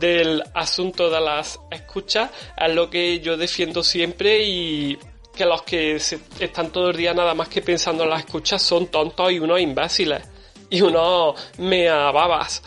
del 0.00 0.42
asunto 0.54 1.10
de 1.10 1.20
las 1.20 1.60
escuchas 1.70 2.30
es 2.56 2.74
lo 2.74 2.90
que 2.90 3.20
yo 3.20 3.36
defiendo 3.36 3.84
siempre 3.84 4.42
y 4.42 4.98
que 5.36 5.44
los 5.44 5.62
que 5.62 5.96
están 5.96 6.70
todo 6.72 6.90
el 6.90 6.96
día 6.96 7.14
nada 7.14 7.34
más 7.34 7.48
que 7.48 7.62
pensando 7.62 8.04
en 8.04 8.10
las 8.10 8.20
escuchas 8.20 8.60
son 8.62 8.88
tontos 8.88 9.30
y 9.30 9.38
unos 9.38 9.60
imbéciles 9.60 10.22
y 10.70 10.80
unos 10.80 11.34
mea 11.58 12.10
babas. 12.10 12.62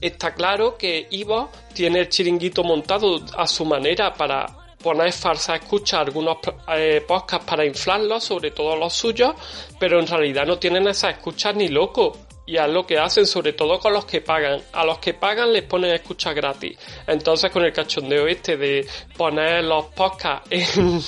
Está 0.00 0.34
claro 0.34 0.76
que 0.76 1.06
Ivo 1.10 1.50
tiene 1.72 2.00
el 2.00 2.08
chiringuito 2.08 2.64
montado 2.64 3.24
a 3.36 3.46
su 3.46 3.64
manera 3.64 4.12
para 4.12 4.46
poner 4.82 5.12
falsa 5.12 5.54
escucha 5.54 6.00
algunos 6.00 6.38
eh, 6.76 7.04
podcasts 7.06 7.46
para 7.48 7.64
inflarlos, 7.64 8.24
sobre 8.24 8.50
todo 8.50 8.76
los 8.76 8.92
suyos, 8.92 9.32
pero 9.78 10.00
en 10.00 10.06
realidad 10.08 10.44
no 10.44 10.58
tienen 10.58 10.88
esas 10.88 11.12
escuchas 11.12 11.54
ni 11.54 11.68
loco. 11.68 12.18
Y 12.44 12.56
es 12.56 12.68
lo 12.68 12.84
que 12.86 12.98
hacen, 12.98 13.26
sobre 13.26 13.52
todo 13.52 13.78
con 13.78 13.92
los 13.92 14.04
que 14.04 14.20
pagan. 14.20 14.60
A 14.72 14.84
los 14.84 14.98
que 14.98 15.14
pagan 15.14 15.52
les 15.52 15.62
ponen 15.62 15.92
escucha 15.92 16.32
gratis. 16.32 16.76
Entonces, 17.06 17.50
con 17.50 17.64
el 17.64 17.72
cachondeo 17.72 18.26
este 18.26 18.56
de 18.56 18.86
poner 19.16 19.64
los 19.64 19.86
podcasts 19.86 20.48
en, 20.50 21.00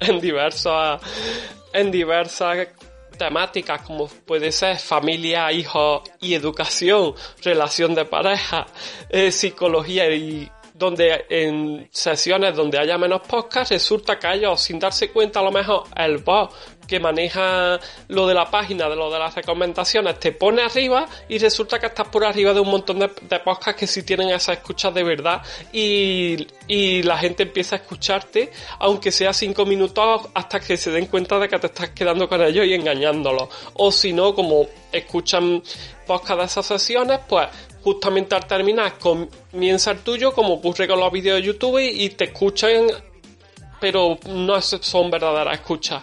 en 0.00 0.20
diversas, 0.20 1.00
en 1.72 1.90
diversas 1.90 2.68
temáticas 3.16 3.82
como 3.82 4.06
puede 4.06 4.52
ser 4.52 4.78
familia, 4.78 5.50
hijos 5.50 6.02
y 6.20 6.34
educación, 6.34 7.14
relación 7.42 7.94
de 7.94 8.04
pareja, 8.04 8.66
eh, 9.08 9.32
psicología 9.32 10.08
y 10.10 10.50
donde 10.74 11.24
en 11.30 11.88
sesiones 11.90 12.54
donde 12.54 12.78
haya 12.78 12.98
menos 12.98 13.22
podcast 13.22 13.70
resulta 13.70 14.18
que 14.18 14.34
ellos 14.34 14.60
sin 14.60 14.78
darse 14.78 15.10
cuenta 15.10 15.40
a 15.40 15.42
lo 15.42 15.50
mejor 15.50 15.84
el 15.96 16.18
bot 16.18 16.52
que 16.86 17.00
maneja 17.00 17.78
lo 18.08 18.26
de 18.26 18.34
la 18.34 18.50
página, 18.50 18.88
de 18.88 18.96
lo 18.96 19.10
de 19.10 19.18
las 19.18 19.34
recomendaciones, 19.34 20.18
te 20.20 20.32
pone 20.32 20.62
arriba 20.62 21.06
y 21.28 21.38
resulta 21.38 21.78
que 21.78 21.86
estás 21.86 22.08
por 22.08 22.24
arriba 22.24 22.52
de 22.54 22.60
un 22.60 22.70
montón 22.70 22.98
de, 22.98 23.08
de 23.08 23.40
que 23.76 23.86
sí 23.86 24.02
tienen 24.02 24.28
esas 24.30 24.58
escuchas 24.58 24.94
de 24.94 25.02
verdad 25.02 25.42
y, 25.72 26.46
y 26.66 27.02
la 27.02 27.18
gente 27.18 27.44
empieza 27.44 27.76
a 27.76 27.78
escucharte, 27.78 28.50
aunque 28.78 29.10
sea 29.10 29.32
cinco 29.32 29.64
minutos 29.64 30.22
hasta 30.34 30.60
que 30.60 30.76
se 30.76 30.90
den 30.90 31.06
cuenta 31.06 31.38
de 31.38 31.48
que 31.48 31.58
te 31.58 31.66
estás 31.66 31.90
quedando 31.90 32.28
con 32.28 32.42
ellos 32.42 32.66
y 32.66 32.74
engañándolos. 32.74 33.48
O 33.74 33.90
si 33.90 34.12
no, 34.12 34.34
como 34.34 34.66
escuchan 34.92 35.62
podcasts 36.06 36.38
de 36.38 36.44
esas 36.44 36.66
sesiones, 36.66 37.20
pues 37.28 37.48
justamente 37.82 38.34
al 38.34 38.46
terminar 38.46 38.98
comienza 38.98 39.92
el 39.92 40.00
tuyo, 40.00 40.32
como 40.32 40.54
ocurre 40.54 40.88
con 40.88 40.98
los 40.98 41.12
vídeos 41.12 41.36
de 41.36 41.46
YouTube, 41.46 41.78
y 41.78 42.08
te 42.10 42.24
escuchan, 42.24 42.86
pero 43.80 44.18
no 44.28 44.60
son 44.60 45.10
verdaderas 45.10 45.54
escuchas. 45.54 46.02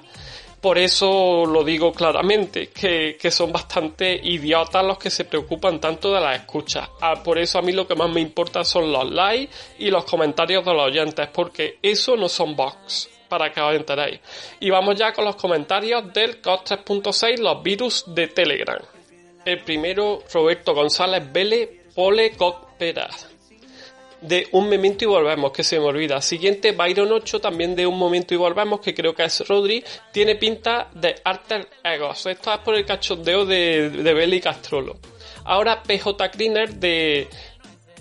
Por 0.63 0.77
eso 0.77 1.45
lo 1.45 1.61
digo 1.61 1.91
claramente, 1.91 2.69
que, 2.69 3.17
que, 3.19 3.31
son 3.31 3.51
bastante 3.51 4.17
idiotas 4.23 4.81
los 4.85 4.97
que 4.97 5.09
se 5.09 5.25
preocupan 5.25 5.81
tanto 5.81 6.13
de 6.13 6.21
las 6.21 6.39
escuchas. 6.39 6.87
Ah, 7.01 7.21
por 7.21 7.37
eso 7.37 7.59
a 7.59 7.61
mí 7.61 7.73
lo 7.73 7.85
que 7.85 7.95
más 7.95 8.09
me 8.09 8.21
importa 8.21 8.63
son 8.63 8.89
los 8.89 9.11
likes 9.11 9.53
y 9.79 9.91
los 9.91 10.05
comentarios 10.05 10.63
de 10.63 10.73
los 10.73 10.83
oyentes, 10.83 11.27
porque 11.33 11.79
eso 11.81 12.15
no 12.15 12.29
son 12.29 12.55
box, 12.55 13.09
para 13.27 13.51
que 13.51 13.59
os 13.59 13.75
enteréis. 13.75 14.21
Y 14.61 14.69
vamos 14.69 14.95
ya 14.95 15.11
con 15.11 15.25
los 15.25 15.35
comentarios 15.35 16.13
del 16.13 16.39
COD 16.39 16.61
3.6, 16.61 17.39
los 17.39 17.61
virus 17.61 18.05
de 18.07 18.29
Telegram. 18.29 18.79
El 19.43 19.61
primero, 19.65 20.23
Roberto 20.33 20.73
González 20.73 21.29
Vélez, 21.29 21.71
Pole 21.93 22.31
Peraz 22.79 23.32
de 24.23 24.47
Un 24.51 24.69
Momento 24.69 25.03
y 25.03 25.07
Volvemos, 25.07 25.51
que 25.51 25.63
se 25.63 25.79
me 25.79 25.85
olvida. 25.85 26.21
Siguiente, 26.21 26.71
Byron 26.71 27.11
8, 27.11 27.39
también 27.39 27.75
de 27.75 27.85
Un 27.85 27.97
Momento 27.97 28.33
y 28.33 28.37
Volvemos, 28.37 28.79
que 28.79 28.93
creo 28.93 29.13
que 29.13 29.23
es 29.23 29.47
Rodri, 29.47 29.83
tiene 30.11 30.35
pinta 30.35 30.89
de 30.93 31.15
Arter 31.23 31.67
Egos. 31.83 32.25
Esto 32.25 32.53
es 32.53 32.59
por 32.59 32.75
el 32.75 32.85
cachondeo 32.85 33.45
de, 33.45 33.89
de 33.89 34.13
Belly 34.13 34.41
Castrolo. 34.41 34.97
Ahora 35.45 35.83
PJ 35.83 36.29
Cleaner 36.29 36.73
de 36.75 37.27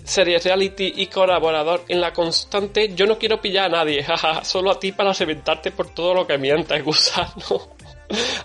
Series 0.03 0.43
Reality 0.43 0.93
y 0.97 1.07
colaborador 1.07 1.83
en 1.87 2.01
La 2.01 2.13
Constante. 2.13 2.93
Yo 2.93 3.05
no 3.05 3.17
quiero 3.17 3.41
pillar 3.41 3.65
a 3.65 3.77
nadie, 3.77 4.03
jaja, 4.05 4.43
solo 4.43 4.71
a 4.71 4.79
ti 4.79 4.91
para 4.91 5.13
reventarte 5.13 5.71
por 5.71 5.89
todo 5.89 6.13
lo 6.13 6.27
que 6.27 6.37
mientes, 6.37 6.83
gusano. 6.85 7.73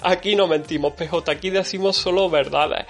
Aquí 0.02 0.34
no 0.34 0.46
mentimos, 0.46 0.94
PJ, 0.94 1.30
aquí 1.30 1.50
decimos 1.50 1.96
solo 1.96 2.30
verdades. 2.30 2.86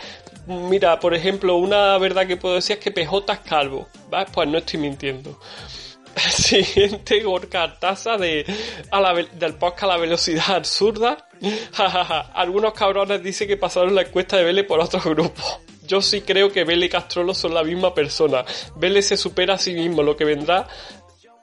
Mira, 0.49 0.99
por 0.99 1.15
ejemplo, 1.15 1.57
una 1.57 1.99
verdad 1.99 2.27
que 2.27 2.39
puedo 2.39 2.55
decir 2.55 2.79
es 2.79 2.83
que 2.83 2.91
PJ 2.91 3.33
es 3.35 3.41
calvo. 3.41 3.87
Pues 4.33 4.49
no 4.49 4.57
estoy 4.57 4.81
mintiendo. 4.81 5.39
Siguiente 6.17 7.21
Gorka 7.23 7.79
Taza 7.79 8.17
de, 8.17 8.47
a 8.91 8.99
la, 8.99 9.13
del 9.15 9.55
podcast 9.57 9.83
a 9.85 9.87
la 9.89 9.97
velocidad 9.99 10.57
absurda. 10.57 11.29
Algunos 12.35 12.73
cabrones 12.73 13.23
dicen 13.23 13.47
que 13.47 13.59
pasaron 13.59 13.95
la 13.95 14.03
encuesta 14.03 14.39
de 14.39 14.45
Vélez 14.45 14.67
por 14.67 14.81
otro 14.81 15.01
grupo. 15.05 15.43
Yo 15.87 16.01
sí 16.01 16.23
creo 16.23 16.51
que 16.51 16.65
Vélez 16.65 16.87
y 16.87 16.93
Castrolo 16.93 17.35
son 17.35 17.53
la 17.53 17.63
misma 17.63 17.95
persona. 17.95 18.43
Vélez 18.77 19.07
se 19.07 19.19
supera 19.19 19.55
a 19.55 19.59
sí 19.59 19.75
mismo. 19.75 20.03
Lo 20.03 20.17
que 20.17 20.25
vendrá, 20.25 20.67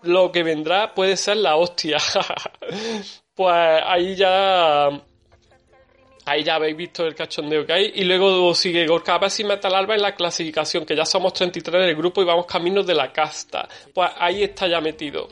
lo 0.02 0.32
que 0.32 0.42
vendrá 0.42 0.96
puede 0.96 1.16
ser 1.16 1.38
la 1.38 1.58
hostia. 1.58 1.98
pues 3.36 3.82
ahí 3.86 4.16
ya 4.16 4.90
Ahí 6.26 6.44
ya 6.44 6.56
habéis 6.56 6.76
visto 6.76 7.06
el 7.06 7.14
cachondeo 7.14 7.66
que 7.66 7.74
hay. 7.74 7.92
Y 7.96 8.04
luego 8.04 8.54
sigue 8.56 8.88
Gorka 8.88 9.20
y 9.38 9.44
Metal 9.44 9.74
Alba 9.74 9.96
en 9.96 10.02
la 10.02 10.16
clasificación, 10.16 10.86
que 10.86 10.96
ya 10.96 11.06
somos 11.06 11.34
33 11.34 11.86
del 11.86 11.96
grupo 11.96 12.22
y 12.22 12.26
vamos 12.26 12.48
caminos 12.48 12.88
de 12.88 12.96
la 12.96 13.12
casta. 13.12 13.68
Pues 13.94 14.10
ahí 14.18 14.44
está 14.44 14.68
ya 14.68 14.82
metido. 14.82 15.28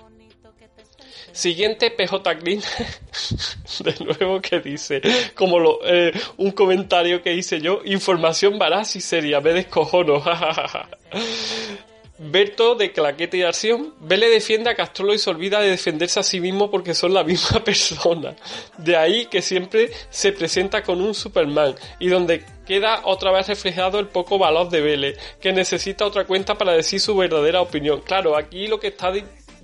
Siguiente, 1.31 1.89
PJ 1.89 2.33
Green. 2.35 2.61
de 3.79 4.05
nuevo 4.05 4.39
que 4.39 4.59
dice, 4.59 5.01
como 5.33 5.57
lo, 5.57 5.79
eh, 5.83 6.13
un 6.37 6.51
comentario 6.51 7.23
que 7.23 7.33
hice 7.33 7.59
yo, 7.59 7.81
información 7.85 8.59
varaz 8.59 8.95
y 8.95 9.01
seria, 9.01 9.41
me 9.41 9.51
descojono. 9.53 10.23
Berto 12.19 12.75
de 12.75 12.91
Claqueta 12.91 13.37
y 13.37 13.41
Acción, 13.41 13.95
Vele 13.99 14.29
defiende 14.29 14.69
a 14.69 14.75
Castrolo 14.75 15.15
y 15.15 15.17
se 15.17 15.31
olvida 15.31 15.59
de 15.59 15.71
defenderse 15.71 16.19
a 16.19 16.23
sí 16.23 16.39
mismo 16.39 16.69
porque 16.69 16.93
son 16.93 17.13
la 17.13 17.23
misma 17.25 17.63
persona. 17.63 18.35
De 18.77 18.95
ahí 18.95 19.25
que 19.25 19.41
siempre 19.41 19.91
se 20.11 20.31
presenta 20.31 20.83
con 20.83 21.01
un 21.01 21.15
Superman 21.15 21.75
y 21.99 22.09
donde 22.09 22.45
queda 22.67 23.01
otra 23.05 23.31
vez 23.31 23.47
reflejado 23.47 23.99
el 23.99 24.07
poco 24.07 24.37
valor 24.37 24.69
de 24.69 24.81
Vele, 24.81 25.17
que 25.41 25.53
necesita 25.53 26.05
otra 26.05 26.25
cuenta 26.25 26.55
para 26.55 26.73
decir 26.73 26.99
su 26.99 27.15
verdadera 27.15 27.61
opinión. 27.61 28.01
Claro, 28.01 28.37
aquí 28.37 28.67
lo 28.67 28.79
que 28.79 28.87
está 28.87 29.11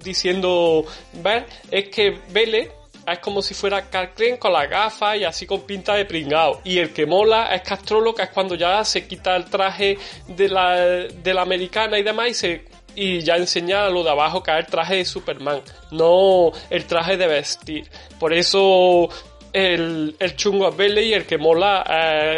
diciendo 0.04 0.86
Ver 1.14 1.46
es 1.70 1.90
que 1.90 2.18
Vele 2.32 2.79
es 3.08 3.20
como 3.20 3.42
si 3.42 3.54
fuera 3.54 3.90
Carl 3.90 4.12
con 4.40 4.54
la 4.54 4.66
gafa 4.66 5.18
y 5.18 5.24
así 5.24 5.46
con 5.46 5.62
pinta 5.62 5.96
de 5.96 6.06
pringao. 6.06 6.62
Y 6.64 6.78
el 6.78 6.94
que 6.94 7.06
mola 7.06 7.54
es 7.54 7.62
Castrolo, 7.62 8.14
que 8.14 8.24
es 8.24 8.30
cuando 8.30 8.56
ya 8.56 8.84
se 8.84 9.08
quita 9.08 9.36
el 9.36 9.46
traje 9.46 9.98
de 10.28 10.50
la, 10.50 10.76
de 10.76 11.34
la 11.34 11.42
americana 11.42 11.98
y 11.98 12.04
demás 12.04 12.30
y 12.30 12.34
se 12.34 12.66
y 12.96 13.22
ya 13.22 13.38
enseña 13.38 13.88
lo 13.90 14.04
de 14.04 14.10
abajo 14.10 14.44
que 14.44 14.52
es 14.52 14.58
el 14.58 14.66
traje 14.66 14.96
de 14.98 15.06
Superman, 15.06 15.62
no 15.92 16.52
el 16.70 16.86
traje 16.86 17.18
de 17.18 17.28
vestir. 17.28 17.90
Por 18.20 18.34
eso 18.34 19.08
el, 19.54 20.16
el 20.20 20.36
chungo 20.36 20.68
es 20.70 20.76
Vele 20.76 21.04
y 21.04 21.14
el 21.14 21.26
que 21.26 21.38
mola 21.38 21.84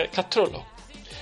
es 0.03 0.09
Castrolo. 0.09 0.65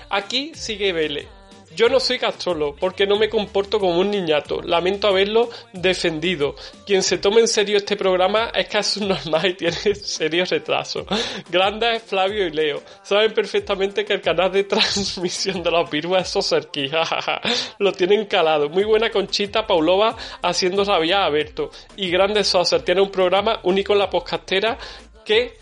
Aquí 0.10 0.52
sigue 0.56 0.92
Vele 0.92 1.39
yo 1.80 1.88
no 1.88 2.02
soy 2.02 2.20
castrolo 2.20 2.76
porque 2.76 3.08
no 3.08 3.18
me 3.18 3.30
comporto 3.30 3.80
como 3.80 4.02
un 4.02 4.12
niñato. 4.12 4.62
Lamento 4.62 5.08
haberlo 5.08 5.50
defendido. 5.72 6.54
Quien 6.86 7.02
se 7.02 7.20
tome 7.20 7.40
en 7.40 7.48
serio 7.48 7.78
este 7.78 7.96
programa 7.96 8.52
es 8.54 8.76
es 8.76 8.98
normal 8.98 9.52
y 9.52 9.54
tiene 9.54 9.78
serios 9.96 10.50
retrasos. 10.50 11.06
Grandes 11.50 12.04
Flavio 12.04 12.46
y 12.46 12.52
Leo. 12.52 12.84
Saben 13.02 13.34
perfectamente 13.34 14.04
que 14.04 14.12
el 14.12 14.20
canal 14.20 14.52
de 14.52 14.64
transmisión 14.66 15.64
de 15.64 15.72
los 15.72 15.90
virus 15.90 16.18
es 16.18 16.28
Soserki. 16.28 16.92
Lo 17.80 17.94
tienen 17.94 18.26
calado. 18.26 18.68
Muy 18.68 18.84
buena 18.84 19.10
Conchita 19.10 19.66
Paulova 19.66 20.18
haciendo 20.42 20.84
rabia 20.84 21.24
a 21.24 21.30
Berto. 21.30 21.72
Y 21.96 22.12
Grande 22.12 22.44
Soser 22.44 22.82
tiene 22.82 23.00
un 23.00 23.10
programa 23.10 23.62
único 23.64 23.94
en 23.94 24.00
la 24.00 24.10
podcastera 24.10 24.78
que 25.24 25.58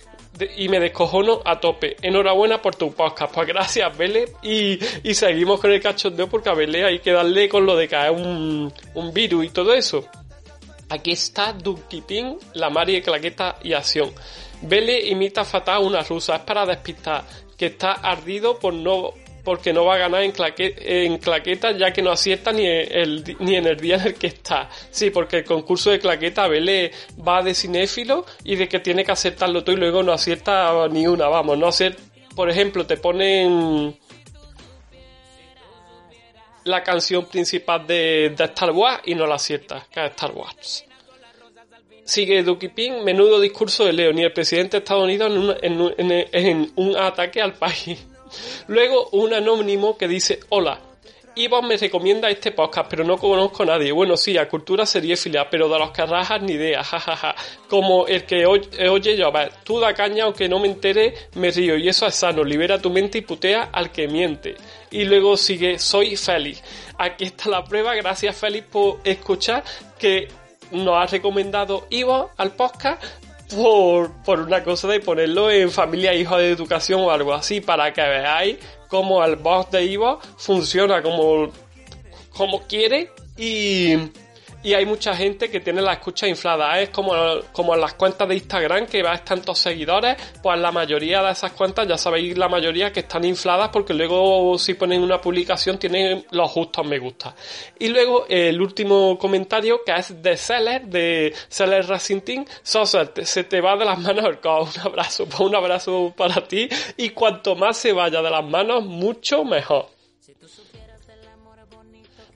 y 0.56 0.70
me 0.70 0.80
descojono 0.80 1.42
a 1.46 1.60
tope. 1.60 1.96
Enhorabuena 2.02 2.62
por 2.62 2.76
tu 2.76 2.94
podcast. 2.94 3.34
Pues 3.34 3.48
gracias, 3.48 3.98
Vele. 3.98 4.26
Y, 4.44 4.80
y 5.04 5.14
seguimos 5.14 5.60
con 5.60 5.72
el 5.72 5.82
cachondeo 5.82 6.28
porque 6.28 6.50
a 6.50 6.54
Vele 6.54 6.86
hay 6.86 7.00
que 7.00 7.12
darle 7.12 7.50
con 7.50 7.66
lo 7.66 7.76
de 7.76 7.88
caer 7.88 8.12
un, 8.12 8.72
un 8.94 9.14
virus 9.14 9.46
y 9.46 9.50
todo 9.50 9.74
eso. 9.74 10.08
Aquí 10.90 11.12
está 11.12 11.56
Ping, 12.08 12.38
la 12.54 12.70
Mari 12.70 13.02
Claqueta 13.02 13.58
y 13.62 13.74
Acción. 13.74 14.12
Vele 14.62 15.08
imita 15.08 15.44
fatal 15.44 15.84
una 15.84 16.02
rusa. 16.02 16.36
Es 16.36 16.42
para 16.42 16.66
despistar. 16.66 17.24
Que 17.58 17.68
está 17.68 17.94
ardido 17.94 18.60
por 18.60 18.74
no 18.74 19.14
porque 19.48 19.72
no 19.72 19.86
va 19.86 19.96
a 19.96 19.98
ganar 19.98 20.24
en, 20.24 20.34
en 20.58 21.20
claqueta 21.20 21.72
ya 21.72 21.94
que 21.94 22.02
no 22.02 22.12
acierta 22.12 22.52
ni, 22.52 22.66
el, 22.66 23.24
ni 23.40 23.56
en 23.56 23.66
el 23.66 23.78
día 23.78 23.96
en 23.96 24.08
el 24.08 24.16
que 24.16 24.28
está. 24.28 24.70
Sí, 24.92 25.10
porque 25.10 25.38
el 25.38 25.46
concurso 25.46 25.90
de 25.90 26.02
claqueta 26.02 26.50
Vele 26.50 26.92
va 27.26 27.42
de 27.42 27.56
cinéfilo 27.56 28.26
y 28.44 28.58
de 28.58 28.68
que 28.68 28.82
tiene 28.82 29.06
que 29.06 29.14
acertarlo 29.14 29.64
todo 29.64 29.74
y 29.74 29.80
luego 29.80 30.04
no 30.04 30.12
acierta 30.12 30.90
ni 30.90 31.08
una, 31.08 31.30
vamos, 31.30 31.58
no 31.58 31.68
acierta. 31.68 32.04
Por 32.36 32.50
ejemplo, 32.50 32.86
te 32.86 32.98
ponen 32.98 33.98
la 36.66 36.84
canción 36.84 37.26
principal 37.28 37.88
de, 37.88 38.36
Star 38.38 38.72
Wars 38.72 39.00
y 39.06 39.16
no 39.16 39.26
la 39.26 39.36
acierta, 39.36 39.88
que 39.90 40.08
es 40.08 40.12
Star 40.12 40.32
Wars. 40.32 40.84
Sigue 42.04 42.44
Duki 42.44 42.68
Ping, 42.68 43.02
menudo 43.06 43.40
discurso 43.40 43.86
de 43.86 43.94
Leo, 43.94 44.12
ni 44.12 44.24
el 44.24 44.34
presidente 44.34 44.72
de 44.72 44.78
Estados 44.80 45.06
Unidos 45.06 45.58
en 45.62 46.72
un 46.76 46.98
ataque 46.98 47.42
al 47.42 47.54
país. 47.54 47.98
Luego 48.68 49.10
un 49.12 49.34
anónimo 49.34 49.98
que 49.98 50.08
dice 50.08 50.40
hola. 50.50 50.80
Ivo 51.38 51.62
me 51.62 51.78
recomienda 51.78 52.32
este 52.32 52.52
podcast, 52.52 52.90
pero 52.90 53.04
no 53.04 53.16
conozco 53.18 53.62
a 53.62 53.68
nadie. 53.68 53.92
Bueno, 53.92 54.18
sí, 54.18 54.36
a 54.40 54.50
cultura 54.50 54.88
seriéfila, 54.88 55.48
pero 55.52 55.70
de 55.70 55.78
los 55.78 55.92
que 55.92 56.04
rajas 56.04 56.42
ni 56.42 56.54
idea, 56.54 56.84
jajaja. 56.84 57.36
Como 57.70 58.08
el 58.08 58.26
que 58.26 58.48
oye, 58.48 58.90
oye 58.90 59.16
yo, 59.16 59.28
a 59.28 59.32
ver, 59.32 59.52
tú 59.64 59.80
da 59.80 59.94
caña 59.94 60.24
aunque 60.24 60.50
no 60.50 60.60
me 60.60 60.68
entere, 60.68 61.14
me 61.36 61.52
río. 61.52 61.78
Y 61.78 61.90
eso 61.90 62.08
es 62.08 62.16
sano, 62.16 62.44
libera 62.44 62.82
tu 62.82 62.90
mente 62.90 63.20
y 63.20 63.22
putea 63.22 63.70
al 63.72 63.92
que 63.92 64.08
miente. 64.08 64.56
Y 64.90 65.04
luego 65.06 65.38
sigue, 65.38 65.78
soy 65.78 66.16
feliz. 66.16 66.64
Aquí 66.98 67.26
está 67.26 67.52
la 67.52 67.64
prueba, 67.64 67.94
gracias 67.94 68.36
Félix 68.36 68.68
por 68.70 69.00
escuchar 69.04 69.64
que 70.00 70.28
nos 70.72 70.96
ha 70.98 71.06
recomendado 71.06 71.86
Ivo 71.92 72.32
al 72.38 72.54
podcast 72.54 73.04
por, 73.56 74.12
por 74.24 74.40
una 74.42 74.64
cosa 74.64 74.88
de 74.88 75.00
ponerlo 75.00 75.50
en 75.50 75.72
familia 75.72 76.14
hijo 76.14 76.38
de 76.38 76.52
educación 76.52 77.02
o 77.02 77.12
algo 77.12 77.34
así 77.34 77.62
para 77.62 77.94
que 77.94 78.02
veáis 78.02 78.58
cómo 78.88 79.24
el 79.24 79.36
boss 79.36 79.72
de 79.72 79.86
Ivo 79.86 80.20
funciona 80.38 81.02
como, 81.02 81.52
como 82.32 82.64
quiere 82.64 83.12
y, 83.38 83.96
y 84.64 84.74
hay 84.74 84.86
mucha 84.86 85.16
gente 85.16 85.50
que 85.50 85.60
tiene 85.60 85.82
la 85.82 85.94
escucha 85.94 86.28
inflada. 86.28 86.80
Es 86.80 86.90
como, 86.90 87.14
como 87.52 87.76
en 87.76 87.82
las 87.82 87.94
cuentas 87.94 88.28
de 88.28 88.36
Instagram 88.36 88.88
que 88.88 89.04
ves 89.04 89.24
tantos 89.24 89.60
seguidores, 89.60 90.18
pues 90.42 90.60
la 90.60 90.72
mayoría 90.72 91.22
de 91.22 91.32
esas 91.32 91.52
cuentas, 91.52 91.88
ya 91.88 91.98
sabéis 91.98 92.38
la 92.38 92.50
mayoría 92.50 92.92
que 92.92 93.02
están 93.02 93.24
infladas 93.24 93.70
porque 93.70 93.94
luego 93.94 94.58
si 94.58 94.74
ponen 94.74 95.04
una 95.04 95.22
publicación 95.22 95.78
tienen 95.78 96.26
los 96.32 96.50
justos 96.52 96.86
me 96.86 97.00
gusta. 97.00 97.36
Y 97.80 97.88
luego 97.90 98.26
el 98.30 98.60
último 98.62 99.18
comentario 99.18 99.82
que 99.86 99.94
es 99.94 100.22
de 100.22 100.36
Seller, 100.36 100.86
de 100.86 101.34
Seller 101.48 101.88
Racing 101.88 102.22
Team. 102.22 102.46
Sosa, 102.64 103.12
se 103.24 103.44
te 103.44 103.62
va 103.62 103.76
de 103.78 103.86
las 103.86 104.00
manos 104.00 104.26
el. 104.26 104.68
Un 104.78 104.82
abrazo, 104.82 105.26
pues 105.26 105.40
un 105.40 105.56
abrazo 105.56 106.14
para 106.16 106.48
ti 106.48 106.68
y 106.98 107.10
cuanto 107.10 107.56
más 107.56 107.78
se 107.78 107.94
vaya 107.94 108.22
de 108.22 108.30
las 108.30 108.44
manos, 108.44 108.86
mucho 108.86 109.44
mejor. 109.44 109.88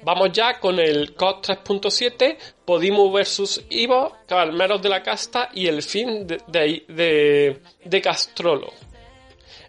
Vamos 0.03 0.31
ya 0.31 0.59
con 0.59 0.79
el 0.79 1.13
COD 1.13 1.41
3.7, 1.41 2.37
Podimo 2.65 3.11
versus 3.11 3.63
Ivo, 3.69 4.17
Calmeros 4.27 4.81
de 4.81 4.89
la 4.89 5.03
Casta 5.03 5.49
y 5.53 5.67
el 5.67 5.83
fin 5.83 6.25
de, 6.25 6.39
de, 6.47 7.59
de, 7.85 8.01
Castrolo. 8.01 8.73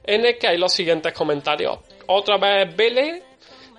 En 0.04 0.24
el 0.24 0.38
que 0.38 0.48
hay 0.48 0.56
los 0.56 0.72
siguientes 0.72 1.12
comentarios. 1.12 1.78
Otra 2.06 2.38
vez 2.38 2.74
Vele, 2.74 3.22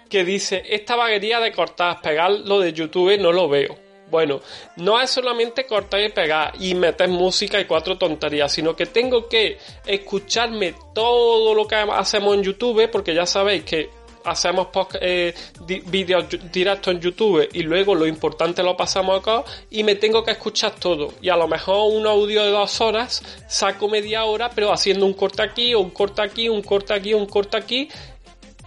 que 0.08 0.24
dice, 0.24 0.62
esta 0.70 0.96
vaguería 0.96 1.40
de 1.40 1.52
cortar, 1.52 2.00
pegar 2.02 2.32
lo 2.32 2.60
de 2.60 2.72
YouTube 2.72 3.18
no 3.20 3.32
lo 3.32 3.50
veo. 3.50 3.76
Bueno, 4.12 4.42
no 4.76 5.02
es 5.02 5.10
solamente 5.10 5.66
cortar 5.66 6.02
y 6.02 6.10
pegar 6.10 6.54
y 6.60 6.76
meter 6.76 7.10
música 7.10 7.60
y 7.60 7.66
cuatro 7.66 7.98
tonterías, 7.98 8.52
sino 8.52 8.76
que 8.76 8.86
tengo 8.86 9.28
que 9.28 9.58
escucharme 9.88 10.76
todo 10.94 11.56
lo 11.56 11.66
que 11.66 11.74
hacemos 11.74 12.36
en 12.36 12.44
YouTube, 12.44 12.92
porque 12.92 13.16
ya 13.16 13.26
sabéis 13.26 13.64
que 13.64 13.90
hacemos 14.26 14.68
eh, 15.02 15.34
vídeos 15.66 16.26
directos 16.52 16.94
en 16.94 17.00
YouTube 17.00 17.48
y 17.54 17.64
luego 17.64 17.96
lo 17.96 18.06
importante 18.06 18.64
lo 18.64 18.76
pasamos 18.76 19.20
acá 19.20 19.44
y 19.70 19.84
me 19.84 19.96
tengo 19.96 20.24
que 20.24 20.32
escuchar 20.32 20.72
todo. 20.76 21.14
Y 21.22 21.30
a 21.30 21.36
lo 21.36 21.48
mejor 21.48 21.94
un 21.94 22.06
audio 22.08 22.44
de 22.44 22.52
dos 22.52 22.82
horas 22.82 23.24
saco 23.48 23.88
media 23.88 24.26
hora, 24.26 24.50
pero 24.50 24.72
haciendo 24.72 25.06
un 25.06 25.14
corte 25.14 25.42
aquí, 25.42 25.76
un 25.76 25.90
corte 25.90 26.22
aquí, 26.22 26.50
un 26.50 26.62
corte 26.62 26.94
aquí, 26.94 27.14
un 27.14 27.26
corte 27.26 27.58
aquí. 27.58 27.90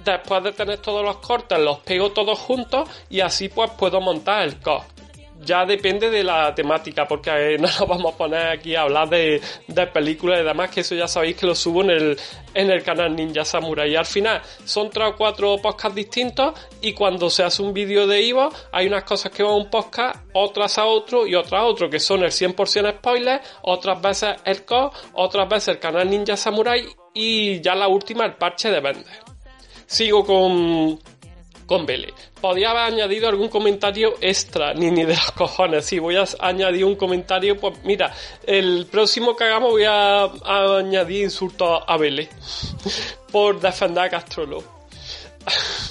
Después 0.05 0.45
de 0.45 0.53
tener 0.53 0.79
todos 0.79 1.05
los 1.05 1.17
cortes, 1.17 1.59
los 1.59 1.81
pego 1.81 2.13
todos 2.13 2.39
juntos 2.39 2.89
y 3.11 3.21
así 3.21 3.49
pues 3.49 3.71
puedo 3.73 4.01
montar 4.01 4.47
el 4.47 4.61
core 4.61 4.96
ya 5.41 5.65
depende 5.65 6.11
de 6.11 6.25
la 6.25 6.55
temática, 6.55 7.07
porque 7.07 7.31
eh, 7.31 7.59
no 7.59 7.69
nos 7.69 7.87
vamos 7.87 8.15
a 8.15 8.17
poner 8.17 8.49
aquí 8.49 8.75
a 8.75 8.83
hablar 8.83 9.09
de, 9.09 9.41
de, 9.67 9.87
películas 9.87 10.41
y 10.41 10.45
demás, 10.45 10.71
que 10.71 10.81
eso 10.81 10.95
ya 10.95 11.09
sabéis 11.09 11.37
que 11.37 11.47
lo 11.47 11.55
subo 11.55 11.83
en 11.83 11.91
el, 11.91 12.19
en 12.55 12.71
el 12.71 12.83
canal 12.83 13.15
Ninja 13.15 13.45
Samurai. 13.45 13.91
Y 13.91 13.97
al 13.97 14.07
final 14.07 14.43
son 14.65 14.91
tres 14.91 15.09
o 15.13 15.17
cuatro 15.17 15.57
podcasts 15.59 15.95
distintos 15.95 16.59
y 16.81 16.93
cuando 16.93 17.31
se 17.31 17.43
hace 17.43 17.63
un 17.63 17.73
vídeo 17.73 18.07
de 18.07 18.23
Ivo 18.23 18.51
hay 18.73 18.87
unas 18.87 19.05
cosas 19.05 19.33
que 19.33 19.43
van 19.43 19.53
a 19.53 19.57
un 19.57 19.71
podcast, 19.71 20.17
otras 20.33 20.79
a 20.79 20.87
otro 20.87 21.27
y 21.27 21.35
otras 21.35 21.61
a 21.61 21.65
otro, 21.65 21.89
que 21.89 22.01
son 22.01 22.23
el 22.23 22.31
100% 22.31 22.99
spoiler, 22.99 23.41
otras 23.63 24.01
veces 24.01 24.37
el 24.45 24.65
co, 24.65 24.93
otras 25.15 25.49
veces 25.49 25.69
el 25.69 25.79
canal 25.79 26.09
Ninja 26.09 26.37
Samurai 26.37 26.87
y 27.15 27.61
ya 27.61 27.75
la 27.75 27.89
última 27.89 28.25
el 28.25 28.35
parche 28.35 28.71
de 28.71 28.81
vender. 28.81 29.25
Sigo 29.87 30.25
con 30.25 30.99
con 31.67 31.85
Vélez. 31.85 32.15
Podría 32.41 32.71
haber 32.71 32.95
añadido 32.95 33.29
algún 33.29 33.49
comentario 33.49 34.15
extra, 34.21 34.73
ni 34.75 34.91
ni 34.91 35.05
de 35.05 35.15
los 35.15 35.33
cojones. 35.33 35.85
Si 35.85 35.99
voy 35.99 36.17
a 36.17 36.25
añadir 36.41 36.85
un 36.85 36.97
comentario, 36.97 37.57
pues 37.57 37.79
mira, 37.85 38.13
el 38.47 38.87
próximo 38.87 39.37
que 39.37 39.45
hagamos 39.45 39.71
voy 39.71 39.85
a, 39.85 40.25
a 40.25 40.79
añadir 40.79 41.25
insultos 41.25 41.83
a 41.87 41.97
Vélez 41.97 42.31
por 43.33 43.61
defender 43.61 44.05
a 44.05 44.11
Castrolo. 44.11 44.63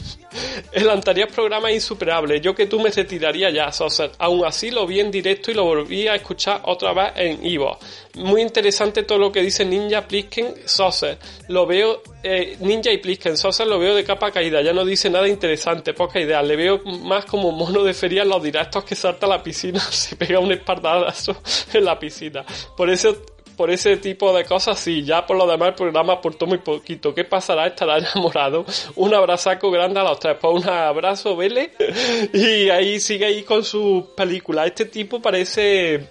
El 0.71 0.89
anterior 0.89 1.29
programa 1.29 1.69
es 1.69 1.75
insuperable. 1.75 2.39
Yo 2.41 2.53
que 2.53 2.65
tú 2.65 2.79
me 2.79 2.89
retiraría 2.89 3.49
ya, 3.49 3.71
Soser. 3.71 4.11
Aún 4.19 4.45
así 4.45 4.71
lo 4.71 4.85
vi 4.85 4.99
en 4.99 5.11
directo 5.11 5.51
y 5.51 5.53
lo 5.53 5.63
volví 5.63 6.07
a 6.07 6.15
escuchar 6.15 6.61
otra 6.63 6.93
vez 6.93 7.11
en 7.15 7.45
Ivo. 7.45 7.77
Muy 8.15 8.41
interesante 8.41 9.03
todo 9.03 9.17
lo 9.17 9.31
que 9.31 9.41
dice 9.41 9.65
Ninja 9.65 10.07
Plisken 10.07 10.53
Soser. 10.65 11.17
Lo 11.49 11.65
veo, 11.65 12.01
eh, 12.23 12.57
Ninja 12.59 12.91
y 12.91 12.97
Plisken 12.97 13.37
Soser 13.37 13.67
lo 13.67 13.79
veo 13.79 13.95
de 13.95 14.03
capa 14.03 14.31
caída. 14.31 14.61
Ya 14.61 14.73
no 14.73 14.85
dice 14.85 15.09
nada 15.09 15.27
interesante, 15.27 15.93
poca 15.93 16.19
idea. 16.19 16.41
Le 16.41 16.55
veo 16.55 16.81
más 16.83 17.25
como 17.25 17.51
mono 17.51 17.83
de 17.83 17.93
feria 17.93 18.23
en 18.23 18.29
los 18.29 18.41
directos 18.41 18.83
que 18.83 18.95
salta 18.95 19.25
a 19.25 19.29
la 19.29 19.43
piscina. 19.43 19.79
Se 19.91 20.15
pega 20.15 20.39
un 20.39 20.51
espardadazo 20.51 21.41
en 21.73 21.85
la 21.85 21.99
piscina. 21.99 22.45
Por 22.75 22.89
eso 22.89 23.34
por 23.55 23.71
ese 23.71 23.97
tipo 23.97 24.35
de 24.35 24.45
cosas, 24.45 24.79
sí, 24.79 25.03
ya 25.03 25.25
por 25.25 25.37
lo 25.37 25.47
demás 25.47 25.69
el 25.69 25.75
programa 25.75 26.13
aportó 26.13 26.45
muy 26.45 26.59
poquito. 26.59 27.13
¿Qué 27.13 27.23
pasará? 27.23 27.67
Estará 27.67 27.97
enamorado. 27.97 28.65
Un 28.95 29.13
abrazaco 29.13 29.71
grande 29.71 29.99
a 29.99 30.03
los 30.03 30.19
tres. 30.19 30.37
Pues 30.39 30.63
un 30.63 30.69
abrazo, 30.69 31.35
Vele. 31.35 31.71
Y 32.33 32.69
ahí 32.69 32.99
sigue 32.99 33.25
ahí 33.25 33.43
con 33.43 33.63
su 33.63 34.13
película. 34.15 34.65
Este 34.65 34.85
tipo 34.85 35.21
parece 35.21 36.09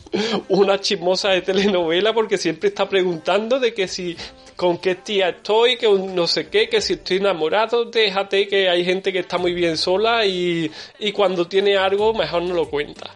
una 0.48 0.80
chismosa 0.80 1.30
de 1.30 1.42
telenovela 1.42 2.12
porque 2.12 2.38
siempre 2.38 2.68
está 2.68 2.88
preguntando 2.88 3.58
de 3.60 3.74
que 3.74 3.88
si 3.88 4.16
con 4.56 4.78
qué 4.78 4.94
tía 4.96 5.28
estoy, 5.28 5.76
que 5.76 5.88
no 5.88 6.26
sé 6.26 6.48
qué, 6.48 6.68
que 6.68 6.80
si 6.80 6.94
estoy 6.94 7.18
enamorado, 7.18 7.84
déjate 7.84 8.48
que 8.48 8.68
hay 8.70 8.84
gente 8.84 9.12
que 9.12 9.18
está 9.20 9.36
muy 9.38 9.52
bien 9.52 9.76
sola 9.76 10.24
y, 10.24 10.70
y 10.98 11.12
cuando 11.12 11.46
tiene 11.46 11.76
algo 11.76 12.14
mejor 12.14 12.42
no 12.42 12.54
lo 12.54 12.68
cuenta. 12.68 13.10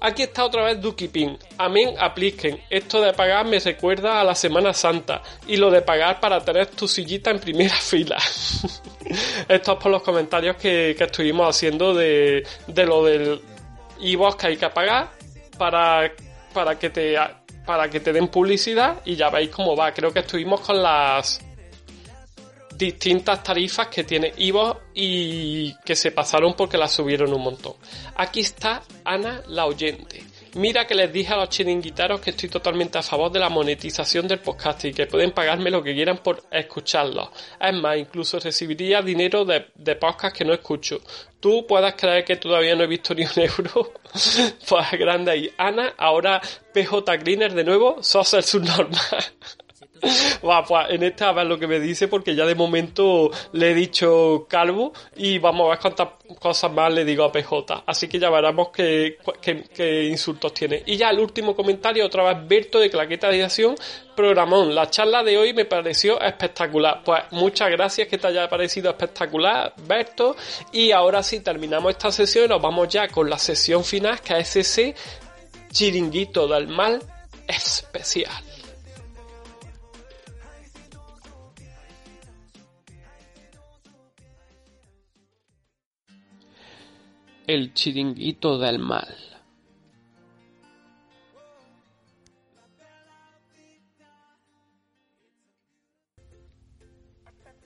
Aquí 0.00 0.22
está 0.22 0.44
otra 0.44 0.64
vez 0.64 0.80
Duki 0.80 1.08
Pin. 1.08 1.38
Amén, 1.58 1.94
apliquen. 1.98 2.62
Esto 2.70 3.02
de 3.02 3.12
pagar 3.12 3.46
me 3.46 3.58
recuerda 3.58 4.20
a 4.20 4.24
la 4.24 4.34
Semana 4.34 4.72
Santa. 4.72 5.22
Y 5.46 5.56
lo 5.56 5.70
de 5.70 5.82
pagar 5.82 6.20
para 6.20 6.42
tener 6.42 6.66
tu 6.68 6.88
sillita 6.88 7.30
en 7.30 7.38
primera 7.38 7.74
fila. 7.80 8.16
Esto 9.48 9.72
es 9.72 9.78
por 9.78 9.92
los 9.92 10.02
comentarios 10.02 10.56
que, 10.56 10.94
que 10.96 11.04
estuvimos 11.04 11.54
haciendo 11.54 11.92
de, 11.94 12.46
de 12.66 12.86
lo 12.86 13.04
del 13.04 13.42
iVoox 14.00 14.36
que 14.36 14.46
hay 14.46 14.56
que 14.56 14.70
pagar 14.70 15.10
para, 15.58 16.10
para 16.54 16.78
que 16.78 16.90
te 16.90 17.16
para 17.66 17.88
que 17.88 18.00
te 18.00 18.12
den 18.12 18.28
publicidad 18.28 19.00
y 19.04 19.14
ya 19.14 19.28
veis 19.28 19.50
cómo 19.50 19.76
va. 19.76 19.92
Creo 19.92 20.12
que 20.12 20.20
estuvimos 20.20 20.60
con 20.60 20.82
las 20.82 21.40
distintas 22.80 23.42
tarifas 23.42 23.88
que 23.88 24.04
tiene 24.04 24.32
Ivo 24.38 24.80
y 24.94 25.74
que 25.84 25.94
se 25.94 26.12
pasaron 26.12 26.54
porque 26.54 26.78
las 26.78 26.90
subieron 26.92 27.32
un 27.32 27.42
montón. 27.42 27.74
Aquí 28.16 28.40
está 28.40 28.82
Ana 29.04 29.42
la 29.48 29.66
oyente. 29.66 30.24
Mira 30.54 30.86
que 30.86 30.94
les 30.94 31.12
dije 31.12 31.32
a 31.32 31.36
los 31.36 31.50
chiringuitaros 31.50 32.20
que 32.20 32.30
estoy 32.30 32.48
totalmente 32.48 32.98
a 32.98 33.02
favor 33.02 33.30
de 33.30 33.38
la 33.38 33.50
monetización 33.50 34.26
del 34.26 34.40
podcast 34.40 34.84
y 34.86 34.92
que 34.92 35.06
pueden 35.06 35.30
pagarme 35.30 35.70
lo 35.70 35.82
que 35.82 35.94
quieran 35.94 36.18
por 36.18 36.42
escucharlo. 36.50 37.30
Es 37.60 37.74
más, 37.74 37.98
incluso 37.98 38.40
recibiría 38.40 39.02
dinero 39.02 39.44
de, 39.44 39.66
de 39.74 39.94
podcast 39.94 40.36
que 40.36 40.44
no 40.44 40.52
escucho. 40.52 41.00
Tú 41.38 41.66
puedas 41.68 41.94
creer 41.94 42.24
que 42.24 42.36
todavía 42.36 42.74
no 42.74 42.82
he 42.82 42.88
visto 42.88 43.14
ni 43.14 43.22
un 43.22 43.30
euro. 43.36 43.92
pues 44.68 44.90
grande 44.92 45.30
ahí. 45.30 45.52
Ana, 45.56 45.94
ahora 45.96 46.40
PJ 46.72 47.16
Greener 47.18 47.52
de 47.52 47.62
nuevo, 47.62 48.02
sos 48.02 48.34
el 48.34 48.42
subnormal. 48.42 49.24
Va, 50.48 50.64
pues 50.64 50.86
en 50.90 51.02
esta 51.02 51.28
a 51.28 51.32
ver 51.32 51.46
lo 51.46 51.58
que 51.58 51.66
me 51.66 51.78
dice 51.78 52.08
porque 52.08 52.34
ya 52.34 52.46
de 52.46 52.54
momento 52.54 53.30
le 53.52 53.70
he 53.70 53.74
dicho 53.74 54.46
calvo 54.48 54.92
y 55.16 55.38
vamos 55.38 55.66
a 55.66 55.70
ver 55.70 55.78
cuántas 55.78 56.08
cosas 56.38 56.72
más 56.72 56.92
le 56.92 57.04
digo 57.04 57.24
a 57.24 57.32
PJ. 57.32 57.84
Así 57.86 58.08
que 58.08 58.18
ya 58.18 58.30
veremos 58.30 58.68
qué, 58.70 59.18
insultos 60.10 60.54
tiene. 60.54 60.82
Y 60.86 60.96
ya 60.96 61.10
el 61.10 61.18
último 61.18 61.54
comentario, 61.54 62.06
otra 62.06 62.22
vez 62.32 62.48
Berto 62.48 62.78
de 62.78 62.90
Claqueta 62.90 63.28
de 63.28 63.44
Acción, 63.44 63.74
programón. 64.16 64.74
La 64.74 64.88
charla 64.90 65.22
de 65.22 65.36
hoy 65.36 65.52
me 65.52 65.64
pareció 65.64 66.20
espectacular. 66.20 67.02
Pues 67.04 67.22
muchas 67.32 67.70
gracias 67.70 68.08
que 68.08 68.18
te 68.18 68.26
haya 68.26 68.48
parecido 68.48 68.90
espectacular, 68.90 69.74
Berto. 69.86 70.36
Y 70.72 70.92
ahora 70.92 71.22
sí, 71.22 71.40
terminamos 71.40 71.92
esta 71.92 72.10
sesión 72.10 72.46
y 72.46 72.48
nos 72.48 72.62
vamos 72.62 72.88
ya 72.88 73.08
con 73.08 73.28
la 73.28 73.38
sesión 73.38 73.84
final 73.84 74.20
que 74.20 74.38
es 74.38 74.56
ese 74.56 74.94
chiringuito 75.70 76.48
del 76.48 76.68
mal 76.68 77.02
especial. 77.46 78.32
El 87.54 87.74
chiringuito 87.74 88.58
del 88.58 88.78
mal. 88.78 89.12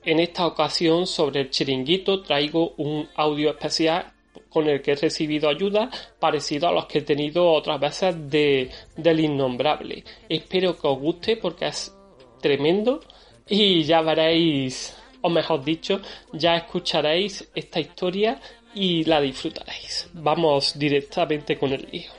En 0.03 0.19
esta 0.19 0.47
ocasión 0.47 1.05
sobre 1.05 1.41
el 1.41 1.49
chiringuito 1.51 2.23
traigo 2.23 2.73
un 2.77 3.07
audio 3.15 3.51
especial 3.51 4.11
con 4.49 4.67
el 4.67 4.81
que 4.81 4.93
he 4.93 4.95
recibido 4.95 5.49
ayuda 5.49 5.91
parecido 6.19 6.67
a 6.67 6.71
los 6.71 6.87
que 6.87 6.99
he 6.99 7.01
tenido 7.03 7.51
otras 7.51 7.79
veces 7.79 8.15
de, 8.29 8.71
del 8.97 9.19
innombrable. 9.19 10.03
Espero 10.27 10.79
que 10.79 10.87
os 10.87 10.99
guste 10.99 11.37
porque 11.37 11.67
es 11.67 11.95
tremendo 12.41 13.01
y 13.47 13.83
ya 13.83 14.01
veréis, 14.01 14.97
o 15.21 15.29
mejor 15.29 15.63
dicho, 15.63 16.01
ya 16.33 16.55
escucharéis 16.55 17.51
esta 17.53 17.79
historia 17.79 18.41
y 18.75 19.05
la 19.05 19.21
disfrutaréis. 19.21 20.09
Vamos 20.13 20.77
directamente 20.77 21.57
con 21.57 21.71
el 21.71 21.87
lío. 21.91 22.11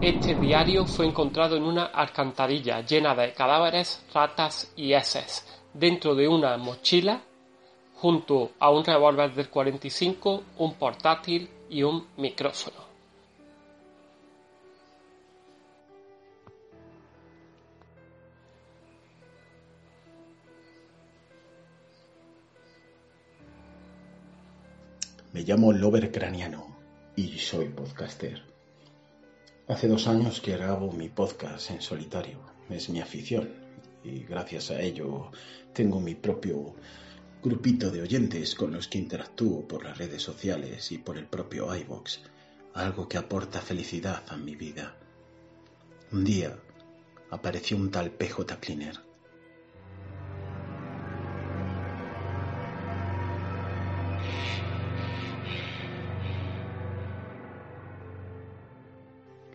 Este 0.00 0.34
diario 0.34 0.86
fue 0.86 1.06
encontrado 1.06 1.56
en 1.56 1.62
una 1.62 1.84
alcantarilla 1.84 2.80
llena 2.80 3.14
de 3.14 3.32
cadáveres, 3.32 4.04
ratas 4.12 4.72
y 4.76 4.92
heces, 4.92 5.46
dentro 5.74 6.14
de 6.14 6.26
una 6.26 6.56
mochila, 6.56 7.22
junto 8.00 8.52
a 8.60 8.70
un 8.70 8.84
revólver 8.84 9.34
del 9.34 9.48
45, 9.48 10.44
un 10.58 10.74
portátil 10.74 11.48
y 11.68 11.82
un 11.82 12.06
micrófono. 12.16 12.76
Me 25.32 25.42
llamo 25.42 25.72
Lover 25.72 26.12
Craniano 26.12 26.76
y 27.16 27.38
soy 27.38 27.68
podcaster. 27.68 28.42
Hace 29.66 29.88
dos 29.88 30.06
años 30.06 30.40
que 30.40 30.56
grabo 30.56 30.92
mi 30.92 31.08
podcast 31.08 31.70
en 31.70 31.82
solitario. 31.82 32.38
Es 32.70 32.88
mi 32.88 33.00
afición 33.00 33.52
y 34.04 34.20
gracias 34.20 34.70
a 34.70 34.80
ello 34.80 35.30
tengo 35.72 36.00
mi 36.00 36.14
propio 36.14 36.74
grupito 37.42 37.90
de 37.90 38.02
oyentes 38.02 38.54
con 38.54 38.72
los 38.72 38.88
que 38.88 38.98
interactúo 38.98 39.66
por 39.66 39.84
las 39.84 39.98
redes 39.98 40.22
sociales 40.22 40.92
y 40.92 40.98
por 40.98 41.18
el 41.18 41.26
propio 41.26 41.74
iVox, 41.74 42.20
algo 42.74 43.08
que 43.08 43.18
aporta 43.18 43.60
felicidad 43.60 44.24
a 44.28 44.36
mi 44.36 44.56
vida. 44.56 44.96
Un 46.12 46.24
día 46.24 46.56
apareció 47.30 47.76
un 47.76 47.90
tal 47.90 48.10
PJ 48.10 48.56
Cleaner 48.60 49.08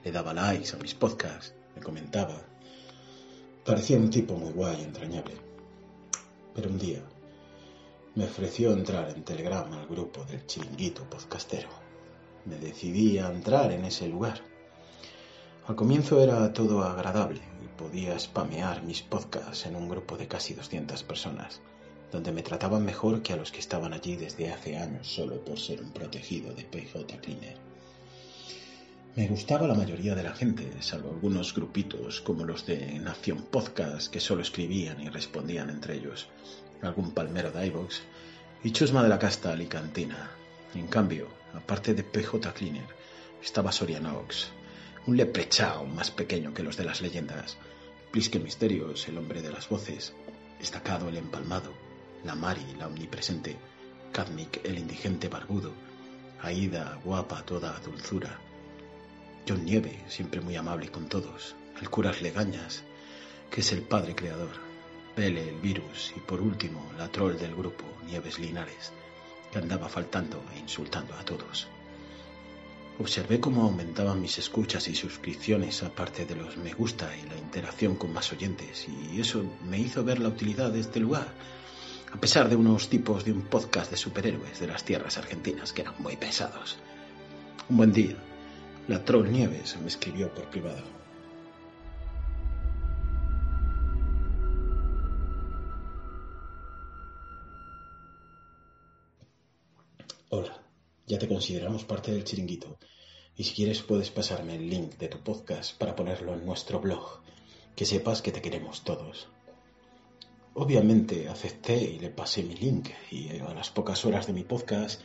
le 0.04 0.12
daba 0.12 0.34
likes 0.34 0.74
a 0.74 0.78
mis 0.78 0.94
podcasts, 0.94 1.54
me 1.76 1.82
comentaba. 1.82 2.42
Parecía 3.66 3.98
un 3.98 4.10
tipo 4.10 4.36
muy 4.36 4.52
guay 4.52 4.84
entrañable. 4.84 5.36
Pero 6.54 6.70
un 6.70 6.78
día 6.78 7.02
me 8.16 8.26
ofreció 8.26 8.74
entrar 8.74 9.10
en 9.10 9.24
Telegram 9.24 9.72
al 9.74 9.88
grupo 9.88 10.24
del 10.26 10.46
chiringuito 10.46 11.04
podcastero. 11.10 11.70
Me 12.46 12.58
decidí 12.58 13.18
a 13.18 13.32
entrar 13.32 13.72
en 13.72 13.86
ese 13.86 14.08
lugar. 14.08 14.40
Al 15.66 15.76
comienzo 15.76 16.22
era 16.22 16.54
todo 16.54 16.84
agradable 16.84 17.42
y 17.64 17.68
podía 17.76 18.20
spamear 18.20 18.84
mis 18.84 19.02
podcasts 19.02 19.66
en 19.66 19.76
un 19.76 19.90
grupo 19.90 20.16
de 20.16 20.28
casi 20.28 20.54
200 20.54 21.02
personas, 21.04 21.62
donde 22.12 22.32
me 22.32 22.44
trataban 22.44 22.86
mejor 22.86 23.24
que 23.24 23.34
a 23.34 23.38
los 23.38 23.52
que 23.52 23.60
estaban 23.60 23.94
allí 23.94 24.16
desde 24.16 24.52
hace 24.52 24.78
años 24.78 25.08
solo 25.08 25.44
por 25.44 25.60
ser 25.60 25.82
un 25.82 25.92
protegido 25.92 26.54
de 26.54 26.66
PJ 26.66 27.18
Cleaner. 27.20 27.58
Me 29.16 29.28
gustaba 29.28 29.68
la 29.68 29.76
mayoría 29.76 30.14
de 30.14 30.24
la 30.24 30.34
gente, 30.34 30.70
salvo 30.82 31.10
algunos 31.10 31.56
grupitos 31.56 32.22
como 32.22 32.46
los 32.46 32.66
de 32.68 33.00
Nación 33.00 33.44
Podcast 33.50 34.12
que 34.12 34.20
solo 34.20 34.42
escribían 34.44 35.02
y 35.02 35.10
respondían 35.10 35.70
entre 35.70 35.96
ellos, 35.96 36.30
algún 36.84 37.12
palmero 37.12 37.52
de 37.52 37.68
iVox 37.68 38.02
y 38.64 38.72
chusma 38.72 39.04
de 39.04 39.10
la 39.10 39.20
casta 39.20 39.52
alicantina. 39.52 40.32
En 40.74 40.88
cambio, 40.88 41.28
aparte 41.54 41.94
de 41.94 42.04
PJ 42.04 42.54
Cleaner, 42.54 42.88
estaba 43.42 43.72
Sorianox, 43.72 44.50
un 45.06 45.18
leprechao 45.18 45.86
más 45.86 46.12
pequeño 46.12 46.54
que 46.54 46.64
los 46.64 46.78
de 46.78 46.86
las 46.86 47.02
leyendas, 47.02 47.58
Plisque 48.12 48.40
Misterios, 48.40 49.08
el 49.08 49.18
hombre 49.18 49.42
de 49.42 49.52
las 49.52 49.68
voces, 49.70 50.14
destacado 50.60 51.10
el 51.10 51.18
empalmado, 51.18 51.74
la 52.24 52.36
Mari, 52.36 52.76
la 52.78 52.88
omnipresente, 52.88 53.58
Kadmik, 54.12 54.62
el 54.64 54.80
indigente 54.80 55.28
barbudo, 55.28 55.74
Aida, 56.42 57.00
guapa 57.04 57.44
toda 57.44 57.80
dulzura, 57.80 58.40
John 59.48 59.66
Nieve, 59.66 60.04
siempre 60.08 60.40
muy 60.40 60.56
amable 60.56 60.90
con 60.90 61.10
todos, 61.10 61.56
el 61.82 61.90
curas 61.90 62.22
Legañas, 62.22 62.84
que 63.52 63.62
es 63.62 63.74
el 63.74 63.82
padre 63.82 64.16
creador, 64.16 64.73
Pele, 65.16 65.48
el 65.48 65.60
virus, 65.60 66.12
y 66.16 66.20
por 66.20 66.42
último, 66.42 66.92
la 66.98 67.08
troll 67.08 67.38
del 67.38 67.56
grupo, 67.56 67.84
Nieves 68.08 68.40
Linares, 68.40 68.92
que 69.52 69.60
andaba 69.60 69.88
faltando 69.88 70.44
e 70.56 70.60
insultando 70.60 71.14
a 71.14 71.24
todos. 71.24 71.68
Observé 72.98 73.40
cómo 73.40 73.62
aumentaban 73.62 74.22
mis 74.22 74.40
escuchas 74.40 74.88
y 74.88 74.96
suscripciones 74.96 75.84
aparte 75.84 76.26
de 76.26 76.36
los 76.36 76.58
me 76.58 76.74
gusta 76.74 77.16
y 77.16 77.30
la 77.30 77.38
interacción 77.38 77.96
con 77.96 78.12
más 78.12 78.32
oyentes, 78.32 78.88
y 78.88 79.22
eso 79.22 79.44
me 79.70 79.78
hizo 79.78 80.04
ver 80.04 80.18
la 80.20 80.30
utilidad 80.30 80.72
de 80.72 80.80
este 80.80 81.00
lugar, 81.00 81.28
a 82.12 82.18
pesar 82.20 82.50
de 82.50 82.56
unos 82.56 82.90
tipos 82.90 83.24
de 83.24 83.34
un 83.34 83.44
podcast 83.44 83.92
de 83.92 83.98
superhéroes 83.98 84.60
de 84.60 84.68
las 84.68 84.84
tierras 84.84 85.20
argentinas 85.20 85.74
que 85.74 85.82
eran 85.82 85.96
muy 86.00 86.18
pesados. 86.18 86.78
Un 87.70 87.78
buen 87.78 87.94
día, 87.94 88.16
la 88.88 89.06
troll 89.06 89.32
Nieves 89.32 89.78
me 89.80 89.88
escribió 89.88 90.34
por 90.34 90.46
privado. 90.50 91.03
Ya 101.08 101.20
te 101.20 101.28
consideramos 101.28 101.84
parte 101.84 102.12
del 102.12 102.24
chiringuito 102.24 102.78
y 103.36 103.44
si 103.44 103.56
quieres 103.56 103.82
puedes 103.82 104.12
pasarme 104.12 104.56
el 104.56 104.70
link 104.70 104.98
de 104.98 105.08
tu 105.08 105.20
podcast 105.20 105.78
para 105.78 105.96
ponerlo 105.96 106.34
en 106.34 106.46
nuestro 106.46 106.80
blog. 106.80 107.22
Que 107.76 107.86
sepas 107.86 108.22
que 108.22 108.32
te 108.32 108.42
queremos 108.42 108.84
todos. 108.84 109.28
Obviamente 110.54 111.28
acepté 111.28 111.76
y 111.76 112.00
le 112.00 112.10
pasé 112.10 112.44
mi 112.44 112.54
link 112.54 112.90
y 113.10 113.40
a 113.40 113.54
las 113.56 113.72
pocas 113.72 114.06
horas 114.06 114.28
de 114.28 114.34
mi 114.34 114.44
podcast 114.44 115.02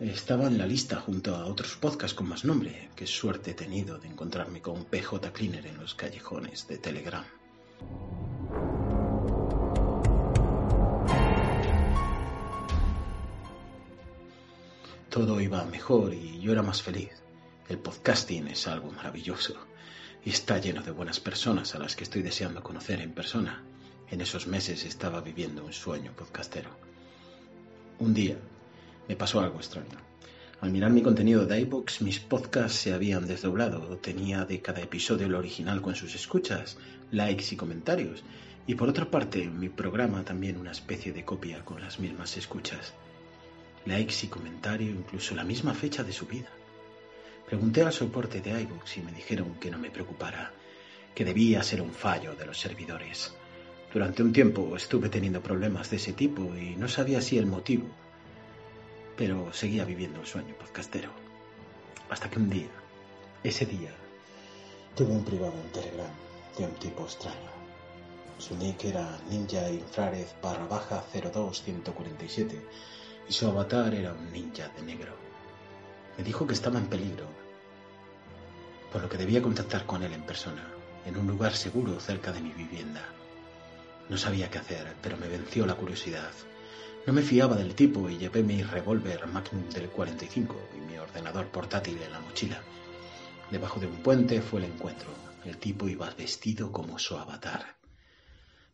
estaba 0.00 0.46
en 0.46 0.56
la 0.56 0.66
lista 0.66 1.00
junto 1.00 1.36
a 1.36 1.44
otros 1.44 1.76
podcasts 1.76 2.14
con 2.14 2.28
más 2.28 2.46
nombre. 2.46 2.88
Qué 2.96 3.06
suerte 3.06 3.50
he 3.50 3.54
tenido 3.54 3.98
de 3.98 4.08
encontrarme 4.08 4.62
con 4.62 4.84
PJ 4.86 5.32
Cleaner 5.32 5.66
en 5.66 5.76
los 5.76 5.94
callejones 5.94 6.66
de 6.66 6.78
Telegram. 6.78 7.24
Todo 15.12 15.42
iba 15.42 15.62
mejor 15.66 16.14
y 16.14 16.40
yo 16.40 16.52
era 16.52 16.62
más 16.62 16.80
feliz. 16.80 17.10
El 17.68 17.76
podcasting 17.78 18.48
es 18.48 18.66
algo 18.66 18.90
maravilloso 18.92 19.54
y 20.24 20.30
está 20.30 20.56
lleno 20.56 20.82
de 20.82 20.90
buenas 20.90 21.20
personas 21.20 21.74
a 21.74 21.78
las 21.78 21.96
que 21.96 22.04
estoy 22.04 22.22
deseando 22.22 22.62
conocer 22.62 22.98
en 23.02 23.12
persona. 23.12 23.62
En 24.10 24.22
esos 24.22 24.46
meses 24.46 24.86
estaba 24.86 25.20
viviendo 25.20 25.66
un 25.66 25.74
sueño 25.74 26.12
podcastero. 26.16 26.70
Un 27.98 28.14
día 28.14 28.38
me 29.06 29.14
pasó 29.14 29.40
algo 29.40 29.58
extraño. 29.58 29.98
Al 30.62 30.70
mirar 30.70 30.90
mi 30.90 31.02
contenido 31.02 31.44
de 31.44 31.60
iBox, 31.60 32.00
mis 32.00 32.18
podcasts 32.18 32.78
se 32.78 32.94
habían 32.94 33.26
desdoblado. 33.26 33.98
Tenía 33.98 34.46
de 34.46 34.62
cada 34.62 34.80
episodio 34.80 35.26
el 35.26 35.34
original 35.34 35.82
con 35.82 35.94
sus 35.94 36.14
escuchas, 36.14 36.78
likes 37.10 37.48
y 37.50 37.56
comentarios. 37.56 38.24
Y 38.66 38.76
por 38.76 38.88
otra 38.88 39.10
parte, 39.10 39.46
mi 39.46 39.68
programa 39.68 40.24
también 40.24 40.56
una 40.56 40.72
especie 40.72 41.12
de 41.12 41.26
copia 41.26 41.66
con 41.66 41.82
las 41.82 42.00
mismas 42.00 42.38
escuchas. 42.38 42.94
Likes 43.86 44.26
y 44.26 44.28
comentario, 44.28 44.90
incluso 44.90 45.34
la 45.34 45.44
misma 45.44 45.74
fecha 45.74 46.04
de 46.04 46.12
subida. 46.12 46.48
Pregunté 47.46 47.82
al 47.82 47.92
soporte 47.92 48.40
de 48.40 48.62
iBox 48.62 48.96
y 48.98 49.00
me 49.00 49.12
dijeron 49.12 49.54
que 49.60 49.70
no 49.70 49.78
me 49.78 49.90
preocupara, 49.90 50.52
que 51.14 51.24
debía 51.24 51.62
ser 51.62 51.82
un 51.82 51.92
fallo 51.92 52.34
de 52.34 52.46
los 52.46 52.58
servidores. 52.58 53.34
Durante 53.92 54.22
un 54.22 54.32
tiempo 54.32 54.76
estuve 54.76 55.08
teniendo 55.08 55.42
problemas 55.42 55.90
de 55.90 55.96
ese 55.96 56.12
tipo 56.12 56.54
y 56.56 56.76
no 56.76 56.88
sabía 56.88 57.20
si 57.20 57.36
el 57.36 57.46
motivo 57.46 57.88
pero 59.16 59.52
seguía 59.52 59.84
viviendo 59.84 60.20
el 60.20 60.26
sueño 60.26 60.54
podcastero. 60.56 61.10
Hasta 62.10 62.28
que 62.28 62.38
un 62.38 62.50
día, 62.50 62.70
ese 63.42 63.66
día, 63.66 63.90
tuve 64.96 65.12
un 65.12 65.24
privado 65.24 65.54
en 65.54 65.70
Telegram 65.70 66.10
de 66.58 66.64
un 66.64 66.74
tipo 66.74 67.04
extraño. 67.04 67.52
Su 68.38 68.56
nick 68.56 68.84
era 68.84 69.18
ninja 69.30 69.70
infrared 69.70 70.26
barra 70.42 70.66
baja 70.66 71.04
02147 71.12 72.60
y 73.28 73.32
su 73.32 73.46
avatar 73.46 73.94
era 73.94 74.12
un 74.12 74.32
ninja 74.32 74.68
de 74.68 74.82
negro. 74.82 75.16
Me 76.16 76.24
dijo 76.24 76.46
que 76.46 76.54
estaba 76.54 76.78
en 76.78 76.86
peligro, 76.86 77.26
por 78.92 79.02
lo 79.02 79.08
que 79.08 79.16
debía 79.16 79.42
contactar 79.42 79.86
con 79.86 80.02
él 80.02 80.12
en 80.12 80.22
persona, 80.22 80.66
en 81.06 81.16
un 81.16 81.26
lugar 81.26 81.54
seguro 81.54 81.98
cerca 81.98 82.32
de 82.32 82.40
mi 82.40 82.52
vivienda. 82.52 83.02
No 84.08 84.18
sabía 84.18 84.50
qué 84.50 84.58
hacer, 84.58 84.94
pero 85.00 85.16
me 85.16 85.28
venció 85.28 85.64
la 85.64 85.74
curiosidad. 85.74 86.30
No 87.06 87.12
me 87.12 87.22
fiaba 87.22 87.56
del 87.56 87.74
tipo 87.74 88.08
y 88.10 88.18
llevé 88.18 88.42
mi 88.42 88.62
revólver 88.62 89.26
Magnum 89.26 89.68
del 89.70 89.88
45 89.88 90.68
y 90.76 90.80
mi 90.80 90.98
ordenador 90.98 91.46
portátil 91.48 92.00
en 92.02 92.12
la 92.12 92.20
mochila. 92.20 92.62
Debajo 93.50 93.80
de 93.80 93.86
un 93.86 93.96
puente 93.96 94.40
fue 94.40 94.60
el 94.60 94.66
encuentro. 94.66 95.08
El 95.44 95.56
tipo 95.56 95.88
iba 95.88 96.08
vestido 96.10 96.70
como 96.70 96.98
su 96.98 97.16
avatar. 97.16 97.76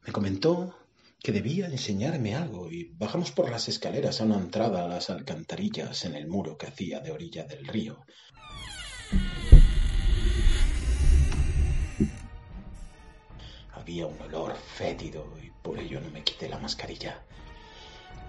Me 0.04 0.12
comentó 0.12 0.77
que 1.22 1.32
debía 1.32 1.66
enseñarme 1.66 2.34
algo 2.34 2.70
y 2.70 2.84
bajamos 2.96 3.32
por 3.32 3.50
las 3.50 3.68
escaleras 3.68 4.20
a 4.20 4.24
una 4.24 4.36
entrada 4.36 4.84
a 4.84 4.88
las 4.88 5.10
alcantarillas 5.10 6.04
en 6.04 6.14
el 6.14 6.28
muro 6.28 6.56
que 6.56 6.66
hacía 6.66 7.00
de 7.00 7.10
orilla 7.10 7.44
del 7.44 7.66
río. 7.66 8.04
Había 13.72 14.06
un 14.06 14.20
olor 14.20 14.54
fétido 14.56 15.26
y 15.42 15.50
por 15.62 15.80
ello 15.80 16.00
no 16.00 16.10
me 16.10 16.22
quité 16.22 16.48
la 16.48 16.58
mascarilla. 16.58 17.24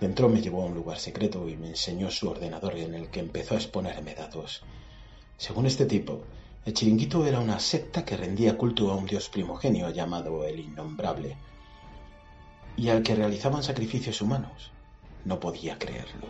Dentro 0.02 0.30
me 0.30 0.42
llevó 0.42 0.64
a 0.64 0.66
un 0.66 0.74
lugar 0.74 0.98
secreto 0.98 1.48
y 1.48 1.58
me 1.58 1.70
enseñó 1.70 2.10
su 2.10 2.30
ordenador 2.30 2.76
en 2.78 2.96
el 2.96 3.10
que 3.10 3.20
empezó 3.20 3.54
a 3.54 3.58
exponerme 3.58 4.16
datos. 4.16 4.64
Según 5.38 5.66
este 5.66 5.86
tipo, 5.86 6.24
el 6.66 6.74
chiringuito 6.74 7.26
era 7.26 7.40
una 7.40 7.60
secta 7.60 8.04
que 8.04 8.18
rendía 8.18 8.58
culto 8.58 8.92
a 8.92 8.96
un 8.96 9.06
dios 9.06 9.30
primogenio 9.30 9.90
llamado 9.90 10.44
el 10.46 10.60
Innombrable 10.60 11.38
y 12.80 12.88
al 12.88 13.04
que 13.04 13.14
realizaban 13.14 13.62
sacrificios 13.62 14.22
humanos. 14.22 14.72
No 15.26 15.38
podía 15.38 15.78
creerlo, 15.78 16.30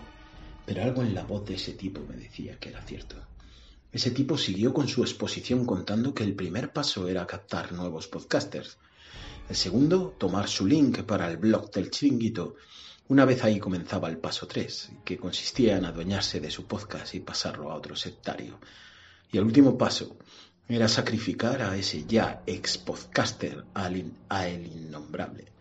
pero 0.65 0.81
algo 0.81 1.03
en 1.03 1.13
la 1.13 1.23
voz 1.23 1.45
de 1.45 1.53
ese 1.53 1.73
tipo 1.73 2.01
me 2.09 2.15
decía 2.15 2.57
que 2.59 2.69
era 2.69 2.81
cierto. 2.81 3.17
Ese 3.91 4.09
tipo 4.09 4.35
siguió 4.35 4.73
con 4.73 4.87
su 4.87 5.03
exposición 5.03 5.63
contando 5.63 6.15
que 6.15 6.23
el 6.23 6.33
primer 6.33 6.73
paso 6.73 7.07
era 7.07 7.27
captar 7.27 7.71
nuevos 7.71 8.07
podcasters. 8.07 8.79
El 9.47 9.55
segundo, 9.55 10.15
tomar 10.17 10.47
su 10.47 10.65
link 10.65 11.03
para 11.03 11.29
el 11.29 11.37
blog 11.37 11.69
del 11.69 11.91
chiringuito. 11.91 12.55
Una 13.09 13.25
vez 13.25 13.43
ahí 13.43 13.59
comenzaba 13.59 14.09
el 14.09 14.17
paso 14.17 14.47
3, 14.47 14.89
que 15.05 15.17
consistía 15.19 15.77
en 15.77 15.85
adueñarse 15.85 16.39
de 16.39 16.49
su 16.49 16.65
podcast 16.65 17.13
y 17.13 17.19
pasarlo 17.19 17.71
a 17.71 17.75
otro 17.75 17.95
sectario. 17.95 18.59
Y 19.31 19.37
el 19.37 19.43
último 19.43 19.77
paso 19.77 20.17
era 20.67 20.87
sacrificar 20.87 21.61
a 21.61 21.77
ese 21.77 22.05
ya 22.05 22.41
ex 22.47 22.79
podcaster, 22.79 23.65
a 23.75 23.87
el 24.47 24.65
innombrable. 24.65 25.58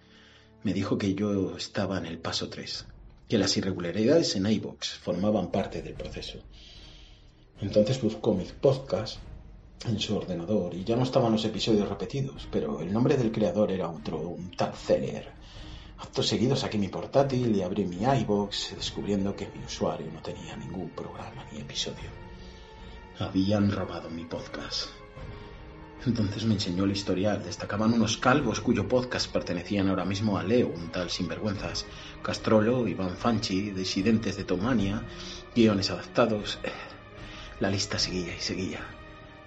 Me 0.65 0.73
dijo 0.73 0.99
que 0.99 1.15
yo 1.15 1.57
estaba 1.57 1.99
en 1.99 2.07
el 2.07 2.19
paso 2.19 2.49
3, 2.49 2.87
que 3.29 3.39
las 3.39 3.57
irregularidades 3.57 4.35
en 4.35 4.47
iVoox 4.47 4.99
formaban 4.99 5.53
parte 5.53 5.83
del 5.83 5.95
proceso. 5.95 6.39
Entonces 7.61 8.01
buscó 8.03 8.35
mi 8.35 8.45
podcast 8.45 9.19
en 9.87 10.01
su 10.01 10.17
ordenador 10.17 10.75
y 10.75 10.85
ya 10.85 10.97
no 10.97 11.05
estaban 11.05 11.33
los 11.33 11.45
episodios 11.45 11.89
repetidos, 11.89 12.49
pero 12.51 12.81
el 12.81 12.93
nombre 12.93 13.17
del 13.17 13.31
creador 13.31 13.71
era 13.71 13.89
otro, 13.89 14.19
un 14.19 14.51
tal 14.57 14.75
Zeller. 14.75 15.31
Acto 15.99 16.23
seguido 16.23 16.57
saqué 16.57 16.79
mi 16.79 16.89
portátil 16.89 17.55
y 17.55 17.63
abrí 17.63 17.85
mi 17.85 18.03
iBox, 18.03 18.75
descubriendo 18.77 19.35
que 19.37 19.49
mi 19.49 19.65
usuario 19.65 20.11
no 20.13 20.21
tenía 20.21 20.57
ningún 20.57 20.91
programa 20.91 21.45
ni 21.53 21.61
episodio. 21.61 22.11
Habían 23.19 23.71
robado 23.71 24.11
mi 24.11 24.25
podcast. 24.25 24.98
Entonces 26.07 26.45
me 26.45 26.55
enseñó 26.55 26.85
el 26.85 26.93
historial. 26.93 27.43
Destacaban 27.43 27.93
unos 27.93 28.17
calvos 28.17 28.61
cuyo 28.61 28.89
podcast 28.89 29.31
pertenecían 29.33 29.89
ahora 29.89 30.05
mismo 30.05 30.39
a 30.39 30.45
Leo, 30.45 30.69
un 30.69 30.91
tal 30.91 31.11
sinvergüenzas. 31.11 31.87
Castrolo, 32.23 32.87
Iván 32.87 33.17
Fanchi, 33.17 33.71
disidentes 33.71 34.37
de 34.37 34.45
Tomania, 34.45 35.03
guiones 35.55 35.91
adaptados. 35.91 36.59
Eh, 36.63 36.71
la 37.61 37.71
lista 37.71 37.99
seguía 37.99 38.37
y 38.37 38.41
seguía. 38.41 38.81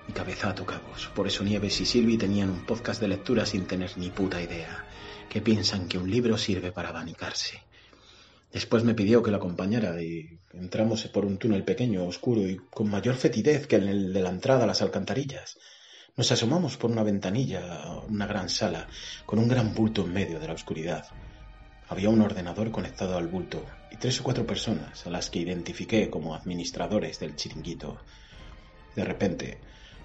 Mi 0.07 0.13
cabeza 0.13 0.49
a 0.49 0.55
cabos. 0.55 1.09
Por 1.15 1.27
eso 1.27 1.43
Nieves 1.43 1.79
y 1.79 1.85
Silvi 1.85 2.17
tenían 2.17 2.49
un 2.49 2.65
podcast 2.65 2.99
de 2.99 3.07
lectura 3.07 3.45
sin 3.45 3.65
tener 3.65 3.97
ni 3.97 4.09
puta 4.09 4.41
idea. 4.41 4.85
Que 5.29 5.41
piensan 5.41 5.87
que 5.87 5.97
un 5.97 6.11
libro 6.11 6.37
sirve 6.37 6.73
para 6.73 6.89
abanicarse. 6.89 7.61
Después 8.51 8.83
me 8.83 8.93
pidió 8.93 9.23
que 9.23 9.31
lo 9.31 9.37
acompañara 9.37 10.01
y 10.01 10.39
entramos 10.51 11.07
por 11.07 11.25
un 11.25 11.37
túnel 11.37 11.63
pequeño, 11.63 12.03
oscuro 12.05 12.41
y 12.41 12.57
con 12.57 12.89
mayor 12.89 13.15
fetidez 13.15 13.65
que 13.65 13.77
en 13.77 13.87
el 13.87 14.11
de 14.11 14.21
la 14.21 14.29
entrada 14.29 14.65
a 14.65 14.67
las 14.67 14.81
alcantarillas. 14.81 15.57
Nos 16.17 16.29
asomamos 16.29 16.75
por 16.75 16.91
una 16.91 17.03
ventanilla 17.03 17.83
a 17.83 17.99
una 18.01 18.27
gran 18.27 18.49
sala 18.49 18.85
con 19.25 19.39
un 19.39 19.47
gran 19.47 19.73
bulto 19.73 20.03
en 20.03 20.11
medio 20.11 20.41
de 20.41 20.47
la 20.47 20.53
oscuridad. 20.53 21.05
Había 21.87 22.09
un 22.09 22.19
ordenador 22.19 22.69
conectado 22.69 23.17
al 23.17 23.27
bulto 23.27 23.65
y 23.91 23.95
tres 23.95 24.19
o 24.19 24.23
cuatro 24.23 24.45
personas 24.45 25.07
a 25.07 25.09
las 25.09 25.29
que 25.29 25.39
identifiqué 25.39 26.09
como 26.09 26.35
administradores 26.35 27.17
del 27.17 27.37
chiringuito. 27.37 27.97
De 28.93 29.05
repente 29.05 29.59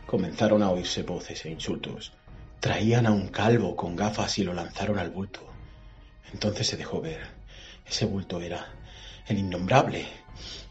comenzaron 0.07 0.63
a 0.63 0.71
oírse 0.71 1.03
voces 1.03 1.45
e 1.45 1.51
insultos. 1.51 2.13
Traían 2.61 3.07
a 3.07 3.11
un 3.11 3.27
calvo 3.27 3.75
con 3.75 3.97
gafas 3.97 4.39
y 4.39 4.45
lo 4.45 4.55
lanzaron 4.55 5.01
al 5.01 5.11
bulto. 5.11 5.41
Entonces 6.33 6.69
se 6.69 6.77
dejó 6.77 7.01
ver. 7.01 7.27
Ese 7.85 8.07
bulto 8.07 8.41
era 8.41 8.65
el 9.27 9.39
innombrable, 9.39 10.07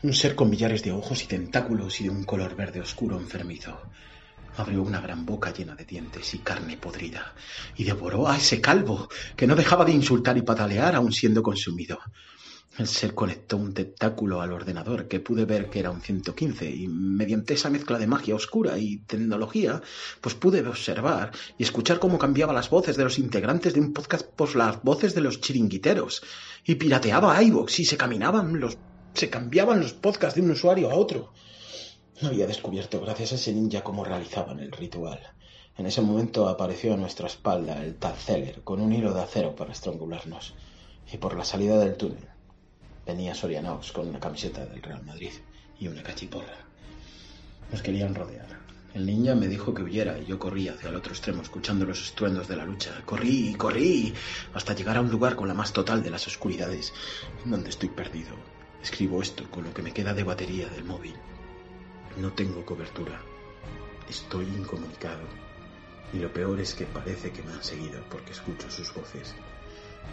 un 0.02 0.14
ser 0.14 0.34
con 0.34 0.50
millares 0.50 0.82
de 0.82 0.94
ojos 0.94 1.24
y 1.24 1.28
tentáculos 1.28 2.00
y 2.00 2.06
de 2.06 2.10
un 2.10 2.24
color 2.24 2.56
verde 2.56 2.80
oscuro 2.80 3.18
enfermizo. 3.18 3.78
Abrió 4.58 4.82
una 4.84 5.02
gran 5.02 5.26
boca 5.26 5.54
llena 5.54 5.76
de 5.76 5.86
dientes 5.86 6.34
y 6.34 6.40
carne 6.40 6.78
podrida 6.78 7.34
y 7.76 7.84
devoró 7.84 8.28
a 8.28 8.38
ese 8.38 8.62
calvo 8.62 9.10
que 9.36 9.48
no 9.48 9.56
dejaba 9.56 9.84
de 9.84 9.92
insultar 9.92 10.38
y 10.38 10.44
patalear 10.44 10.96
aun 10.96 11.12
siendo 11.12 11.44
consumido. 11.44 12.00
El 12.78 12.88
ser 12.88 13.14
conectó 13.14 13.56
un 13.56 13.74
tentáculo 13.74 14.42
al 14.42 14.52
ordenador 14.52 15.08
que 15.08 15.22
pude 15.22 15.46
ver 15.46 15.70
que 15.70 15.80
era 15.80 15.92
un 15.92 16.02
115 16.02 16.70
y 16.70 16.88
mediante 16.90 17.54
esa 17.54 17.70
mezcla 17.70 17.98
de 17.98 18.08
magia 18.08 18.36
oscura 18.36 18.78
y 18.78 18.98
tecnología, 18.98 19.82
pues 20.20 20.36
pude 20.36 20.66
observar 20.68 21.32
y 21.58 21.64
escuchar 21.64 22.00
cómo 22.00 22.18
cambiaba 22.18 22.52
las 22.52 22.70
voces 22.70 22.98
de 22.98 23.06
los 23.06 23.18
integrantes 23.18 23.74
de 23.74 23.80
un 23.80 23.94
podcast 23.94 24.26
por 24.26 24.56
las 24.58 24.84
voces 24.84 25.16
de 25.16 25.22
los 25.22 25.40
chiringuiteros 25.40 26.22
y 26.66 26.76
pirateaba 26.76 27.42
iVoox 27.44 27.80
y 27.80 27.86
se 27.86 27.96
caminaban 27.98 28.60
los 28.60 28.78
se 29.14 29.30
cambiaban 29.30 29.80
los 29.80 29.94
podcasts 29.94 30.36
de 30.36 30.42
un 30.42 30.52
usuario 30.52 30.92
a 30.92 30.96
otro. 30.96 31.32
No 32.22 32.30
había 32.30 32.48
descubierto 32.48 33.02
gracias 33.02 33.34
a 33.34 33.36
ese 33.36 33.52
ninja 33.52 33.84
cómo 33.84 34.06
realizaban 34.06 34.62
el 34.62 34.72
ritual. 34.72 35.20
En 35.78 35.86
ese 35.86 36.00
momento 36.00 36.48
apareció 36.48 36.94
a 36.94 36.98
nuestra 36.98 37.28
espalda 37.28 37.84
el 37.84 37.96
Tazeller 37.96 38.62
con 38.64 38.80
un 38.80 38.94
hilo 38.94 39.14
de 39.14 39.22
acero 39.22 39.54
para 39.54 39.74
estrangularnos. 39.74 40.54
Y 41.12 41.18
por 41.18 41.36
la 41.36 41.44
salida 41.44 41.78
del 41.78 41.98
túnel 41.98 42.30
venía 43.06 43.36
Sorianox 43.36 43.92
con 43.92 44.08
una 44.08 44.22
camiseta 44.22 44.66
del 44.66 44.82
Real 44.82 45.04
Madrid 45.04 45.34
y 45.78 45.90
una 45.90 46.04
cachiporra. 46.04 46.66
Nos 47.70 47.82
querían 47.82 48.16
rodear. 48.16 48.48
El 48.94 49.06
ninja 49.06 49.36
me 49.36 49.50
dijo 49.50 49.74
que 49.74 49.84
huyera 49.84 50.18
y 50.18 50.26
yo 50.26 50.40
corrí 50.40 50.70
hacia 50.70 50.88
el 50.88 50.96
otro 50.96 51.12
extremo 51.12 51.42
escuchando 51.42 51.84
los 51.84 52.02
estruendos 52.02 52.48
de 52.48 52.56
la 52.56 52.66
lucha. 52.66 52.94
Corrí, 53.06 53.54
corrí, 53.56 54.14
hasta 54.54 54.74
llegar 54.74 54.96
a 54.96 55.02
un 55.02 55.12
lugar 55.12 55.36
con 55.36 55.50
la 55.50 55.54
más 55.54 55.74
total 55.74 56.02
de 56.02 56.12
las 56.12 56.26
oscuridades, 56.28 56.94
donde 57.44 57.72
estoy 57.72 57.90
perdido. 57.90 58.38
Escribo 58.82 59.22
esto 59.22 59.52
con 59.52 59.66
lo 59.66 59.74
que 59.74 59.82
me 59.82 59.92
queda 59.92 60.14
de 60.14 60.24
batería 60.24 60.70
del 60.70 60.86
móvil. 60.86 61.16
No 62.18 62.32
tengo 62.32 62.66
cobertura. 62.66 63.22
Estoy 64.10 64.46
incomunicado. 64.46 65.24
Y 66.14 66.20
lo 66.20 66.32
peor 66.32 66.60
es 66.62 66.74
que 66.74 66.86
parece 66.86 67.32
que 67.32 67.44
me 67.44 67.52
han 67.52 67.64
seguido 67.64 68.02
porque 68.10 68.32
escucho 68.32 68.72
sus 68.72 68.94
voces. 68.94 69.36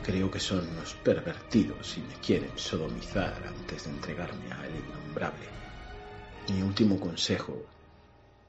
Creo 0.02 0.28
que 0.28 0.40
son 0.40 0.66
unos 0.68 0.94
pervertidos 0.94 1.96
y 1.96 2.00
me 2.00 2.14
quieren 2.14 2.50
sodomizar 2.56 3.40
antes 3.46 3.84
de 3.84 3.90
entregarme 3.90 4.50
a 4.52 4.66
el 4.66 4.74
innombrable. 4.74 5.46
Mi 6.48 6.62
último 6.62 6.98
consejo 6.98 7.64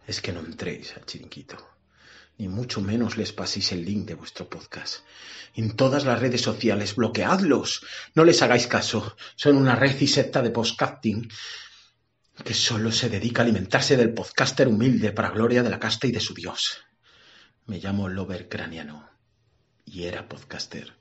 es 0.08 0.20
que 0.20 0.34
no 0.34 0.40
entréis 0.40 0.96
al 0.98 1.06
chiringuito. 1.06 1.58
Ni 2.40 2.48
mucho 2.48 2.82
menos 2.82 3.18
les 3.18 3.32
paséis 3.32 3.72
el 3.74 3.86
link 3.86 4.08
de 4.08 4.16
vuestro 4.16 4.50
podcast. 4.50 5.06
En 5.54 5.76
todas 5.76 6.04
las 6.06 6.20
redes 6.20 6.42
sociales, 6.42 6.96
bloqueadlos. 6.96 7.86
No 8.16 8.26
les 8.26 8.42
hagáis 8.42 8.66
caso. 8.66 9.16
Son 9.36 9.56
una 9.56 9.76
red 9.76 10.02
y 10.02 10.08
secta 10.08 10.42
de 10.42 10.50
podcasting 10.50 11.30
que 12.44 12.54
solo 12.54 12.92
se 12.92 13.10
dedica 13.10 13.42
a 13.42 13.46
alimentarse 13.46 13.96
del 13.96 14.14
podcaster 14.14 14.68
humilde 14.68 15.12
para 15.12 15.30
gloria 15.30 15.62
de 15.62 15.70
la 15.70 15.80
casta 15.80 16.08
y 16.08 16.12
de 16.12 16.20
su 16.20 16.34
dios. 16.34 16.84
Me 17.66 17.80
llamo 17.80 18.10
Lover 18.10 18.50
Craniano 18.50 19.10
y 19.86 20.04
era 20.04 20.28
podcaster. 20.28 20.94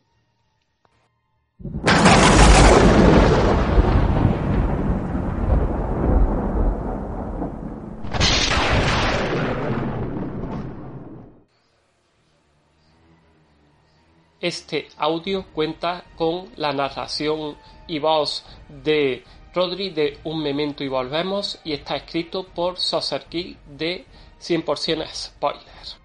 Este 14.41 14.89
audio 14.99 15.47
cuenta 15.53 16.05
con 16.16 16.51
la 16.57 16.72
narración 16.72 17.57
y 17.87 18.01
voz 18.01 18.45
de 18.68 19.22
Rodri 19.55 19.90
de 19.90 20.18
Un 20.24 20.42
Memento 20.42 20.82
y 20.82 20.88
Volvemos 20.88 21.61
y 21.64 21.72
está 21.72 21.96
escrito 21.96 22.44
por 22.44 22.78
Soserki 22.78 23.57
de 23.66 24.05
100% 24.40 25.07
Spoiler. 25.12 26.03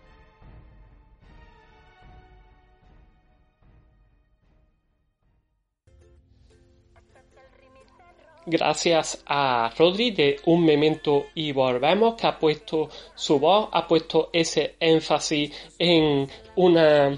gracias 8.47 9.21
a 9.27 9.71
Rodri 9.77 10.11
de 10.11 10.39
Un 10.45 10.65
Memento 10.65 11.27
y 11.35 11.51
Volvemos, 11.51 12.15
que 12.15 12.27
ha 12.27 12.39
puesto 12.39 12.89
su 13.13 13.39
voz, 13.39 13.69
ha 13.71 13.85
puesto 13.87 14.29
ese 14.33 14.75
énfasis 14.79 15.51
en 15.77 16.27
una 16.55 17.17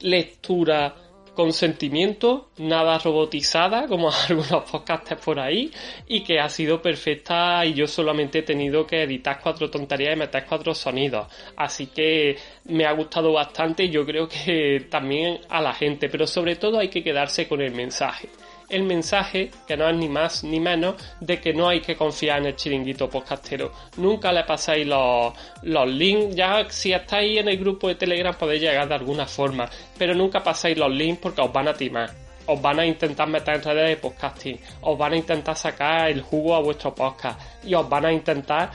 lectura 0.00 0.94
con 1.38 1.52
sentimiento, 1.52 2.48
nada 2.58 2.98
robotizada 2.98 3.86
como 3.86 4.10
algunos 4.28 4.68
podcasters 4.68 5.24
por 5.24 5.38
ahí 5.38 5.70
y 6.08 6.24
que 6.24 6.40
ha 6.40 6.48
sido 6.48 6.82
perfecta 6.82 7.64
y 7.64 7.74
yo 7.74 7.86
solamente 7.86 8.40
he 8.40 8.42
tenido 8.42 8.84
que 8.84 9.04
editar 9.04 9.38
cuatro 9.40 9.70
tonterías 9.70 10.16
y 10.16 10.18
meter 10.18 10.44
cuatro 10.48 10.74
sonidos. 10.74 11.28
Así 11.54 11.86
que 11.86 12.36
me 12.64 12.86
ha 12.86 12.92
gustado 12.92 13.32
bastante 13.32 13.84
y 13.84 13.90
yo 13.90 14.04
creo 14.04 14.28
que 14.28 14.88
también 14.90 15.38
a 15.48 15.62
la 15.62 15.72
gente, 15.74 16.08
pero 16.08 16.26
sobre 16.26 16.56
todo 16.56 16.80
hay 16.80 16.88
que 16.88 17.04
quedarse 17.04 17.46
con 17.46 17.60
el 17.60 17.70
mensaje 17.70 18.28
el 18.68 18.82
mensaje, 18.82 19.50
que 19.66 19.76
no 19.76 19.88
es 19.88 19.96
ni 19.96 20.08
más 20.08 20.44
ni 20.44 20.60
menos, 20.60 20.96
de 21.20 21.40
que 21.40 21.52
no 21.52 21.68
hay 21.68 21.80
que 21.80 21.96
confiar 21.96 22.38
en 22.40 22.46
el 22.46 22.56
chiringuito 22.56 23.08
podcastero. 23.08 23.72
Nunca 23.96 24.32
le 24.32 24.44
pasáis 24.44 24.86
los, 24.86 25.32
los 25.62 25.88
links, 25.88 26.34
ya 26.34 26.66
si 26.68 26.92
estáis 26.92 27.38
en 27.38 27.48
el 27.48 27.58
grupo 27.58 27.88
de 27.88 27.94
Telegram 27.94 28.34
podéis 28.34 28.62
llegar 28.62 28.88
de 28.88 28.94
alguna 28.94 29.26
forma, 29.26 29.68
pero 29.96 30.14
nunca 30.14 30.42
pasáis 30.42 30.76
los 30.76 30.90
links 30.90 31.20
porque 31.22 31.40
os 31.40 31.52
van 31.52 31.68
a 31.68 31.74
timar. 31.74 32.10
Os 32.46 32.60
van 32.62 32.80
a 32.80 32.86
intentar 32.86 33.28
meter 33.28 33.56
en 33.56 33.62
redes 33.62 33.88
de 33.90 33.96
podcasting, 33.96 34.58
os 34.80 34.96
van 34.96 35.12
a 35.12 35.16
intentar 35.16 35.54
sacar 35.54 36.08
el 36.08 36.22
jugo 36.22 36.54
a 36.54 36.60
vuestro 36.60 36.94
podcast 36.94 37.38
y 37.62 37.74
os 37.74 37.86
van 37.88 38.06
a 38.06 38.12
intentar 38.12 38.70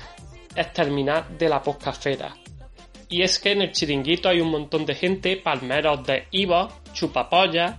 exterminar 0.55 1.27
de 1.29 1.49
la 1.49 1.61
podcastfera. 1.61 2.35
Y 3.09 3.21
es 3.21 3.39
que 3.39 3.51
en 3.51 3.61
el 3.63 3.71
chiringuito 3.71 4.29
hay 4.29 4.41
un 4.41 4.49
montón 4.49 4.85
de 4.85 4.95
gente, 4.95 5.37
palmeros 5.37 6.05
de 6.05 6.27
Ivo, 6.31 6.67
chupapollas, 6.93 7.75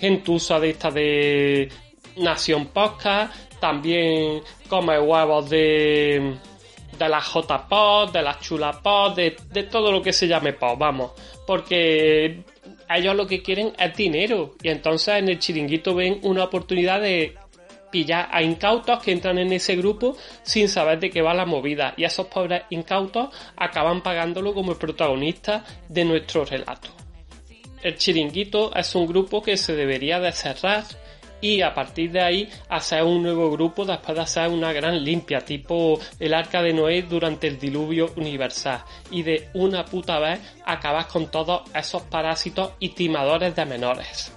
gentuza 0.00 0.58
de 0.58 0.70
esta 0.70 0.90
de 0.90 1.68
Nación 2.16 2.66
Podcast, 2.66 3.34
también 3.60 4.42
come 4.68 4.98
huevos 4.98 5.50
de, 5.50 6.36
de 6.98 7.08
la 7.08 7.20
JPod, 7.20 8.10
de 8.12 8.22
la 8.22 8.38
Chulapod, 8.40 9.14
de, 9.14 9.36
de 9.52 9.62
todo 9.64 9.92
lo 9.92 10.00
que 10.02 10.12
se 10.12 10.26
llame 10.26 10.54
pod, 10.54 10.78
vamos, 10.78 11.12
porque 11.46 12.42
ellos 12.88 13.14
lo 13.14 13.26
que 13.26 13.42
quieren 13.42 13.72
es 13.78 13.96
dinero. 13.96 14.54
Y 14.62 14.68
entonces 14.68 15.16
en 15.16 15.28
el 15.28 15.38
chiringuito 15.38 15.94
ven 15.94 16.18
una 16.22 16.44
oportunidad 16.44 17.00
de 17.00 17.34
pillar 17.90 18.28
a 18.32 18.42
incautos 18.42 19.02
que 19.02 19.12
entran 19.12 19.38
en 19.38 19.52
ese 19.52 19.76
grupo 19.76 20.16
sin 20.42 20.68
saber 20.68 21.00
de 21.00 21.10
qué 21.10 21.22
va 21.22 21.34
la 21.34 21.46
movida. 21.46 21.94
Y 21.96 22.04
esos 22.04 22.26
pobres 22.26 22.62
incautos 22.70 23.28
acaban 23.56 24.02
pagándolo 24.02 24.54
como 24.54 24.72
el 24.72 24.78
protagonista 24.78 25.64
de 25.88 26.04
nuestro 26.04 26.44
relato. 26.44 26.99
El 27.82 27.96
chiringuito 27.96 28.74
es 28.74 28.94
un 28.94 29.06
grupo 29.06 29.42
que 29.42 29.56
se 29.56 29.74
debería 29.74 30.20
de 30.20 30.32
cerrar 30.32 30.84
y 31.40 31.62
a 31.62 31.72
partir 31.72 32.12
de 32.12 32.20
ahí 32.20 32.48
hacer 32.68 33.02
un 33.02 33.22
nuevo 33.22 33.50
grupo 33.50 33.84
después 33.86 34.14
de 34.14 34.22
hacer 34.22 34.48
una 34.48 34.72
gran 34.72 35.02
limpia 35.02 35.40
tipo 35.40 35.98
el 36.18 36.34
arca 36.34 36.62
de 36.62 36.74
Noé 36.74 37.02
durante 37.02 37.46
el 37.46 37.58
diluvio 37.58 38.12
universal. 38.16 38.84
Y 39.10 39.22
de 39.22 39.48
una 39.54 39.84
puta 39.84 40.18
vez 40.18 40.40
acabas 40.66 41.06
con 41.06 41.30
todos 41.30 41.62
esos 41.74 42.02
parásitos 42.02 42.72
y 42.78 42.90
timadores 42.90 43.56
de 43.56 43.64
menores. 43.64 44.32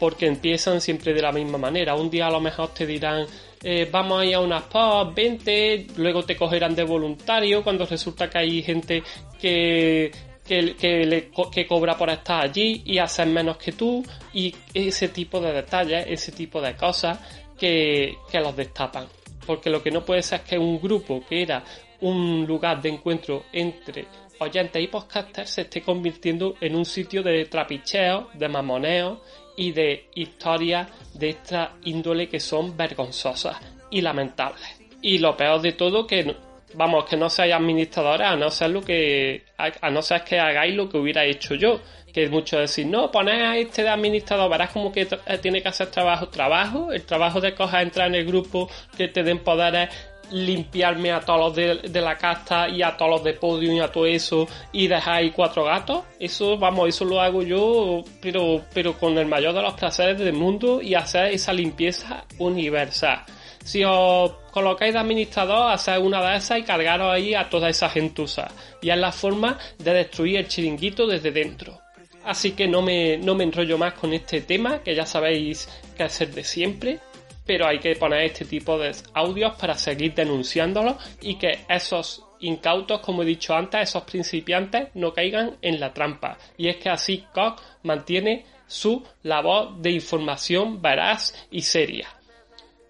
Porque 0.00 0.26
empiezan 0.26 0.80
siempre 0.80 1.12
de 1.12 1.22
la 1.22 1.30
misma 1.30 1.58
manera. 1.58 1.94
Un 1.94 2.10
día 2.10 2.26
a 2.26 2.30
lo 2.30 2.40
mejor 2.40 2.70
te 2.74 2.86
dirán 2.86 3.26
eh, 3.62 3.86
vamos 3.90 4.22
a 4.22 4.24
ir 4.24 4.34
a 4.34 4.40
unas 4.40 4.62
pubs, 4.62 5.14
20, 5.14 5.88
luego 5.98 6.24
te 6.24 6.34
cogerán 6.34 6.74
de 6.74 6.82
voluntario 6.82 7.62
cuando 7.62 7.84
resulta 7.84 8.30
que 8.30 8.38
hay 8.38 8.62
gente 8.62 9.02
que 9.38 10.10
que, 10.50 11.06
le, 11.06 11.30
que 11.52 11.66
cobra 11.66 11.96
por 11.96 12.10
estar 12.10 12.42
allí 12.42 12.82
y 12.84 12.98
hacer 12.98 13.28
menos 13.28 13.56
que 13.56 13.70
tú 13.70 14.04
y 14.32 14.52
ese 14.74 15.08
tipo 15.08 15.40
de 15.40 15.52
detalles, 15.52 16.06
ese 16.08 16.32
tipo 16.32 16.60
de 16.60 16.74
cosas 16.74 17.20
que, 17.56 18.16
que 18.30 18.40
los 18.40 18.56
destapan. 18.56 19.06
Porque 19.46 19.70
lo 19.70 19.80
que 19.80 19.92
no 19.92 20.04
puede 20.04 20.22
ser 20.22 20.40
es 20.40 20.48
que 20.48 20.58
un 20.58 20.80
grupo 20.80 21.22
que 21.28 21.42
era 21.42 21.62
un 22.00 22.44
lugar 22.48 22.82
de 22.82 22.88
encuentro 22.88 23.44
entre 23.52 24.06
oyentes 24.40 24.82
y 24.82 24.88
podcasters 24.88 25.50
se 25.50 25.60
esté 25.62 25.82
convirtiendo 25.82 26.56
en 26.60 26.74
un 26.74 26.84
sitio 26.84 27.22
de 27.22 27.44
trapicheo, 27.44 28.30
de 28.34 28.48
mamoneo 28.48 29.20
y 29.56 29.70
de 29.70 30.08
historias 30.16 30.88
de 31.14 31.28
esta 31.28 31.76
índole 31.84 32.28
que 32.28 32.40
son 32.40 32.76
vergonzosas 32.76 33.56
y 33.90 34.00
lamentables. 34.00 34.80
Y 35.00 35.18
lo 35.18 35.36
peor 35.36 35.60
de 35.60 35.72
todo 35.72 36.06
que 36.06 36.34
vamos, 36.74 37.04
que 37.04 37.16
no 37.16 37.28
seáis 37.28 37.54
administradores 37.54 38.26
a 38.26 38.36
no 38.36 38.50
ser 38.50 38.70
lo 38.70 38.82
que, 38.82 39.44
a, 39.56 39.90
no 39.90 40.02
ser 40.02 40.22
que 40.24 40.38
hagáis 40.38 40.74
lo 40.74 40.88
que 40.88 40.98
hubiera 40.98 41.24
hecho 41.24 41.54
yo. 41.54 41.80
Que 42.12 42.24
es 42.24 42.30
mucho 42.30 42.58
decir, 42.58 42.86
no, 42.86 43.10
poned 43.12 43.40
a 43.40 43.56
este 43.56 43.84
de 43.84 43.88
administrador, 43.88 44.50
verás 44.50 44.70
como 44.70 44.90
que 44.90 45.06
tiene 45.40 45.62
que 45.62 45.68
hacer 45.68 45.92
trabajo, 45.92 46.28
trabajo, 46.28 46.90
el 46.90 47.04
trabajo 47.04 47.40
de 47.40 47.54
coger, 47.54 47.82
entrar 47.82 48.08
en 48.08 48.16
el 48.16 48.26
grupo, 48.26 48.68
que 48.96 49.06
te 49.06 49.22
den 49.22 49.38
poderes, 49.38 49.90
limpiarme 50.32 51.12
a 51.12 51.20
todos 51.20 51.40
los 51.40 51.92
de, 51.92 52.00
la 52.00 52.16
casta 52.16 52.68
y 52.68 52.82
a 52.82 52.96
todos 52.96 53.10
los 53.10 53.24
de 53.24 53.34
podium 53.34 53.76
y 53.76 53.80
a 53.80 53.92
todo 53.92 54.06
eso 54.06 54.48
y 54.72 54.88
dejar 54.88 55.18
ahí 55.18 55.30
cuatro 55.30 55.64
gatos. 55.64 56.02
Eso, 56.18 56.58
vamos, 56.58 56.88
eso 56.88 57.04
lo 57.04 57.20
hago 57.20 57.42
yo, 57.42 58.02
pero, 58.20 58.62
pero 58.74 58.94
con 58.98 59.16
el 59.16 59.26
mayor 59.26 59.54
de 59.54 59.62
los 59.62 59.74
placeres 59.74 60.18
del 60.18 60.32
mundo 60.32 60.82
y 60.82 60.94
hacer 60.94 61.26
esa 61.26 61.52
limpieza 61.52 62.24
universal 62.38 63.24
si 63.70 63.84
os 63.84 64.32
colocáis 64.50 64.92
de 64.92 64.98
administrador, 64.98 65.70
hacer 65.70 66.00
una 66.00 66.20
de 66.28 66.36
esas 66.36 66.58
y 66.58 66.64
cargaros 66.64 67.12
ahí 67.12 67.34
a 67.34 67.48
toda 67.48 67.68
esa 67.68 67.88
gentuza. 67.88 68.48
Y 68.82 68.90
es 68.90 68.96
la 68.96 69.12
forma 69.12 69.58
de 69.78 69.94
destruir 69.94 70.38
el 70.38 70.48
chiringuito 70.48 71.06
desde 71.06 71.30
dentro. 71.30 71.78
Así 72.24 72.50
que 72.50 72.66
no 72.66 72.82
me, 72.82 73.16
no 73.18 73.36
me 73.36 73.44
enrollo 73.44 73.78
más 73.78 73.94
con 73.94 74.12
este 74.12 74.40
tema, 74.40 74.82
que 74.82 74.96
ya 74.96 75.06
sabéis 75.06 75.68
que 75.96 76.02
es 76.02 76.34
de 76.34 76.42
siempre. 76.42 76.98
Pero 77.46 77.68
hay 77.68 77.78
que 77.78 77.94
poner 77.94 78.22
este 78.22 78.44
tipo 78.44 78.76
de 78.76 78.90
audios 79.14 79.54
para 79.54 79.74
seguir 79.74 80.14
denunciándolo 80.14 80.98
y 81.20 81.36
que 81.36 81.60
esos 81.68 82.24
incautos, 82.40 82.98
como 82.98 83.22
he 83.22 83.26
dicho 83.26 83.54
antes, 83.54 83.88
esos 83.88 84.02
principiantes 84.02 84.88
no 84.94 85.14
caigan 85.14 85.58
en 85.62 85.78
la 85.78 85.94
trampa. 85.94 86.38
Y 86.56 86.68
es 86.68 86.76
que 86.78 86.90
así 86.90 87.24
Koch 87.32 87.60
mantiene 87.84 88.46
su 88.66 89.04
labor 89.22 89.76
de 89.76 89.92
información 89.92 90.82
veraz 90.82 91.46
y 91.52 91.62
seria. 91.62 92.08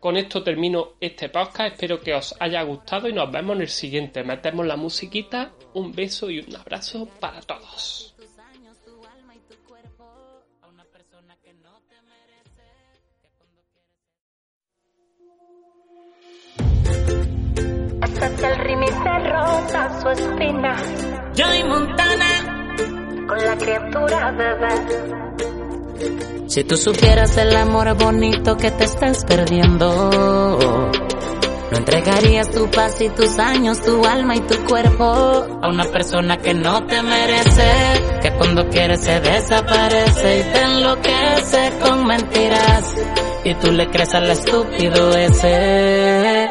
Con 0.01 0.17
esto 0.17 0.43
termino 0.43 0.95
este 0.99 1.29
podcast, 1.29 1.75
espero 1.75 2.01
que 2.01 2.15
os 2.15 2.35
haya 2.41 2.63
gustado 2.63 3.07
y 3.07 3.13
nos 3.13 3.31
vemos 3.31 3.57
en 3.57 3.63
el 3.63 3.69
siguiente. 3.69 4.25
Metemos 4.25 4.67
la 4.67 4.77
musiquita, 4.77 5.53
un 5.75 5.93
beso 5.93 6.31
y 6.31 6.39
un 6.41 6.57
abrazo 6.57 7.07
para 7.21 7.43
todos. 7.43 8.15
El 18.41 19.33
Rosa, 19.33 20.01
su 20.01 20.09
espina. 20.11 20.77
Joy 21.35 21.65
Montana, 21.65 22.77
con 23.27 23.39
la 23.39 23.57
criatura 23.57 24.31
bebé. 24.33 25.30
Si 26.47 26.65
tú 26.65 26.77
supieras 26.77 27.37
el 27.37 27.55
amor 27.55 27.97
bonito 27.97 28.57
que 28.57 28.71
te 28.71 28.85
estás 28.85 29.25
perdiendo, 29.25 30.11
no 31.71 31.77
entregarías 31.77 32.51
tu 32.51 32.69
paz 32.71 33.01
y 33.01 33.09
tus 33.09 33.39
años, 33.39 33.81
tu 33.83 34.05
alma 34.05 34.35
y 34.35 34.41
tu 34.41 34.57
cuerpo 34.65 35.05
a 35.63 35.69
una 35.69 35.85
persona 35.85 36.39
que 36.39 36.53
no 36.53 36.85
te 36.87 37.01
merece, 37.03 37.71
que 38.21 38.33
cuando 38.33 38.69
quiere 38.69 38.97
se 38.97 39.21
desaparece 39.21 40.41
y 40.41 40.43
te 40.53 40.61
enloquece 40.63 41.73
con 41.81 42.07
mentiras 42.07 42.95
y 43.45 43.55
tú 43.55 43.71
le 43.73 43.89
crees 43.89 44.15
al 44.15 44.31
estúpido 44.31 45.17
ese. 45.17 46.51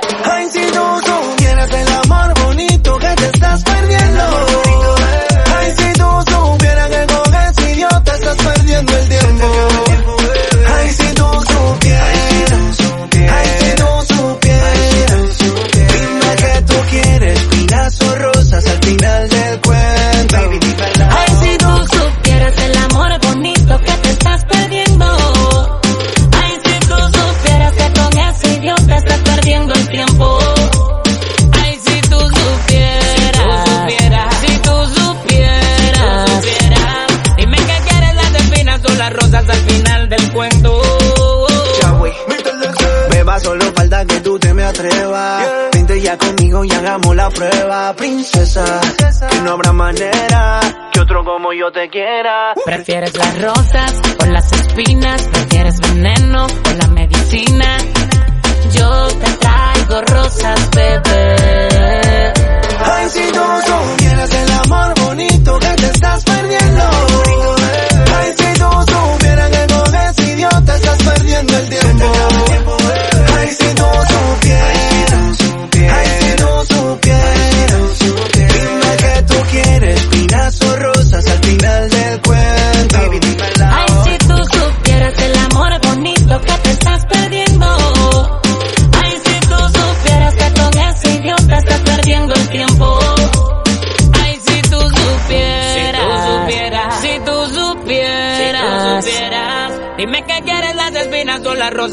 Me 44.59 44.65
atrevas. 44.65 45.47
Vente 45.71 46.01
ya 46.01 46.17
conmigo 46.17 46.65
y 46.65 46.71
hagamos 46.71 47.15
la 47.15 47.29
prueba, 47.29 47.93
princesa. 47.95 48.81
Que 49.29 49.41
no 49.41 49.51
habrá 49.51 49.71
manera 49.71 50.59
que 50.91 50.99
otro 50.99 51.23
como 51.23 51.53
yo 51.53 51.71
te 51.71 51.89
quiera. 51.89 52.53
Prefieres 52.65 53.15
las 53.15 53.41
rosas 53.41 54.01
o 54.21 54.25
las 54.25 54.51
espinas, 54.51 55.23
prefieres 55.31 55.79
veneno 55.79 56.45
o 56.45 56.73
la 56.77 56.87
medicina. 56.87 57.77
Yo 58.73 59.07
te 59.07 59.31
traigo 59.37 60.01
rosas, 60.01 60.69
bebé. 60.75 61.38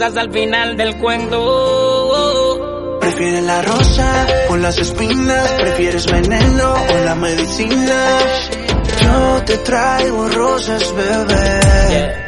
Rosas 0.07 0.22
al 0.22 0.32
final 0.32 0.76
del 0.76 0.96
cuento. 0.98 1.38
Prefieres 3.00 3.42
la 3.44 3.62
rosa 3.62 4.26
o 4.50 4.57
las 4.57 4.76
espinas, 4.78 5.52
prefieres 5.52 6.07
veneno 6.07 6.74
o 6.74 7.04
la 7.04 7.14
medicina. 7.14 8.18
Yo 9.00 9.42
te 9.44 9.59
traigo 9.59 10.28
rosas, 10.28 10.94
bebé. 10.94 12.26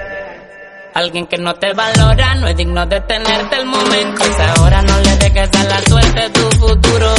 Alguien 0.94 1.26
que 1.26 1.38
no 1.38 1.54
te 1.54 1.72
valora 1.72 2.34
no 2.36 2.46
es 2.48 2.56
digno 2.56 2.86
de 2.86 3.00
tenerte 3.02 3.56
el 3.56 3.66
momento. 3.66 4.24
Es 4.24 4.58
ahora 4.58 4.82
no 4.82 4.98
le 5.00 5.16
dejes 5.16 5.50
a 5.54 5.64
la 5.64 5.80
suerte 5.82 6.30
tu 6.30 6.50
futuro. 6.58 7.14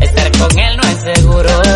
Estar 0.00 0.32
con 0.38 0.58
él 0.58 0.76
no 0.76 0.82
es 0.82 1.16
seguro. 1.16 1.75